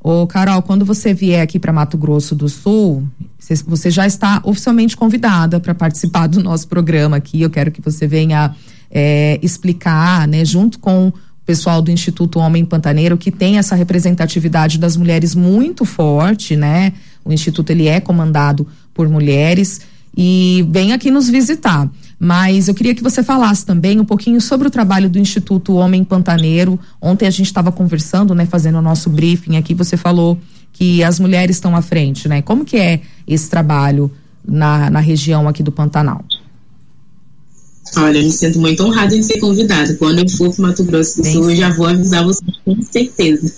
Ô, 0.00 0.26
Carol, 0.26 0.62
quando 0.62 0.84
você 0.84 1.12
vier 1.12 1.42
aqui 1.42 1.58
para 1.58 1.72
Mato 1.72 1.98
Grosso 1.98 2.34
do 2.34 2.48
Sul, 2.48 3.06
você 3.66 3.90
já 3.90 4.06
está 4.06 4.40
oficialmente 4.44 4.96
convidada 4.96 5.58
para 5.58 5.74
participar 5.74 6.28
do 6.28 6.42
nosso 6.42 6.68
programa 6.68 7.16
aqui. 7.16 7.42
Eu 7.42 7.50
quero 7.50 7.72
que 7.72 7.80
você 7.80 8.06
venha 8.06 8.54
é, 8.90 9.38
explicar, 9.42 10.26
né, 10.28 10.44
junto 10.44 10.78
com 10.78 11.08
o 11.08 11.14
pessoal 11.44 11.80
do 11.80 11.90
Instituto 11.90 12.38
Homem 12.38 12.64
Pantaneiro, 12.64 13.16
que 13.16 13.30
tem 13.30 13.58
essa 13.58 13.74
representatividade 13.74 14.78
das 14.78 14.96
mulheres 14.96 15.34
muito 15.34 15.84
forte, 15.84 16.56
né? 16.56 16.92
O 17.24 17.32
Instituto 17.32 17.70
ele 17.70 17.86
é 17.86 18.00
comandado 18.00 18.66
por 18.92 19.08
mulheres 19.08 19.82
e 20.16 20.66
vem 20.70 20.92
aqui 20.92 21.10
nos 21.10 21.28
visitar. 21.28 21.88
Mas 22.18 22.66
eu 22.66 22.74
queria 22.74 22.94
que 22.94 23.02
você 23.02 23.22
falasse 23.22 23.66
também 23.66 24.00
um 24.00 24.04
pouquinho 24.04 24.40
sobre 24.40 24.66
o 24.66 24.70
trabalho 24.70 25.10
do 25.10 25.18
Instituto 25.18 25.74
Homem 25.74 26.02
Pantaneiro. 26.02 26.80
Ontem 27.00 27.26
a 27.26 27.30
gente 27.30 27.46
estava 27.46 27.70
conversando, 27.70 28.34
né, 28.34 28.46
fazendo 28.46 28.78
o 28.78 28.82
nosso 28.82 29.10
briefing 29.10 29.56
aqui, 29.56 29.74
você 29.74 29.96
falou 29.96 30.38
que 30.72 31.02
as 31.04 31.20
mulheres 31.20 31.56
estão 31.56 31.76
à 31.76 31.82
frente, 31.82 32.28
né? 32.28 32.42
Como 32.42 32.64
que 32.64 32.76
é 32.76 33.00
esse 33.26 33.48
trabalho 33.48 34.10
na, 34.46 34.90
na 34.90 35.00
região 35.00 35.46
aqui 35.48 35.62
do 35.62 35.72
Pantanal? 35.72 36.24
Olha, 37.96 38.18
eu 38.18 38.24
me 38.24 38.32
sinto 38.32 38.58
muito 38.58 38.82
honrada 38.82 39.14
em 39.14 39.22
ser 39.22 39.38
convidada. 39.38 39.94
Quando 39.94 40.18
eu 40.18 40.28
for 40.28 40.54
para 40.54 40.68
Mato 40.68 40.84
Grosso 40.84 41.22
do. 41.22 41.26
Sul, 41.26 41.50
eu 41.50 41.56
já 41.56 41.70
vou 41.70 41.86
avisar 41.86 42.24
vocês 42.24 42.56
com 42.64 42.82
certeza. 42.82 43.52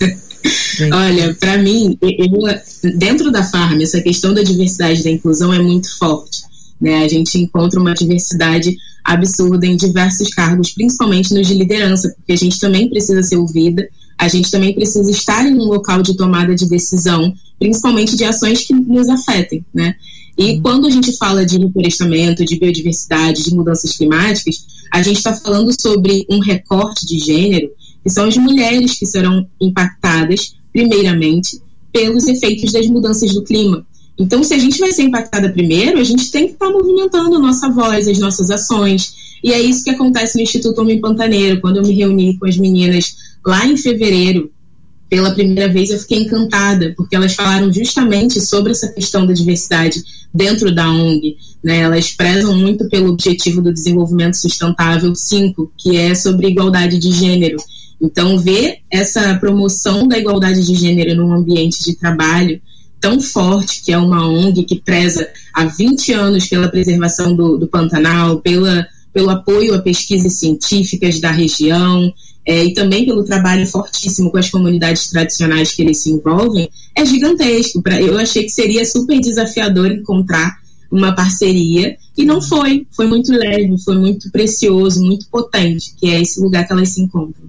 Sim. 0.45 0.93
Olha, 0.93 1.35
para 1.35 1.59
mim, 1.59 1.99
eu, 2.01 2.91
dentro 2.97 3.33
da 3.33 3.43
farm, 3.43 3.81
essa 3.81 4.01
questão 4.01 4.33
da 4.33 4.43
diversidade 4.43 5.01
e 5.01 5.05
da 5.05 5.11
inclusão 5.11 5.53
é 5.53 5.59
muito 5.61 5.97
forte. 5.99 6.43
Né? 6.81 7.05
A 7.05 7.09
gente 7.09 7.39
encontra 7.39 7.81
uma 7.81 7.95
diversidade 7.95 8.77
absurda 9.05 9.67
em 9.67 9.77
diversos 9.77 10.29
cargos, 10.29 10.73
principalmente 10.73 11.35
nos 11.35 11.47
de 11.47 11.55
liderança, 11.55 12.13
porque 12.17 12.33
a 12.33 12.37
gente 12.37 12.61
também 12.61 12.89
precisa 12.89 13.23
ser 13.23 13.37
ouvida, 13.37 13.89
a 14.19 14.29
gente 14.29 14.51
também 14.51 14.75
precisa 14.75 15.11
estar 15.11 15.47
em 15.47 15.55
um 15.55 15.65
local 15.65 16.03
de 16.03 16.17
tomada 16.17 16.55
de 16.55 16.69
decisão, 16.69 17.33
principalmente 17.59 18.17
de 18.17 18.25
ações 18.25 18.67
que 18.67 18.75
nos 18.75 19.09
afetem, 19.09 19.65
né? 19.75 19.95
E 20.39 20.61
quando 20.61 20.87
a 20.87 20.91
gente 20.91 21.17
fala 21.17 21.45
de 21.45 21.59
reflorestamento, 21.59 22.45
de 22.45 22.61
biodiversidade, 22.61 23.43
de 23.43 23.53
mudanças 23.53 23.97
climáticas, 23.97 24.65
a 24.93 25.03
gente 25.03 25.17
está 25.17 25.35
falando 25.35 25.73
sobre 25.79 26.25
um 26.31 26.39
recorte 26.39 27.05
de 27.05 27.19
gênero, 27.19 27.73
que 28.05 28.09
são 28.09 28.27
as 28.27 28.37
mulheres 28.37 28.97
que 28.97 29.05
serão 29.05 29.49
impactadas, 29.61 30.55
primeiramente, 30.73 31.61
pelos 31.93 32.29
efeitos 32.29 32.71
das 32.71 32.87
mudanças 32.87 33.35
do 33.35 33.43
clima. 33.43 33.85
Então, 34.17 34.45
se 34.45 34.55
a 34.55 34.59
gente 34.59 34.79
vai 34.79 34.93
ser 34.93 35.03
impactada 35.03 35.51
primeiro, 35.51 35.99
a 35.99 36.05
gente 36.05 36.31
tem 36.31 36.47
que 36.47 36.53
estar 36.53 36.67
tá 36.67 36.73
movimentando 36.73 37.35
a 37.35 37.41
nossa 37.41 37.69
voz, 37.69 38.07
as 38.07 38.19
nossas 38.19 38.49
ações. 38.49 39.15
E 39.43 39.53
é 39.53 39.61
isso 39.61 39.83
que 39.83 39.91
acontece 39.91 40.37
no 40.37 40.43
Instituto 40.43 40.81
Homem 40.81 41.01
Pantaneiro. 41.01 41.61
Quando 41.61 41.79
eu 41.79 41.83
me 41.83 41.95
reuni 41.95 42.39
com 42.39 42.47
as 42.47 42.57
meninas 42.57 43.17
lá 43.45 43.67
em 43.67 43.77
fevereiro, 43.77 44.51
pela 45.09 45.33
primeira 45.33 45.73
vez 45.73 45.91
eu 45.91 45.99
fiquei 45.99 46.21
encantada, 46.21 46.93
porque 46.97 47.17
elas 47.17 47.35
falaram 47.35 47.73
justamente 47.73 48.41
sobre 48.41 48.73
essa 48.73 48.89
questão 48.89 49.27
da 49.27 49.33
diversidade 49.33 50.03
dentro 50.33 50.75
da 50.75 50.91
ONG. 50.91 51.37
Né? 51.63 51.79
Elas 51.79 52.11
prezam 52.11 52.57
muito 52.57 52.89
pelo 52.89 53.11
objetivo 53.11 53.63
do 53.63 53.73
desenvolvimento 53.73 54.37
sustentável 54.37 55.15
5, 55.15 55.73
que 55.77 55.97
é 55.97 56.15
sobre 56.15 56.49
igualdade 56.49 56.99
de 56.99 57.11
gênero. 57.13 57.57
Então, 58.01 58.39
ver 58.39 58.79
essa 58.91 59.35
promoção 59.39 60.07
da 60.07 60.19
igualdade 60.19 60.65
de 60.65 60.75
gênero 60.75 61.17
num 61.17 61.33
ambiente 61.33 61.83
de 61.83 61.97
trabalho 61.97 62.61
tão 63.01 63.21
forte, 63.21 63.83
que 63.83 63.93
é 63.93 63.99
uma 63.99 64.29
ONG 64.29 64.65
que 64.65 64.81
preza 64.81 65.29
há 65.55 65.65
20 65.65 66.13
anos 66.13 66.47
pela 66.47 66.69
preservação 66.69 67.35
do, 67.35 67.57
do 67.57 67.67
Pantanal, 67.67 68.41
pela, 68.41 68.87
pelo 69.13 69.31
apoio 69.31 69.75
a 69.75 69.81
pesquisas 69.81 70.35
científicas 70.35 71.21
da 71.21 71.31
região, 71.31 72.13
é, 72.49 72.65
e 72.65 72.73
também 72.73 73.05
pelo 73.05 73.23
trabalho 73.23 73.67
fortíssimo 73.67 74.31
com 74.31 74.39
as 74.39 74.49
comunidades 74.49 75.09
tradicionais 75.09 75.71
que 75.71 75.83
eles 75.83 76.03
se 76.03 76.11
envolvem, 76.11 76.71
é 76.97 77.05
gigantesco. 77.05 77.83
Pra, 77.83 78.01
eu 78.01 78.17
achei 78.17 78.45
que 78.45 78.49
seria 78.49 78.87
super 78.87 79.21
desafiador 79.21 79.93
encontrar 79.93 80.57
uma 80.91 81.15
parceria 81.15 81.95
e 82.17 82.25
não 82.25 82.41
foi. 82.41 82.87
Foi 82.91 83.07
muito 83.07 83.31
leve, 83.33 83.77
foi 83.85 83.99
muito 83.99 84.31
precioso, 84.31 85.05
muito 85.05 85.29
potente, 85.29 85.93
que 86.01 86.09
é 86.09 86.23
esse 86.23 86.41
lugar 86.41 86.67
que 86.67 86.73
elas 86.73 86.89
se 86.89 87.03
encontram. 87.03 87.45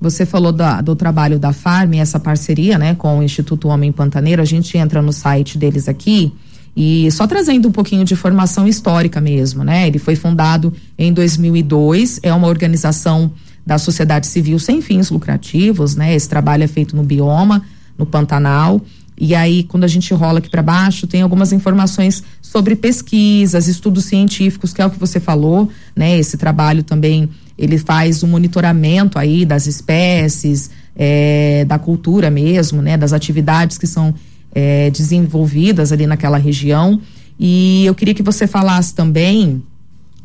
Você 0.00 0.24
falou 0.24 0.52
da, 0.52 0.80
do 0.80 0.94
trabalho 0.94 1.40
da 1.40 1.52
Farm, 1.52 1.94
essa 1.94 2.20
parceria 2.20 2.78
né, 2.78 2.94
com 2.94 3.18
o 3.18 3.22
Instituto 3.24 3.66
Homem 3.66 3.90
Pantaneiro. 3.90 4.40
A 4.40 4.44
gente 4.44 4.78
entra 4.78 5.02
no 5.02 5.12
site 5.12 5.58
deles 5.58 5.88
aqui 5.88 6.32
e 6.76 7.10
só 7.10 7.26
trazendo 7.26 7.66
um 7.66 7.72
pouquinho 7.72 8.04
de 8.04 8.14
formação 8.14 8.68
histórica 8.68 9.20
mesmo, 9.20 9.64
né? 9.64 9.88
Ele 9.88 9.98
foi 9.98 10.14
fundado 10.14 10.72
em 10.96 11.12
2002, 11.12 12.20
é 12.22 12.32
uma 12.32 12.46
organização 12.46 13.32
da 13.68 13.76
sociedade 13.76 14.26
civil 14.26 14.58
sem 14.58 14.80
fins 14.80 15.10
lucrativos, 15.10 15.94
né? 15.94 16.14
Esse 16.14 16.26
trabalho 16.26 16.64
é 16.64 16.66
feito 16.66 16.96
no 16.96 17.02
bioma, 17.02 17.62
no 17.98 18.06
Pantanal. 18.06 18.80
E 19.20 19.34
aí, 19.34 19.62
quando 19.62 19.84
a 19.84 19.86
gente 19.86 20.14
rola 20.14 20.38
aqui 20.38 20.48
para 20.48 20.62
baixo, 20.62 21.06
tem 21.06 21.20
algumas 21.20 21.52
informações 21.52 22.24
sobre 22.40 22.74
pesquisas, 22.74 23.68
estudos 23.68 24.06
científicos, 24.06 24.72
que 24.72 24.80
é 24.80 24.86
o 24.86 24.90
que 24.90 24.98
você 24.98 25.20
falou, 25.20 25.68
né? 25.94 26.18
Esse 26.18 26.38
trabalho 26.38 26.82
também 26.82 27.28
ele 27.58 27.76
faz 27.76 28.22
o 28.22 28.26
um 28.26 28.30
monitoramento 28.30 29.18
aí 29.18 29.44
das 29.44 29.66
espécies, 29.66 30.70
é, 30.96 31.66
da 31.66 31.78
cultura 31.78 32.30
mesmo, 32.30 32.80
né? 32.80 32.96
Das 32.96 33.12
atividades 33.12 33.76
que 33.76 33.86
são 33.86 34.14
é, 34.54 34.88
desenvolvidas 34.88 35.92
ali 35.92 36.06
naquela 36.06 36.38
região. 36.38 36.98
E 37.38 37.84
eu 37.84 37.94
queria 37.94 38.14
que 38.14 38.22
você 38.22 38.46
falasse 38.46 38.94
também 38.94 39.62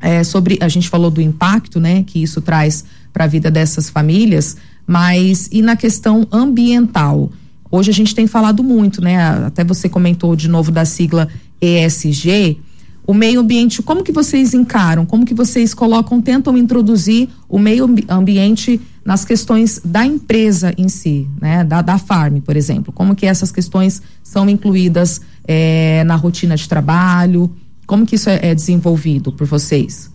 é, 0.04 0.22
sobre, 0.22 0.58
a 0.60 0.68
gente 0.68 0.89
falou 0.89 1.10
do 1.10 1.22
impacto, 1.22 1.80
né? 1.80 2.04
Que 2.04 2.22
isso 2.22 2.41
traz 2.41 2.84
para 3.14 3.24
a 3.24 3.28
vida 3.28 3.49
dessas 3.49 3.89
famílias, 3.89 4.58
mas 4.86 5.47
e 5.49 5.62
na 5.62 5.78
questão 5.78 6.28
ambiental? 6.30 7.32
Hoje 7.72 7.89
a 7.89 7.93
gente 7.93 8.14
tem 8.14 8.28
falado 8.28 8.62
muito, 8.62 9.01
né? 9.01 9.18
Até 9.45 9.64
você 9.64 9.88
comentou 9.88 10.36
de 10.36 10.49
novo 10.49 10.72
da 10.72 10.84
sigla 10.84 11.30
ESG. 11.62 12.60
O 13.08 13.14
meio 13.14 13.39
ambiente, 13.39 13.82
como 13.82 14.04
que 14.04 14.12
vocês 14.12 14.54
encaram? 14.54 15.06
Como 15.06 15.26
que 15.26 15.34
vocês 15.34 15.74
colocam, 15.74 16.22
tentam 16.22 16.58
introduzir 16.58 17.30
o 17.47 17.58
meio 17.58 17.89
ambiente 18.10 18.80
nas 19.06 19.26
questões 19.26 19.82
da 19.84 20.06
empresa 20.06 20.74
em 20.78 20.89
si, 20.89 21.28
né? 21.41 21.64
Da, 21.64 21.82
da 21.82 21.97
farm, 21.97 22.39
por 22.39 22.58
exemplo. 22.58 22.91
Como 22.91 23.16
que 23.16 23.26
essas 23.26 23.54
questões 23.54 24.01
são 24.22 24.49
incluídas 24.49 25.22
é, 25.47 26.04
na 26.04 26.16
rotina 26.16 26.58
de 26.58 26.68
trabalho? 26.68 27.49
Como 27.86 28.06
que 28.06 28.16
isso 28.16 28.30
é, 28.30 28.40
é 28.42 28.56
desenvolvido 28.56 29.32
por 29.32 29.46
vocês? 29.46 30.12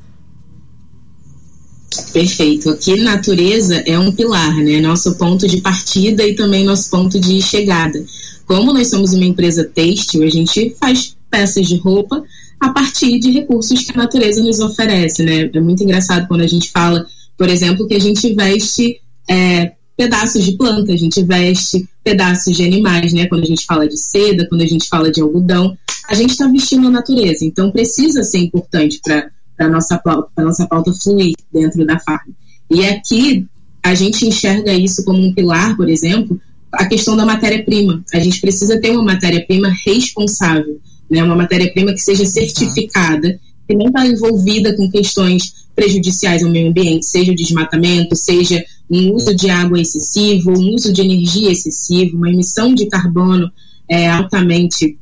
Perfeito. 2.13 2.71
Aqui 2.71 2.97
natureza 2.97 3.77
é 3.87 3.99
um 3.99 4.13
pilar, 4.13 4.55
né? 4.57 4.81
Nosso 4.81 5.17
ponto 5.17 5.47
de 5.47 5.61
partida 5.61 6.27
e 6.27 6.35
também 6.35 6.65
nosso 6.65 6.91
ponto 6.91 7.19
de 7.19 7.41
chegada. 7.43 8.05
Como 8.47 8.73
nós 8.73 8.89
somos 8.89 9.13
uma 9.13 9.25
empresa 9.25 9.65
têxtil, 9.65 10.23
a 10.23 10.29
gente 10.29 10.75
faz 10.81 11.17
peças 11.31 11.67
de 11.67 11.77
roupa 11.77 12.23
a 12.61 12.71
partir 12.71 13.19
de 13.19 13.31
recursos 13.31 13.83
que 13.83 13.93
a 13.93 13.97
natureza 13.97 14.43
nos 14.43 14.59
oferece, 14.59 15.23
né? 15.23 15.51
É 15.53 15.61
muito 15.61 15.83
engraçado 15.83 16.27
quando 16.27 16.41
a 16.43 16.47
gente 16.47 16.71
fala, 16.71 17.07
por 17.37 17.49
exemplo, 17.49 17.87
que 17.87 17.95
a 17.95 18.01
gente 18.01 18.35
veste 18.35 19.01
é, 19.29 19.73
pedaços 19.97 20.45
de 20.45 20.57
planta, 20.57 20.93
a 20.93 20.97
gente 20.97 21.23
veste 21.23 21.89
pedaços 22.09 22.57
de 22.57 22.65
animais, 22.65 23.13
né? 23.13 23.27
Quando 23.27 23.43
a 23.43 23.47
gente 23.47 23.67
fala 23.67 23.87
de 23.87 23.99
seda, 23.99 24.47
quando 24.49 24.63
a 24.63 24.67
gente 24.67 24.89
fala 24.89 25.11
de 25.11 25.21
algodão, 25.21 25.77
a 26.09 26.15
gente 26.15 26.31
está 26.31 26.49
vestindo 26.49 26.87
a 26.87 26.91
natureza. 26.91 27.45
Então 27.45 27.71
precisa 27.71 28.23
ser 28.23 28.39
importante 28.39 28.99
para 29.05 29.31
para 29.55 29.69
nossa 29.69 30.01
nossa 30.39 30.67
pauta 30.69 30.93
fluir 30.93 31.35
dentro 31.53 31.85
da 31.85 31.99
farm. 31.99 32.31
E 32.71 32.87
aqui 32.87 33.45
a 33.83 33.93
gente 33.93 34.27
enxerga 34.27 34.73
isso 34.73 35.05
como 35.05 35.21
um 35.21 35.35
pilar, 35.35 35.77
por 35.77 35.89
exemplo, 35.89 36.41
a 36.73 36.87
questão 36.87 37.17
da 37.17 37.27
matéria-prima. 37.27 38.03
A 38.15 38.21
gente 38.21 38.41
precisa 38.41 38.81
ter 38.81 38.91
uma 38.91 39.03
matéria-prima 39.03 39.69
responsável, 39.85 40.81
né? 41.11 41.23
Uma 41.23 41.37
matéria-prima 41.37 41.93
que 41.93 42.01
seja 42.01 42.25
certificada, 42.25 43.39
que 43.67 43.75
não 43.75 43.89
está 43.89 44.07
envolvida 44.07 44.75
com 44.77 44.91
questões 44.91 45.67
prejudiciais 45.75 46.43
ao 46.43 46.51
meio 46.51 46.71
ambiente, 46.71 47.05
seja 47.05 47.33
o 47.33 47.37
desmatamento, 47.37 48.17
seja 48.17 48.65
um 48.91 49.15
uso 49.15 49.35
de 49.35 49.51
água 49.51 49.81
excessivo, 49.81 50.51
um 50.51 50.75
uso 50.75 50.93
de 50.93 51.03
energia 51.03 51.51
excessivo, 51.51 52.17
uma 52.17 52.31
emissão 52.31 52.75
de 52.75 52.87
carbono 52.87 53.51
é, 53.89 54.09
altamente 54.09 54.99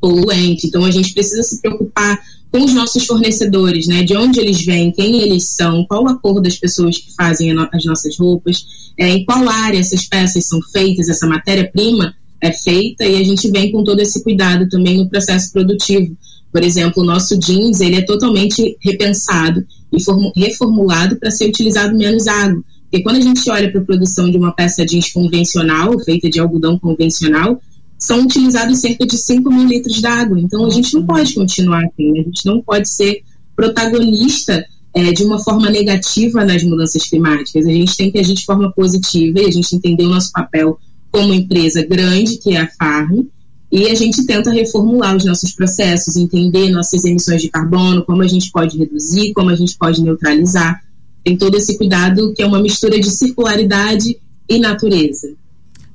poluente. 0.00 0.66
Então 0.66 0.84
a 0.84 0.90
gente 0.90 1.12
precisa 1.12 1.42
se 1.42 1.60
preocupar 1.60 2.18
com 2.50 2.64
os 2.64 2.72
nossos 2.72 3.04
fornecedores, 3.04 3.86
né? 3.86 4.02
De 4.02 4.16
onde 4.16 4.40
eles 4.40 4.64
vêm, 4.64 4.90
quem 4.90 5.20
eles 5.20 5.50
são, 5.50 5.84
qual 5.84 6.08
a 6.08 6.18
cor 6.18 6.40
das 6.40 6.56
pessoas 6.56 6.96
que 6.96 7.14
fazem 7.14 7.52
as 7.72 7.84
nossas 7.84 8.18
roupas, 8.18 8.64
é, 8.98 9.08
em 9.10 9.24
qual 9.24 9.48
área 9.48 9.78
essas 9.78 10.04
peças 10.04 10.46
são 10.46 10.60
feitas, 10.72 11.08
essa 11.08 11.26
matéria-prima 11.26 12.14
é 12.40 12.52
feita 12.52 13.04
e 13.04 13.20
a 13.20 13.24
gente 13.24 13.50
vem 13.50 13.70
com 13.70 13.84
todo 13.84 14.00
esse 14.00 14.22
cuidado 14.22 14.68
também 14.68 14.96
no 14.96 15.08
processo 15.08 15.52
produtivo. 15.52 16.16
Por 16.50 16.62
exemplo, 16.62 17.02
o 17.02 17.06
nosso 17.06 17.38
jeans 17.38 17.80
ele 17.80 17.96
é 17.96 18.02
totalmente 18.02 18.76
repensado 18.80 19.64
e 19.92 20.40
reformulado 20.40 21.16
para 21.16 21.30
ser 21.30 21.48
utilizado 21.48 21.96
menos 21.96 22.26
água. 22.26 22.62
Porque 22.90 23.02
quando 23.02 23.16
a 23.16 23.20
gente 23.20 23.50
olha 23.50 23.70
para 23.70 23.80
a 23.80 23.84
produção 23.84 24.30
de 24.30 24.38
uma 24.38 24.52
peça 24.52 24.84
jeans 24.84 25.12
convencional, 25.12 25.98
feita 26.00 26.30
de 26.30 26.40
algodão 26.40 26.78
convencional, 26.78 27.60
são 27.98 28.22
utilizados 28.22 28.78
cerca 28.78 29.04
de 29.04 29.16
5 29.18 29.52
mil 29.52 29.66
litros 29.66 30.00
d'água. 30.00 30.40
Então 30.40 30.64
a 30.64 30.70
gente 30.70 30.94
não 30.94 31.04
pode 31.04 31.34
continuar 31.34 31.84
assim, 31.84 32.12
né? 32.12 32.20
a 32.20 32.24
gente 32.24 32.46
não 32.46 32.62
pode 32.62 32.88
ser 32.88 33.22
protagonista 33.54 34.64
é, 34.94 35.12
de 35.12 35.24
uma 35.24 35.38
forma 35.38 35.68
negativa 35.68 36.44
nas 36.44 36.62
mudanças 36.62 37.04
climáticas. 37.04 37.66
A 37.66 37.70
gente 37.70 37.96
tem 37.96 38.10
que 38.10 38.18
agir 38.18 38.34
de 38.34 38.44
forma 38.44 38.72
positiva 38.72 39.40
e 39.40 39.46
a 39.46 39.50
gente 39.50 39.74
entender 39.74 40.04
o 40.04 40.10
nosso 40.10 40.32
papel 40.32 40.78
como 41.10 41.34
empresa 41.34 41.84
grande, 41.84 42.38
que 42.38 42.52
é 42.54 42.60
a 42.60 42.68
Farm, 42.78 43.26
e 43.70 43.86
a 43.86 43.94
gente 43.94 44.24
tenta 44.24 44.50
reformular 44.50 45.14
os 45.14 45.24
nossos 45.24 45.52
processos, 45.52 46.16
entender 46.16 46.70
nossas 46.70 47.04
emissões 47.04 47.42
de 47.42 47.48
carbono, 47.48 48.04
como 48.04 48.22
a 48.22 48.26
gente 48.26 48.50
pode 48.50 48.78
reduzir, 48.78 49.32
como 49.34 49.50
a 49.50 49.56
gente 49.56 49.76
pode 49.76 50.02
neutralizar. 50.02 50.80
Tem 51.24 51.36
todo 51.36 51.56
esse 51.56 51.76
cuidado 51.76 52.32
que 52.34 52.42
é 52.42 52.46
uma 52.46 52.60
mistura 52.60 52.98
de 52.98 53.10
circularidade 53.10 54.18
e 54.48 54.58
natureza. 54.58 55.28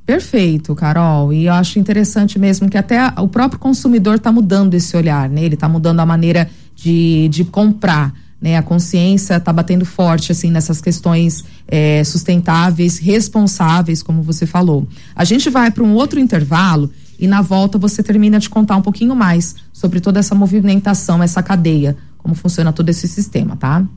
Perfeito, 0.05 0.75
Carol. 0.75 1.31
E 1.31 1.45
eu 1.45 1.53
acho 1.53 1.79
interessante 1.79 2.37
mesmo 2.37 2.69
que 2.69 2.77
até 2.77 2.99
o 3.17 3.27
próprio 3.27 3.59
consumidor 3.59 4.15
está 4.15 4.31
mudando 4.31 4.73
esse 4.73 4.95
olhar, 4.97 5.29
né? 5.29 5.43
Ele 5.43 5.55
está 5.55 5.69
mudando 5.69 6.01
a 6.01 6.05
maneira 6.05 6.49
de, 6.75 7.27
de 7.29 7.43
comprar. 7.45 8.13
Né, 8.41 8.57
a 8.57 8.61
consciência 8.61 9.37
está 9.37 9.53
batendo 9.53 9.85
forte 9.85 10.33
assim 10.33 10.51
nessas 10.51 10.81
questões 10.81 11.45
é, 11.65 12.03
sustentáveis, 12.03 12.97
responsáveis, 12.97 14.03
como 14.03 14.21
você 14.21 14.45
falou. 14.45 14.85
A 15.15 15.23
gente 15.23 15.49
vai 15.49 15.71
para 15.71 15.81
um 15.81 15.93
outro 15.93 16.19
intervalo 16.19 16.91
e 17.17 17.25
na 17.25 17.41
volta 17.41 17.77
você 17.77 18.03
termina 18.03 18.39
de 18.39 18.49
contar 18.49 18.75
um 18.75 18.81
pouquinho 18.81 19.15
mais 19.15 19.55
sobre 19.71 20.01
toda 20.01 20.19
essa 20.19 20.35
movimentação, 20.35 21.23
essa 21.23 21.41
cadeia, 21.41 21.95
como 22.17 22.35
funciona 22.35 22.73
todo 22.73 22.89
esse 22.89 23.07
sistema, 23.07 23.55
tá? 23.55 23.87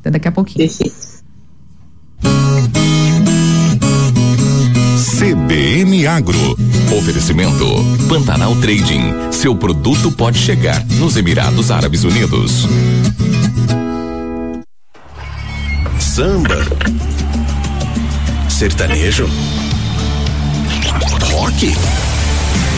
Até 0.00 0.10
daqui 0.10 0.28
a 0.28 0.32
pouquinho. 0.32 0.68
CBN 4.96 6.06
Agro. 6.06 6.56
Oferecimento 6.96 7.66
Pantanal 8.08 8.56
Trading. 8.56 9.30
Seu 9.30 9.54
produto 9.54 10.10
pode 10.10 10.38
chegar 10.38 10.84
nos 10.98 11.16
Emirados 11.16 11.70
Árabes 11.70 12.04
Unidos. 12.04 12.66
Samba. 15.98 16.56
Sertanejo. 18.48 19.28
Rock. 21.32 21.74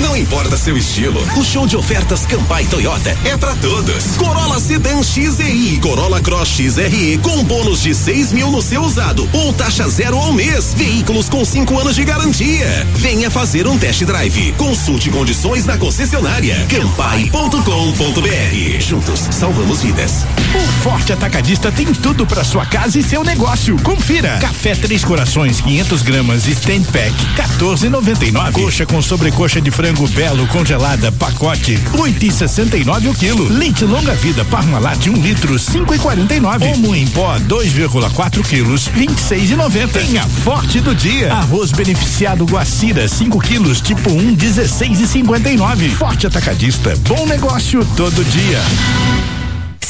Não 0.02 0.16
importa 0.16 0.56
seu 0.56 0.76
estilo, 0.76 1.22
o 1.36 1.44
show 1.44 1.64
de 1.64 1.76
ofertas 1.76 2.26
Campai 2.26 2.64
Toyota 2.66 3.16
é 3.24 3.36
para 3.36 3.54
todos. 3.54 4.16
Corolla 4.16 4.58
Sedan 4.58 5.00
XEI, 5.00 5.78
Corolla 5.80 6.20
Cross 6.20 6.48
XRE 6.48 7.18
com 7.22 7.44
bônus 7.44 7.82
de 7.82 7.94
6 7.94 8.32
mil 8.32 8.50
no 8.50 8.60
seu 8.60 8.82
usado 8.82 9.28
ou 9.32 9.52
taxa 9.52 9.88
zero 9.88 10.18
ao 10.18 10.32
mês. 10.32 10.74
Veículos 10.74 11.28
com 11.28 11.44
5 11.44 11.78
anos 11.78 11.94
de 11.94 12.04
garantia. 12.04 12.86
Venha 12.96 13.30
fazer 13.30 13.68
um 13.68 13.78
test 13.78 14.02
drive. 14.04 14.52
Consulte 14.58 15.08
condições 15.08 15.64
na 15.64 15.78
concessionária. 15.78 16.66
Campai.com.br. 16.68 17.60
Juntos 18.80 19.28
salvamos 19.30 19.82
vidas. 19.82 20.26
O 20.54 20.82
Forte 20.82 21.12
Atacadista 21.12 21.70
tem 21.70 21.86
tudo 21.94 22.26
para 22.26 22.42
sua 22.42 22.66
casa 22.66 22.98
e 22.98 23.02
seu 23.04 23.22
negócio. 23.22 23.80
Confira. 23.82 24.38
Café 24.40 24.74
Três 24.74 25.04
Corações 25.04 25.60
500 25.60 26.02
gramas 26.02 26.46
stand 26.46 26.82
pack 26.92 27.14
14,99. 27.36 28.52
Coxa 28.52 28.84
com 28.84 29.00
sobrecoxa 29.00 29.60
de 29.60 29.70
frango 29.70 29.91
frango 29.92 30.08
belo 30.08 30.46
congelada 30.46 31.12
pacote 31.12 31.78
oito 31.98 32.24
e 32.24 32.32
sessenta 32.32 32.76
e 32.76 32.84
nove 32.84 33.08
o 33.08 33.14
quilo. 33.14 33.48
Leite 33.48 33.84
longa 33.84 34.14
vida 34.14 34.44
Parmalat 34.44 35.06
um 35.08 35.20
litro 35.20 35.58
cinco 35.58 35.94
e 35.94 35.98
quarenta 35.98 36.34
e 36.34 36.40
nove. 36.40 36.64
Omo 36.66 36.94
em 36.94 37.06
pó 37.08 37.36
2,4 37.40 38.42
quilos 38.42 38.88
vinte 38.88 39.18
e 39.18 39.20
seis 39.20 39.50
e 39.50 39.56
noventa. 39.56 40.00
Tem 40.00 40.18
a 40.18 40.26
forte 40.26 40.80
do 40.80 40.94
dia. 40.94 41.32
Arroz 41.32 41.72
beneficiado 41.72 42.44
Guacira 42.44 43.06
5 43.06 43.38
quilos 43.40 43.80
tipo 43.80 44.10
um 44.10 44.34
dezesseis 44.34 45.00
e 45.00 45.06
cinquenta 45.06 45.50
e 45.50 45.56
nove. 45.56 45.90
Forte 45.90 46.26
atacadista. 46.26 46.94
Bom 47.06 47.26
negócio 47.26 47.84
todo 47.96 48.24
dia. 48.24 49.31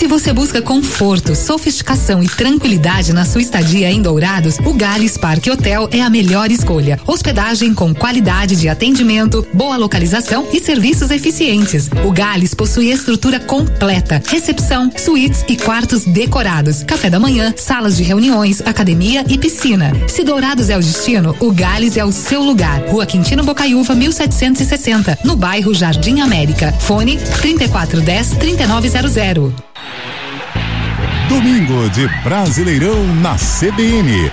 Se 0.02 0.08
você 0.08 0.32
busca 0.32 0.60
conforto, 0.60 1.32
sofisticação 1.36 2.24
e 2.24 2.28
tranquilidade 2.28 3.12
na 3.12 3.24
sua 3.24 3.40
estadia 3.40 3.88
em 3.88 4.02
Dourados, 4.02 4.58
o 4.64 4.74
Gales 4.74 5.16
Parque 5.16 5.48
Hotel 5.48 5.88
é 5.92 6.00
a 6.00 6.10
melhor 6.10 6.50
escolha. 6.50 6.98
Hospedagem 7.06 7.72
com 7.72 7.94
qualidade 7.94 8.56
de 8.56 8.68
atendimento, 8.68 9.46
boa 9.54 9.76
localização 9.76 10.48
e 10.52 10.58
serviços 10.58 11.12
eficientes. 11.12 11.88
O 12.04 12.10
Gales 12.10 12.52
possui 12.52 12.90
estrutura 12.90 13.38
completa, 13.38 14.20
recepção, 14.26 14.90
suítes 14.96 15.44
e 15.48 15.56
quartos 15.56 16.04
decorados, 16.04 16.82
café 16.82 17.08
da 17.08 17.20
manhã, 17.20 17.54
salas 17.56 17.96
de 17.96 18.02
reuniões, 18.02 18.60
academia 18.60 19.24
e 19.28 19.38
piscina. 19.38 19.92
Se 20.08 20.24
Dourados 20.24 20.68
é 20.68 20.76
o 20.76 20.80
destino, 20.80 21.36
o 21.38 21.52
Gales 21.52 21.96
é 21.96 22.04
o 22.04 22.10
seu 22.10 22.42
lugar. 22.42 22.82
Rua 22.88 23.06
Quintino 23.06 23.44
Bocaiúva, 23.44 23.94
1760, 23.94 25.20
no 25.22 25.36
bairro 25.36 25.72
Jardim 25.72 26.18
América. 26.18 26.72
Fone 26.80 27.18
3410 27.40 28.30
3900. 28.30 29.71
Domingo 31.28 31.88
de 31.90 32.06
Brasileirão 32.22 33.06
na 33.16 33.34
CBN. 33.36 34.30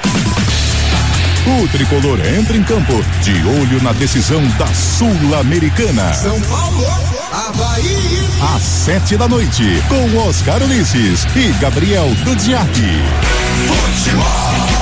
O 1.46 1.68
tricolor 1.70 2.20
entra 2.26 2.56
em 2.56 2.64
campo 2.64 3.04
de 3.22 3.32
olho 3.60 3.82
na 3.82 3.92
decisão 3.94 4.42
da 4.58 4.68
Sul-Americana. 4.68 6.14
São 6.14 6.40
Paulo, 6.42 6.86
Havaí. 7.32 8.20
Às 8.56 8.62
sete 8.62 9.18
da 9.18 9.28
noite, 9.28 9.64
com 9.88 10.18
Oscar 10.28 10.62
Ulisses 10.64 11.26
e 11.36 11.52
Gabriel 11.60 12.10
Dudiak. 12.24 12.82
Futebol. 13.68 14.79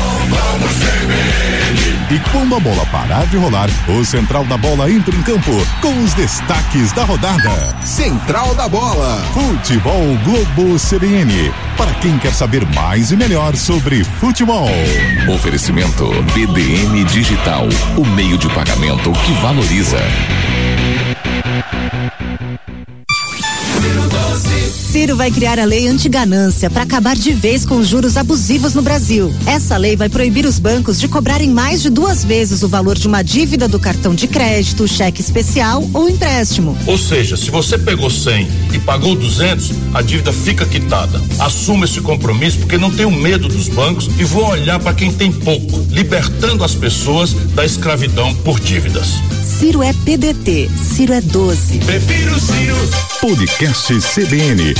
E 2.10 2.20
quando 2.32 2.56
a 2.56 2.60
bola 2.62 2.86
parar 2.86 3.26
de 3.26 3.36
rolar, 3.36 3.70
o 3.90 4.06
Central 4.06 4.46
da 4.46 4.56
Bola 4.56 4.90
entra 4.90 5.14
em 5.14 5.22
campo 5.24 5.52
com 5.82 6.04
os 6.04 6.14
destaques 6.14 6.94
da 6.94 7.04
rodada. 7.04 7.76
Central 7.86 8.56
da 8.56 8.70
Bola. 8.70 9.22
Futebol 9.34 10.18
Globo 10.24 10.80
CBN. 10.80 11.52
Para 11.76 11.94
quem 11.96 12.18
quer 12.18 12.32
saber 12.32 12.66
mais 12.68 13.12
e 13.12 13.18
melhor 13.18 13.58
sobre 13.58 14.06
futebol. 14.06 14.70
Oferecimento 15.36 16.08
BDM 16.34 17.04
Digital. 17.04 17.68
O 17.98 18.06
meio 18.06 18.38
de 18.38 18.48
pagamento 18.54 19.12
que 19.12 19.34
valoriza. 19.42 20.00
Ciro 24.98 25.16
vai 25.16 25.30
criar 25.30 25.60
a 25.60 25.64
lei 25.64 25.88
anti-ganância 25.88 26.72
para 26.72 26.82
acabar 26.82 27.16
de 27.16 27.32
vez 27.32 27.64
com 27.64 27.78
os 27.78 27.88
juros 27.88 28.18
abusivos 28.18 28.74
no 28.74 28.82
Brasil. 28.82 29.32
Essa 29.46 29.78
lei 29.78 29.96
vai 29.96 30.10
proibir 30.10 30.44
os 30.44 30.58
bancos 30.58 31.00
de 31.00 31.08
cobrarem 31.08 31.52
mais 31.52 31.84
de 31.84 31.92
duas 31.92 32.26
vezes 32.26 32.64
o 32.64 32.68
valor 32.68 32.98
de 32.98 33.08
uma 33.08 33.22
dívida 33.22 33.68
do 33.68 33.80
cartão 33.80 34.16
de 34.16 34.28
crédito, 34.28 34.88
cheque 34.88 35.22
especial 35.22 35.88
ou 35.94 36.10
empréstimo. 36.10 36.76
Ou 36.88 36.98
seja, 36.98 37.38
se 37.38 37.52
você 37.52 37.78
pegou 37.78 38.10
100 38.10 38.48
e 38.74 38.80
pagou 38.80 39.14
200, 39.14 39.72
a 39.94 40.02
dívida 40.02 40.34
fica 40.34 40.66
quitada. 40.66 41.22
Assuma 41.38 41.86
esse 41.86 42.02
compromisso 42.02 42.58
porque 42.58 42.80
não 42.80 42.90
tenho 42.90 43.12
medo 43.12 43.48
dos 43.48 43.70
bancos 43.70 44.10
e 44.18 44.24
vou 44.24 44.48
olhar 44.48 44.80
para 44.80 44.96
quem 44.96 45.14
tem 45.14 45.32
pouco, 45.32 45.86
libertando 45.92 46.64
as 46.64 46.74
pessoas 46.74 47.34
da 47.54 47.64
escravidão 47.64 48.34
por 48.38 48.60
dívidas. 48.60 49.10
Ciro 49.58 49.82
é 49.82 49.92
PDT, 49.92 50.70
Ciro 50.78 51.14
é 51.14 51.20
12. 51.20 51.80
Prefiro 51.80 52.40
Ciro. 52.40 52.76
Podcast 53.20 53.92
CBN. 54.02 54.76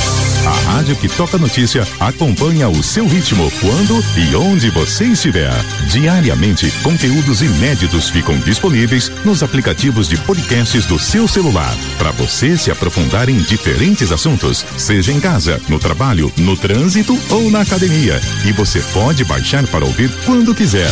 A 0.46 0.70
rádio 0.70 0.94
que 0.94 1.08
toca 1.08 1.36
notícia 1.36 1.84
acompanha 1.98 2.68
o 2.68 2.80
seu 2.80 3.04
ritmo 3.04 3.50
quando 3.60 4.00
e 4.16 4.36
onde 4.36 4.70
você 4.70 5.06
estiver. 5.06 5.50
Diariamente, 5.90 6.70
conteúdos 6.84 7.42
inéditos 7.42 8.08
ficam 8.08 8.38
disponíveis 8.38 9.10
nos 9.24 9.42
aplicativos 9.42 10.08
de 10.08 10.16
podcasts 10.18 10.86
do 10.86 10.96
seu 10.96 11.26
celular. 11.26 11.76
Para 11.98 12.12
você 12.12 12.56
se 12.56 12.70
aprofundar 12.70 13.28
em 13.28 13.38
diferentes 13.38 14.12
assuntos, 14.12 14.64
seja 14.76 15.12
em 15.12 15.18
casa, 15.18 15.60
no 15.68 15.80
trabalho, 15.80 16.32
no 16.36 16.56
trânsito 16.56 17.18
ou 17.30 17.50
na 17.50 17.62
academia. 17.62 18.20
E 18.46 18.52
você 18.52 18.80
pode 18.92 19.24
baixar 19.24 19.66
para 19.66 19.84
ouvir 19.84 20.08
quando 20.24 20.54
quiser. 20.54 20.88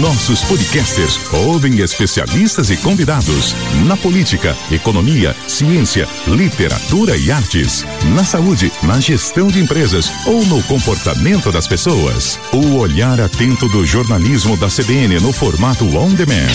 Nossos 0.00 0.42
podcasters 0.44 1.20
ouvem 1.32 1.78
especialistas 1.80 2.68
e 2.70 2.76
convidados 2.76 3.54
na 3.86 3.96
política, 3.96 4.56
economia, 4.70 5.36
ciência, 5.46 6.08
literatura 6.26 7.16
e 7.16 7.30
artes, 7.30 7.84
na 8.14 8.24
saúde, 8.24 8.72
na 8.82 8.98
gestão 8.98 9.46
de 9.46 9.60
empresas 9.60 10.10
ou 10.26 10.44
no 10.46 10.62
comportamento 10.64 11.52
das 11.52 11.68
pessoas. 11.68 12.40
O 12.52 12.76
olhar 12.76 13.20
atento 13.20 13.68
do 13.68 13.86
jornalismo 13.86 14.56
da 14.56 14.68
CBN 14.68 15.20
no 15.20 15.32
formato 15.32 15.84
on 15.96 16.08
demand. 16.14 16.52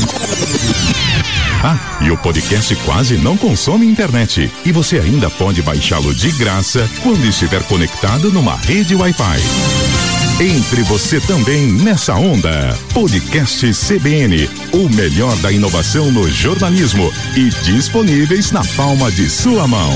Ah, 1.64 2.00
e 2.02 2.12
o 2.12 2.18
podcast 2.18 2.76
quase 2.78 3.18
não 3.18 3.38
consome 3.38 3.86
internet. 3.86 4.52
E 4.66 4.72
você 4.72 5.00
ainda 5.00 5.30
pode 5.30 5.62
baixá-lo 5.62 6.14
de 6.14 6.32
graça 6.32 6.90
quando 7.04 7.26
estiver 7.26 7.64
conectado 7.64 8.32
numa 8.32 8.56
rede 8.56 8.96
Wi-Fi. 8.96 10.09
Entre 10.42 10.84
você 10.84 11.20
também 11.20 11.70
nessa 11.70 12.16
onda. 12.16 12.50
Podcast 12.94 13.74
CBN, 13.74 14.50
o 14.72 14.88
melhor 14.88 15.36
da 15.42 15.52
inovação 15.52 16.10
no 16.14 16.32
jornalismo 16.32 17.12
e 17.36 17.50
disponíveis 17.66 18.50
na 18.50 18.64
palma 18.78 19.12
de 19.12 19.30
sua 19.30 19.68
mão. 19.68 19.92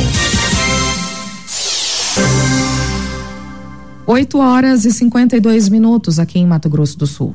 8 4.06 4.38
horas 4.38 4.84
e 4.84 4.91
52 4.91 5.70
minutos 5.70 6.20
aqui 6.20 6.39
em 6.39 6.46
Mato 6.46 6.70
Grosso 6.70 6.98
do 6.98 7.08
Sul. 7.08 7.34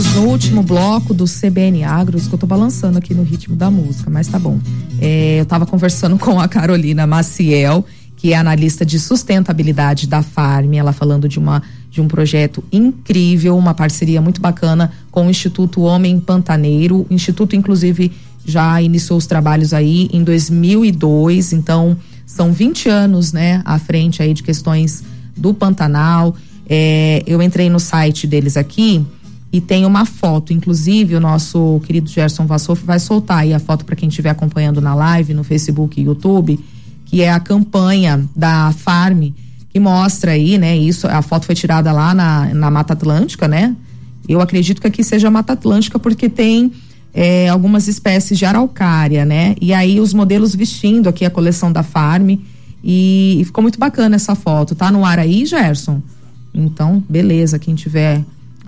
Estamos 0.00 0.16
no 0.16 0.30
último 0.30 0.62
bloco 0.62 1.12
do 1.12 1.26
CBN 1.26 1.84
Agros, 1.84 2.26
que 2.26 2.32
eu 2.32 2.38
tô 2.38 2.46
balançando 2.46 2.96
aqui 2.96 3.12
no 3.12 3.22
ritmo 3.22 3.54
da 3.54 3.70
música, 3.70 4.08
mas 4.08 4.28
tá 4.28 4.38
bom. 4.38 4.58
É, 4.98 5.38
eu 5.38 5.44
tava 5.44 5.66
conversando 5.66 6.16
com 6.18 6.40
a 6.40 6.48
Carolina 6.48 7.06
Maciel, 7.06 7.84
que 8.16 8.32
é 8.32 8.36
analista 8.36 8.86
de 8.86 8.98
sustentabilidade 8.98 10.06
da 10.06 10.22
Farm, 10.22 10.72
ela 10.72 10.94
falando 10.94 11.28
de 11.28 11.38
uma 11.38 11.62
de 11.90 12.00
um 12.00 12.08
projeto 12.08 12.64
incrível, 12.72 13.58
uma 13.58 13.74
parceria 13.74 14.22
muito 14.22 14.40
bacana 14.40 14.90
com 15.10 15.26
o 15.26 15.30
Instituto 15.30 15.82
Homem 15.82 16.18
Pantaneiro. 16.18 17.06
O 17.10 17.12
Instituto, 17.12 17.54
inclusive, 17.54 18.10
já 18.42 18.80
iniciou 18.80 19.18
os 19.18 19.26
trabalhos 19.26 19.74
aí 19.74 20.08
em 20.14 20.24
2002, 20.24 21.52
então 21.52 21.94
são 22.24 22.54
20 22.54 22.88
anos, 22.88 23.34
né, 23.34 23.60
à 23.66 23.78
frente 23.78 24.22
aí 24.22 24.32
de 24.32 24.42
questões 24.42 25.04
do 25.36 25.52
Pantanal. 25.52 26.34
É, 26.66 27.22
eu 27.26 27.42
entrei 27.42 27.68
no 27.68 27.78
site 27.78 28.26
deles 28.26 28.56
aqui 28.56 29.04
e 29.52 29.60
tem 29.60 29.84
uma 29.84 30.04
foto, 30.04 30.52
inclusive 30.52 31.16
o 31.16 31.20
nosso 31.20 31.80
querido 31.84 32.08
Gerson 32.08 32.46
Vassoff 32.46 32.84
vai 32.84 33.00
soltar 33.00 33.38
aí 33.38 33.52
a 33.52 33.58
foto 33.58 33.84
para 33.84 33.96
quem 33.96 34.08
estiver 34.08 34.30
acompanhando 34.30 34.80
na 34.80 34.94
live 34.94 35.34
no 35.34 35.42
Facebook 35.42 36.00
e 36.00 36.04
YouTube, 36.04 36.60
que 37.04 37.22
é 37.22 37.32
a 37.32 37.40
campanha 37.40 38.24
da 38.34 38.72
Farm 38.72 39.30
que 39.70 39.78
mostra 39.78 40.32
aí, 40.32 40.58
né? 40.58 40.76
Isso, 40.76 41.06
a 41.06 41.22
foto 41.22 41.46
foi 41.46 41.54
tirada 41.54 41.92
lá 41.92 42.12
na, 42.12 42.52
na 42.52 42.70
Mata 42.70 42.92
Atlântica, 42.92 43.46
né? 43.46 43.74
Eu 44.28 44.40
acredito 44.40 44.80
que 44.80 44.86
aqui 44.86 45.02
seja 45.02 45.30
Mata 45.30 45.52
Atlântica 45.52 45.98
porque 45.98 46.28
tem 46.28 46.72
é, 47.14 47.48
algumas 47.48 47.88
espécies 47.88 48.38
de 48.38 48.44
araucária, 48.44 49.24
né? 49.24 49.54
E 49.60 49.72
aí 49.72 50.00
os 50.00 50.12
modelos 50.12 50.54
vestindo 50.54 51.08
aqui 51.08 51.24
a 51.24 51.30
coleção 51.30 51.72
da 51.72 51.82
Farm 51.82 52.30
e, 52.82 53.40
e 53.40 53.44
ficou 53.44 53.62
muito 53.62 53.78
bacana 53.78 54.16
essa 54.16 54.34
foto. 54.34 54.74
Tá 54.74 54.90
no 54.90 55.04
ar 55.04 55.18
aí, 55.18 55.46
Gerson? 55.46 56.02
Então, 56.52 57.02
beleza, 57.08 57.58
quem 57.58 57.76
tiver 57.76 58.24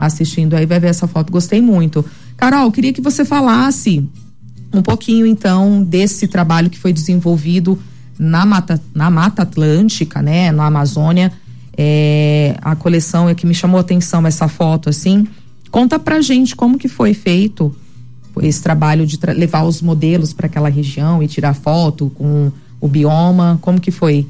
assistindo 0.07 0.55
aí 0.55 0.67
vai 0.67 0.81
ver 0.81 0.89
essa 0.89 1.07
foto. 1.07 1.33
Gostei 1.33 1.61
muito. 1.61 2.05
Carol, 2.37 2.71
queria 2.73 2.93
que 2.93 3.01
você 3.01 3.25
falasse 3.25 4.07
um 4.73 4.83
pouquinho 4.83 5.27
então 5.27 5.83
desse 5.83 6.27
trabalho 6.27 6.71
que 6.71 6.79
foi 6.79 6.93
desenvolvido 6.93 7.79
na 8.19 8.45
Mata, 8.45 8.81
na 8.95 9.11
Mata 9.11 9.43
Atlântica, 9.43 10.21
né, 10.21 10.51
na 10.51 10.67
Amazônia. 10.67 11.33
É, 11.77 12.57
a 12.61 12.75
coleção 12.75 13.29
é 13.29 13.35
que 13.35 13.47
me 13.47 13.55
chamou 13.55 13.79
a 13.79 13.81
atenção 13.81 14.27
essa 14.27 14.49
foto 14.49 14.89
assim. 14.89 15.27
Conta 15.71 15.99
pra 15.99 16.21
gente 16.21 16.55
como 16.55 16.79
que 16.79 16.89
foi 16.89 17.15
feito 17.15 17.75
esse 18.43 18.63
trabalho 18.63 19.07
de 19.07 19.19
tra 19.19 19.33
levar 19.33 19.63
os 19.63 19.81
modelos 19.83 20.33
para 20.33 20.47
aquela 20.47 20.69
região 20.69 21.23
e 21.23 21.29
tirar 21.29 21.55
foto 21.55 22.11
com 22.15 22.51
o 22.81 22.89
bioma, 22.89 23.59
como 23.61 23.81
que 23.81 23.91
foi 23.91 24.27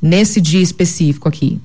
nesse 0.00 0.40
dia 0.40 0.60
específico 0.60 1.28
aqui? 1.28 1.60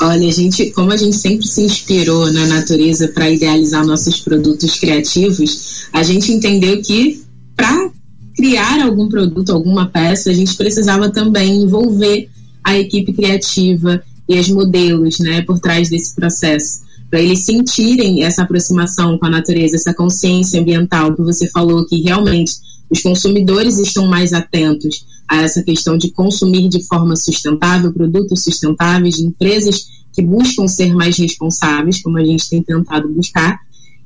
Olha, 0.00 0.28
a 0.28 0.32
gente, 0.32 0.70
como 0.72 0.90
a 0.90 0.96
gente 0.96 1.16
sempre 1.16 1.46
se 1.46 1.62
inspirou 1.62 2.30
na 2.32 2.46
natureza 2.46 3.08
para 3.08 3.30
idealizar 3.30 3.86
nossos 3.86 4.20
produtos 4.20 4.78
criativos, 4.78 5.86
a 5.92 6.02
gente 6.02 6.32
entendeu 6.32 6.82
que 6.82 7.22
para 7.56 7.90
criar 8.36 8.82
algum 8.82 9.08
produto, 9.08 9.50
alguma 9.50 9.86
peça, 9.86 10.30
a 10.30 10.34
gente 10.34 10.56
precisava 10.56 11.10
também 11.10 11.62
envolver 11.62 12.28
a 12.64 12.76
equipe 12.76 13.12
criativa 13.12 14.02
e 14.28 14.38
os 14.38 14.48
modelos, 14.48 15.20
né, 15.20 15.42
por 15.42 15.60
trás 15.60 15.90
desse 15.90 16.14
processo, 16.14 16.80
para 17.08 17.20
eles 17.20 17.44
sentirem 17.44 18.24
essa 18.24 18.42
aproximação 18.42 19.16
com 19.18 19.26
a 19.26 19.30
natureza, 19.30 19.76
essa 19.76 19.94
consciência 19.94 20.60
ambiental 20.60 21.14
que 21.14 21.22
você 21.22 21.48
falou 21.50 21.86
que 21.86 22.02
realmente 22.02 22.54
os 22.94 23.02
consumidores 23.02 23.76
estão 23.78 24.06
mais 24.06 24.32
atentos 24.32 25.04
a 25.28 25.42
essa 25.42 25.62
questão 25.64 25.98
de 25.98 26.12
consumir 26.12 26.68
de 26.68 26.80
forma 26.84 27.16
sustentável, 27.16 27.92
produtos 27.92 28.44
sustentáveis, 28.44 29.16
de 29.16 29.24
empresas 29.24 29.86
que 30.12 30.22
buscam 30.22 30.68
ser 30.68 30.94
mais 30.94 31.16
responsáveis, 31.18 32.00
como 32.00 32.18
a 32.18 32.24
gente 32.24 32.48
tem 32.48 32.62
tentado 32.62 33.08
buscar. 33.08 33.58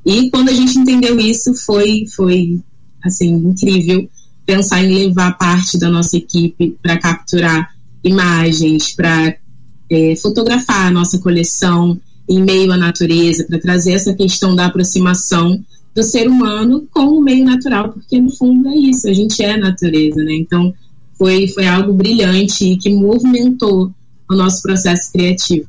E 0.07 0.31
quando 0.31 0.49
a 0.49 0.55
gente 0.55 0.79
entendeu 0.79 1.21
isso, 1.21 1.53
foi, 1.55 2.07
foi 2.17 2.61
assim, 3.05 3.31
incrível 3.35 4.09
pensar 4.47 4.83
em 4.83 5.07
levar 5.07 5.37
parte 5.37 5.77
da 5.77 5.91
nossa 5.91 6.17
equipe 6.17 6.75
para 6.83 6.97
capturar 6.97 7.71
imagens, 8.03 8.95
para 8.95 9.37
é, 9.91 10.17
fotografar 10.17 10.87
a 10.87 10.91
nossa 10.91 11.19
coleção 11.19 12.01
em 12.27 12.43
meio 12.43 12.73
à 12.73 12.77
natureza, 12.79 13.45
para 13.45 13.59
trazer 13.59 13.93
essa 13.93 14.15
questão 14.15 14.57
da 14.57 14.65
aproximação 14.65 15.63
do 15.99 16.05
ser 16.05 16.29
humano 16.29 16.87
com 16.93 17.07
o 17.07 17.21
meio 17.21 17.45
natural, 17.45 17.89
porque 17.89 18.21
no 18.21 18.31
fundo 18.31 18.69
é 18.69 18.77
isso, 18.77 19.09
a 19.09 19.13
gente 19.13 19.43
é 19.43 19.57
natureza, 19.57 20.23
né? 20.23 20.33
Então, 20.33 20.73
foi, 21.19 21.49
foi 21.49 21.67
algo 21.67 21.93
brilhante 21.93 22.65
e 22.65 22.77
que 22.77 22.89
movimentou 22.89 23.91
o 24.31 24.35
nosso 24.37 24.63
processo 24.63 25.11
criativo. 25.11 25.67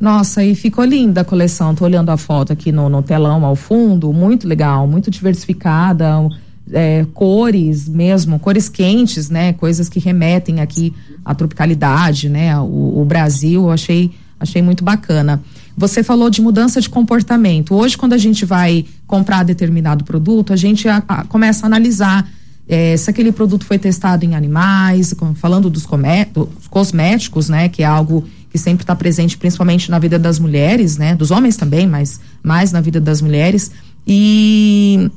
Nossa, 0.00 0.44
e 0.44 0.56
ficou 0.56 0.84
linda 0.84 1.20
a 1.20 1.24
coleção. 1.24 1.76
Tô 1.76 1.84
olhando 1.84 2.10
a 2.10 2.16
foto 2.16 2.52
aqui 2.52 2.72
no, 2.72 2.88
no 2.88 3.04
telão 3.04 3.44
ao 3.44 3.54
fundo, 3.54 4.12
muito 4.12 4.48
legal, 4.48 4.84
muito 4.88 5.12
diversificada, 5.12 6.28
é, 6.72 7.06
cores 7.14 7.88
mesmo, 7.88 8.40
cores 8.40 8.68
quentes, 8.68 9.30
né? 9.30 9.52
Coisas 9.52 9.88
que 9.88 10.00
remetem 10.00 10.60
aqui 10.60 10.92
à 11.24 11.36
tropicalidade, 11.36 12.28
né? 12.28 12.58
O, 12.58 13.00
o 13.00 13.04
Brasil, 13.04 13.62
eu 13.62 13.70
achei, 13.70 14.10
achei 14.40 14.60
muito 14.60 14.82
bacana. 14.82 15.40
Você 15.78 16.02
falou 16.02 16.28
de 16.28 16.42
mudança 16.42 16.80
de 16.80 16.90
comportamento. 16.90 17.72
Hoje, 17.72 17.96
quando 17.96 18.12
a 18.12 18.18
gente 18.18 18.44
vai 18.44 18.84
comprar 19.06 19.44
determinado 19.44 20.02
produto, 20.02 20.52
a 20.52 20.56
gente 20.56 20.88
a, 20.88 21.00
a, 21.06 21.22
começa 21.22 21.64
a 21.64 21.66
analisar 21.68 22.28
é, 22.68 22.96
se 22.96 23.08
aquele 23.08 23.30
produto 23.30 23.64
foi 23.64 23.78
testado 23.78 24.24
em 24.24 24.34
animais, 24.34 25.14
falando 25.36 25.70
dos, 25.70 25.86
dos 26.34 26.66
cosméticos, 26.68 27.48
né, 27.48 27.68
que 27.68 27.84
é 27.84 27.86
algo 27.86 28.24
que 28.50 28.58
sempre 28.58 28.82
está 28.82 28.96
presente, 28.96 29.38
principalmente 29.38 29.88
na 29.88 30.00
vida 30.00 30.18
das 30.18 30.40
mulheres, 30.40 30.96
né, 30.96 31.14
dos 31.14 31.30
homens 31.30 31.56
também, 31.56 31.86
mas 31.86 32.20
mais 32.42 32.72
na 32.72 32.80
vida 32.80 33.00
das 33.00 33.22
mulheres. 33.22 33.70
E 34.04 35.08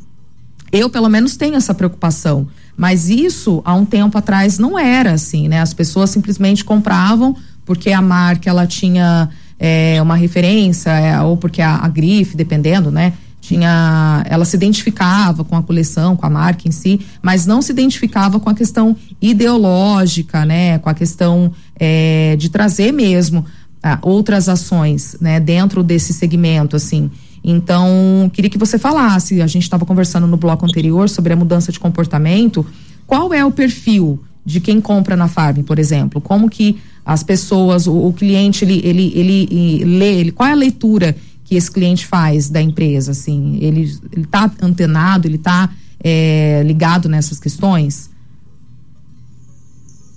eu, 0.71 0.91
pelo 0.91 1.09
menos, 1.09 1.35
tenho 1.37 1.55
essa 1.55 1.73
preocupação. 1.73 2.47
Mas 2.77 3.09
isso, 3.09 3.63
há 3.65 3.73
um 3.73 3.83
tempo 3.83 4.15
atrás, 4.15 4.59
não 4.59 4.77
era 4.77 5.13
assim, 5.13 5.47
né? 5.47 5.59
As 5.59 5.73
pessoas 5.73 6.11
simplesmente 6.11 6.63
compravam 6.63 7.35
porque 7.65 7.91
a 7.91 8.01
marca 8.01 8.49
ela 8.49 8.67
tinha 8.67 9.29
é, 9.63 10.01
uma 10.01 10.15
referência, 10.15 10.89
é, 10.89 11.21
ou 11.21 11.37
porque 11.37 11.61
a, 11.61 11.75
a 11.75 11.87
grife, 11.87 12.35
dependendo, 12.35 12.89
né? 12.89 13.13
tinha 13.39 14.23
ela 14.29 14.45
se 14.45 14.55
identificava 14.55 15.43
com 15.43 15.55
a 15.57 15.63
coleção, 15.63 16.15
com 16.15 16.25
a 16.25 16.29
marca 16.29 16.67
em 16.67 16.71
si, 16.71 17.01
mas 17.21 17.45
não 17.45 17.61
se 17.61 17.71
identificava 17.71 18.39
com 18.39 18.49
a 18.49 18.53
questão 18.53 18.95
ideológica, 19.19 20.45
né, 20.45 20.77
com 20.77 20.87
a 20.87 20.93
questão 20.93 21.51
é, 21.77 22.35
de 22.37 22.49
trazer 22.49 22.91
mesmo 22.91 23.43
ah, 23.81 23.97
outras 24.03 24.47
ações, 24.47 25.17
né, 25.19 25.39
dentro 25.39 25.83
desse 25.83 26.13
segmento, 26.13 26.75
assim. 26.75 27.09
Então, 27.43 28.29
queria 28.31 28.51
que 28.51 28.59
você 28.59 28.77
falasse. 28.77 29.41
A 29.41 29.47
gente 29.47 29.63
estava 29.63 29.83
conversando 29.87 30.27
no 30.27 30.37
bloco 30.37 30.63
anterior 30.63 31.09
sobre 31.09 31.33
a 31.33 31.35
mudança 31.35 31.71
de 31.71 31.79
comportamento. 31.79 32.63
Qual 33.07 33.33
é 33.33 33.43
o 33.43 33.49
perfil 33.49 34.21
de 34.45 34.59
quem 34.59 34.81
compra 34.81 35.15
na 35.15 35.27
Farm, 35.27 35.61
por 35.63 35.79
exemplo? 35.79 36.19
Como 36.19 36.49
que 36.49 36.77
as 37.05 37.23
pessoas, 37.23 37.87
o, 37.87 38.07
o 38.07 38.13
cliente, 38.13 38.65
ele, 38.65 38.81
ele, 38.83 39.11
ele, 39.15 39.47
ele 39.51 39.85
lê, 39.85 40.19
ele, 40.19 40.31
qual 40.31 40.49
é 40.49 40.51
a 40.51 40.55
leitura 40.55 41.15
que 41.45 41.55
esse 41.55 41.69
cliente 41.69 42.05
faz 42.05 42.49
da 42.49 42.61
empresa, 42.61 43.11
assim? 43.11 43.57
Ele 43.61 43.91
está 44.17 44.51
antenado, 44.61 45.27
ele 45.27 45.35
está 45.35 45.69
é, 46.03 46.63
ligado 46.65 47.09
nessas 47.09 47.39
questões? 47.39 48.09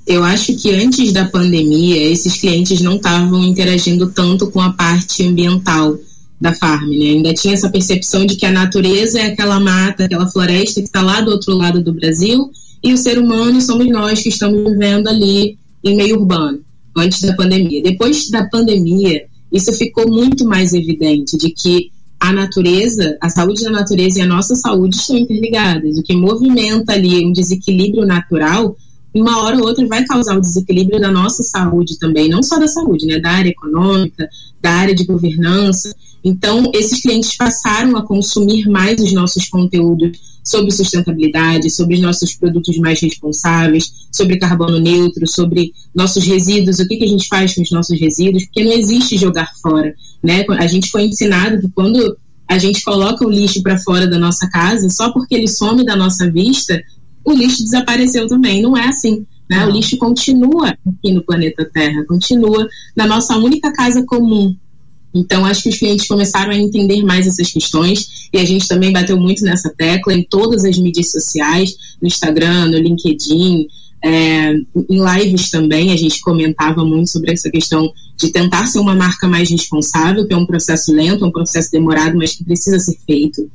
Eu 0.06 0.22
acho 0.22 0.54
que 0.56 0.70
antes 0.70 1.12
da 1.12 1.24
pandemia, 1.24 1.96
esses 1.96 2.36
clientes 2.36 2.80
não 2.80 2.96
estavam 2.96 3.42
interagindo 3.42 4.10
tanto 4.10 4.50
com 4.50 4.60
a 4.60 4.72
parte 4.72 5.26
ambiental 5.26 5.98
da 6.38 6.52
farm, 6.52 6.90
né? 6.90 7.06
Ainda 7.06 7.32
tinha 7.32 7.54
essa 7.54 7.70
percepção 7.70 8.26
de 8.26 8.36
que 8.36 8.44
a 8.44 8.52
natureza 8.52 9.18
é 9.18 9.26
aquela 9.26 9.58
mata, 9.58 10.04
aquela 10.04 10.30
floresta 10.30 10.80
que 10.80 10.86
está 10.86 11.00
lá 11.00 11.22
do 11.22 11.30
outro 11.30 11.54
lado 11.54 11.82
do 11.82 11.92
Brasil 11.92 12.50
e 12.84 12.92
o 12.92 12.98
ser 12.98 13.18
humano 13.18 13.62
somos 13.62 13.88
nós 13.88 14.22
que 14.22 14.28
estamos 14.28 14.62
vivendo 14.62 15.08
ali 15.08 15.56
em 15.82 15.96
meio 15.96 16.20
urbano. 16.20 16.62
antes 16.96 17.20
da 17.22 17.34
pandemia. 17.34 17.82
Depois 17.82 18.30
da 18.30 18.44
pandemia, 18.44 19.24
isso 19.50 19.72
ficou 19.72 20.08
muito 20.08 20.44
mais 20.44 20.72
evidente 20.72 21.36
de 21.36 21.50
que 21.50 21.90
a 22.20 22.32
natureza, 22.32 23.16
a 23.20 23.28
saúde 23.28 23.64
da 23.64 23.70
natureza 23.70 24.18
e 24.18 24.22
a 24.22 24.26
nossa 24.26 24.54
saúde 24.54 24.96
estão 24.96 25.16
interligadas. 25.16 25.98
O 25.98 26.02
que 26.02 26.14
movimenta 26.14 26.92
ali 26.92 27.26
um 27.26 27.32
desequilíbrio 27.32 28.06
natural, 28.06 28.76
uma 29.20 29.42
hora 29.42 29.56
ou 29.56 29.66
outra 29.66 29.86
vai 29.86 30.04
causar 30.04 30.36
um 30.36 30.40
desequilíbrio 30.40 31.00
da 31.00 31.10
nossa 31.10 31.42
saúde 31.42 31.98
também, 31.98 32.28
não 32.28 32.42
só 32.42 32.58
da 32.58 32.66
saúde, 32.66 33.06
né, 33.06 33.20
da 33.20 33.30
área 33.30 33.50
econômica, 33.50 34.28
da 34.60 34.70
área 34.70 34.94
de 34.94 35.04
governança. 35.04 35.94
Então, 36.24 36.70
esses 36.74 37.02
clientes 37.02 37.36
passaram 37.36 37.96
a 37.96 38.02
consumir 38.02 38.68
mais 38.68 39.00
os 39.00 39.12
nossos 39.12 39.48
conteúdos 39.48 40.18
sobre 40.42 40.70
sustentabilidade, 40.70 41.70
sobre 41.70 41.94
os 41.94 42.00
nossos 42.00 42.34
produtos 42.34 42.76
mais 42.78 43.00
responsáveis, 43.00 44.08
sobre 44.10 44.38
carbono 44.38 44.78
neutro, 44.78 45.26
sobre 45.26 45.72
nossos 45.94 46.24
resíduos, 46.24 46.78
o 46.78 46.88
que, 46.88 46.96
que 46.96 47.04
a 47.04 47.08
gente 47.08 47.28
faz 47.28 47.54
com 47.54 47.62
os 47.62 47.70
nossos 47.70 47.98
resíduos, 47.98 48.44
porque 48.44 48.64
não 48.64 48.72
existe 48.72 49.16
jogar 49.16 49.50
fora. 49.62 49.94
Né? 50.22 50.44
A 50.58 50.66
gente 50.66 50.90
foi 50.90 51.04
ensinado 51.04 51.60
que 51.60 51.68
quando 51.74 52.16
a 52.48 52.58
gente 52.58 52.82
coloca 52.82 53.26
o 53.26 53.30
lixo 53.30 53.62
para 53.62 53.78
fora 53.78 54.06
da 54.06 54.18
nossa 54.18 54.48
casa, 54.48 54.88
só 54.90 55.10
porque 55.12 55.34
ele 55.34 55.48
some 55.48 55.84
da 55.84 55.96
nossa 55.96 56.30
vista, 56.30 56.80
o 57.24 57.32
lixo 57.32 57.64
desapareceu 57.64 58.26
também. 58.26 58.62
Não 58.62 58.76
é 58.76 58.88
assim. 58.88 59.26
Né? 59.48 59.66
O 59.66 59.70
lixo 59.70 59.96
continua 59.98 60.70
aqui 60.70 61.12
no 61.12 61.22
planeta 61.22 61.68
Terra, 61.72 62.04
continua 62.06 62.66
na 62.96 63.06
nossa 63.06 63.36
única 63.36 63.72
casa 63.72 64.04
comum, 64.04 64.54
então, 65.14 65.46
acho 65.46 65.62
que 65.62 65.68
os 65.68 65.78
clientes 65.78 66.08
começaram 66.08 66.50
a 66.50 66.58
entender 66.58 67.02
mais 67.04 67.26
essas 67.26 67.52
questões 67.52 68.28
e 68.32 68.38
a 68.38 68.44
gente 68.44 68.66
também 68.66 68.92
bateu 68.92 69.16
muito 69.16 69.44
nessa 69.44 69.70
tecla 69.70 70.12
em 70.12 70.24
todas 70.24 70.64
as 70.64 70.76
mídias 70.76 71.12
sociais, 71.12 71.76
no 72.02 72.08
Instagram, 72.08 72.66
no 72.66 72.78
LinkedIn, 72.78 73.68
é, 74.04 74.52
em 74.52 75.00
lives 75.16 75.50
também, 75.50 75.92
a 75.92 75.96
gente 75.96 76.20
comentava 76.20 76.84
muito 76.84 77.10
sobre 77.10 77.32
essa 77.32 77.50
questão 77.50 77.90
de 78.18 78.30
tentar 78.30 78.66
ser 78.66 78.80
uma 78.80 78.94
marca 78.94 79.28
mais 79.28 79.48
responsável, 79.48 80.26
que 80.26 80.34
é 80.34 80.36
um 80.36 80.44
processo 80.44 80.92
lento, 80.92 81.24
é 81.24 81.28
um 81.28 81.32
processo 81.32 81.70
demorado, 81.70 82.16
mas 82.18 82.32
que 82.32 82.44
precisa 82.44 82.78
ser 82.78 82.98
feito. 83.06 83.48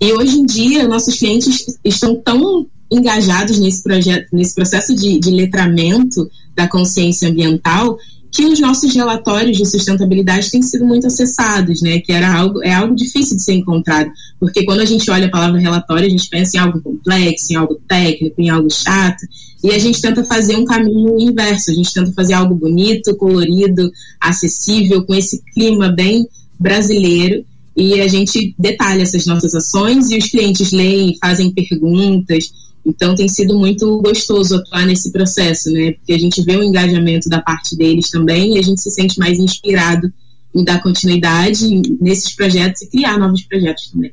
E 0.00 0.12
hoje 0.12 0.38
em 0.38 0.46
dia, 0.46 0.88
nossos 0.88 1.18
clientes 1.18 1.66
estão 1.84 2.14
tão 2.14 2.66
engajados 2.90 3.58
nesse 3.58 3.82
projeto, 3.82 4.28
nesse 4.32 4.54
processo 4.54 4.94
de, 4.94 5.18
de 5.18 5.30
letramento 5.30 6.28
da 6.56 6.66
consciência 6.66 7.28
ambiental, 7.28 7.96
que 8.32 8.44
os 8.44 8.60
nossos 8.60 8.94
relatórios 8.94 9.56
de 9.56 9.66
sustentabilidade 9.66 10.50
têm 10.50 10.62
sido 10.62 10.86
muito 10.86 11.06
acessados, 11.06 11.82
né? 11.82 11.98
Que 12.00 12.12
era 12.12 12.32
algo, 12.32 12.62
é 12.62 12.72
algo 12.72 12.94
difícil 12.94 13.36
de 13.36 13.42
ser 13.42 13.54
encontrado, 13.54 14.10
porque 14.38 14.64
quando 14.64 14.80
a 14.80 14.84
gente 14.84 15.10
olha 15.10 15.26
a 15.26 15.30
palavra 15.30 15.58
relatório, 15.58 16.06
a 16.06 16.10
gente 16.10 16.28
pensa 16.28 16.56
em 16.56 16.60
algo 16.60 16.80
complexo, 16.80 17.52
em 17.52 17.56
algo 17.56 17.80
técnico, 17.88 18.40
em 18.40 18.48
algo 18.48 18.70
chato, 18.70 19.26
e 19.62 19.70
a 19.70 19.78
gente 19.78 20.00
tenta 20.00 20.22
fazer 20.24 20.56
um 20.56 20.64
caminho 20.64 21.18
inverso, 21.18 21.70
a 21.70 21.74
gente 21.74 21.92
tenta 21.92 22.12
fazer 22.12 22.34
algo 22.34 22.54
bonito, 22.54 23.16
colorido, 23.16 23.90
acessível, 24.20 25.04
com 25.04 25.14
esse 25.14 25.42
clima 25.52 25.88
bem 25.88 26.26
brasileiro, 26.58 27.44
e 27.76 28.00
a 28.00 28.08
gente 28.08 28.54
detalha 28.58 29.02
essas 29.02 29.26
nossas 29.26 29.54
ações 29.54 30.10
e 30.10 30.18
os 30.18 30.28
clientes 30.28 30.70
leem, 30.70 31.16
fazem 31.20 31.52
perguntas, 31.52 32.52
então 32.84 33.14
tem 33.14 33.28
sido 33.28 33.58
muito 33.58 34.00
gostoso 34.00 34.56
atuar 34.56 34.86
nesse 34.86 35.12
processo, 35.12 35.70
né? 35.70 35.92
Porque 35.92 36.12
a 36.12 36.18
gente 36.18 36.42
vê 36.42 36.56
o 36.56 36.62
engajamento 36.62 37.28
da 37.28 37.40
parte 37.40 37.76
deles 37.76 38.08
também 38.08 38.54
e 38.54 38.58
a 38.58 38.62
gente 38.62 38.80
se 38.80 38.90
sente 38.90 39.18
mais 39.18 39.38
inspirado 39.38 40.10
em 40.54 40.64
dar 40.64 40.82
continuidade 40.82 41.66
nesses 42.00 42.34
projetos 42.34 42.82
e 42.82 42.90
criar 42.90 43.18
novos 43.18 43.42
projetos 43.42 43.90
também. 43.90 44.12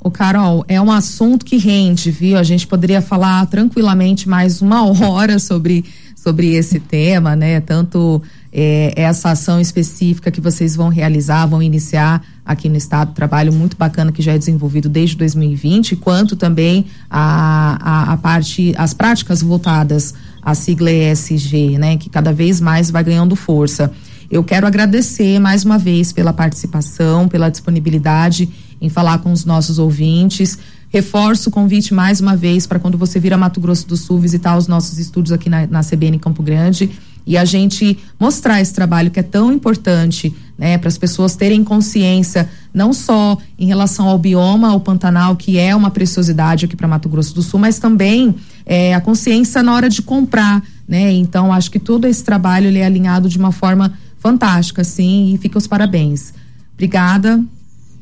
O 0.00 0.10
Carol, 0.10 0.64
é 0.68 0.80
um 0.80 0.92
assunto 0.92 1.44
que 1.44 1.56
rende, 1.56 2.12
viu? 2.12 2.38
A 2.38 2.44
gente 2.44 2.64
poderia 2.66 3.02
falar 3.02 3.44
tranquilamente 3.46 4.28
mais 4.28 4.62
uma 4.62 4.86
hora 5.10 5.38
sobre, 5.38 5.84
sobre 6.14 6.54
esse 6.54 6.78
tema, 6.78 7.34
né? 7.34 7.60
Tanto 7.60 8.22
é, 8.52 8.92
essa 8.94 9.30
ação 9.30 9.60
específica 9.60 10.30
que 10.30 10.40
vocês 10.40 10.76
vão 10.76 10.88
realizar, 10.88 11.46
vão 11.46 11.60
iniciar 11.60 12.22
aqui 12.46 12.68
no 12.68 12.76
estado, 12.76 13.12
trabalho 13.12 13.52
muito 13.52 13.76
bacana 13.76 14.12
que 14.12 14.22
já 14.22 14.32
é 14.32 14.38
desenvolvido 14.38 14.88
desde 14.88 15.16
2020, 15.16 15.96
quanto 15.96 16.36
também 16.36 16.86
a, 17.10 17.78
a, 17.80 18.12
a 18.12 18.16
parte, 18.16 18.72
as 18.78 18.94
práticas 18.94 19.42
voltadas 19.42 20.14
à 20.40 20.54
sigla 20.54 20.90
ESG, 20.90 21.76
né, 21.76 21.96
que 21.96 22.08
cada 22.08 22.32
vez 22.32 22.60
mais 22.60 22.90
vai 22.90 23.02
ganhando 23.02 23.34
força. 23.34 23.92
Eu 24.30 24.44
quero 24.44 24.66
agradecer 24.66 25.38
mais 25.40 25.64
uma 25.64 25.78
vez 25.78 26.12
pela 26.12 26.32
participação, 26.32 27.28
pela 27.28 27.48
disponibilidade 27.48 28.48
em 28.80 28.88
falar 28.88 29.18
com 29.18 29.32
os 29.32 29.44
nossos 29.44 29.78
ouvintes. 29.78 30.58
Reforço 30.88 31.48
o 31.48 31.52
convite 31.52 31.92
mais 31.92 32.20
uma 32.20 32.36
vez 32.36 32.66
para 32.66 32.78
quando 32.78 32.96
você 32.96 33.18
vir 33.18 33.32
a 33.32 33.36
Mato 33.36 33.60
Grosso 33.60 33.86
do 33.86 33.96
Sul 33.96 34.18
visitar 34.18 34.56
os 34.56 34.68
nossos 34.68 34.98
estúdios 34.98 35.32
aqui 35.32 35.48
na, 35.48 35.66
na 35.66 35.80
CBN 35.80 36.18
Campo 36.18 36.42
Grande 36.42 36.90
e 37.26 37.36
a 37.36 37.44
gente 37.44 37.98
mostrar 38.20 38.60
esse 38.60 38.72
trabalho 38.72 39.10
que 39.10 39.18
é 39.18 39.22
tão 39.22 39.52
importante, 39.52 40.32
né, 40.56 40.78
para 40.78 40.88
as 40.88 40.96
pessoas 40.96 41.34
terem 41.34 41.64
consciência 41.64 42.48
não 42.72 42.92
só 42.92 43.36
em 43.58 43.66
relação 43.66 44.06
ao 44.06 44.18
bioma, 44.18 44.68
ao 44.68 44.80
Pantanal, 44.80 45.34
que 45.34 45.58
é 45.58 45.74
uma 45.74 45.90
preciosidade 45.90 46.66
aqui 46.66 46.76
para 46.76 46.86
Mato 46.86 47.08
Grosso 47.08 47.34
do 47.34 47.42
Sul, 47.42 47.58
mas 47.58 47.78
também 47.78 48.34
é, 48.64 48.94
a 48.94 49.00
consciência 49.00 49.62
na 49.62 49.74
hora 49.74 49.88
de 49.88 50.02
comprar, 50.02 50.62
né? 50.86 51.12
Então 51.12 51.52
acho 51.52 51.70
que 51.70 51.78
todo 51.78 52.06
esse 52.06 52.22
trabalho 52.22 52.66
ele 52.66 52.78
é 52.78 52.86
alinhado 52.86 53.28
de 53.28 53.38
uma 53.38 53.50
forma 53.50 53.92
fantástica, 54.18 54.84
sim, 54.84 55.34
e 55.34 55.38
fica 55.38 55.58
os 55.58 55.66
parabéns. 55.66 56.32
Obrigada 56.74 57.42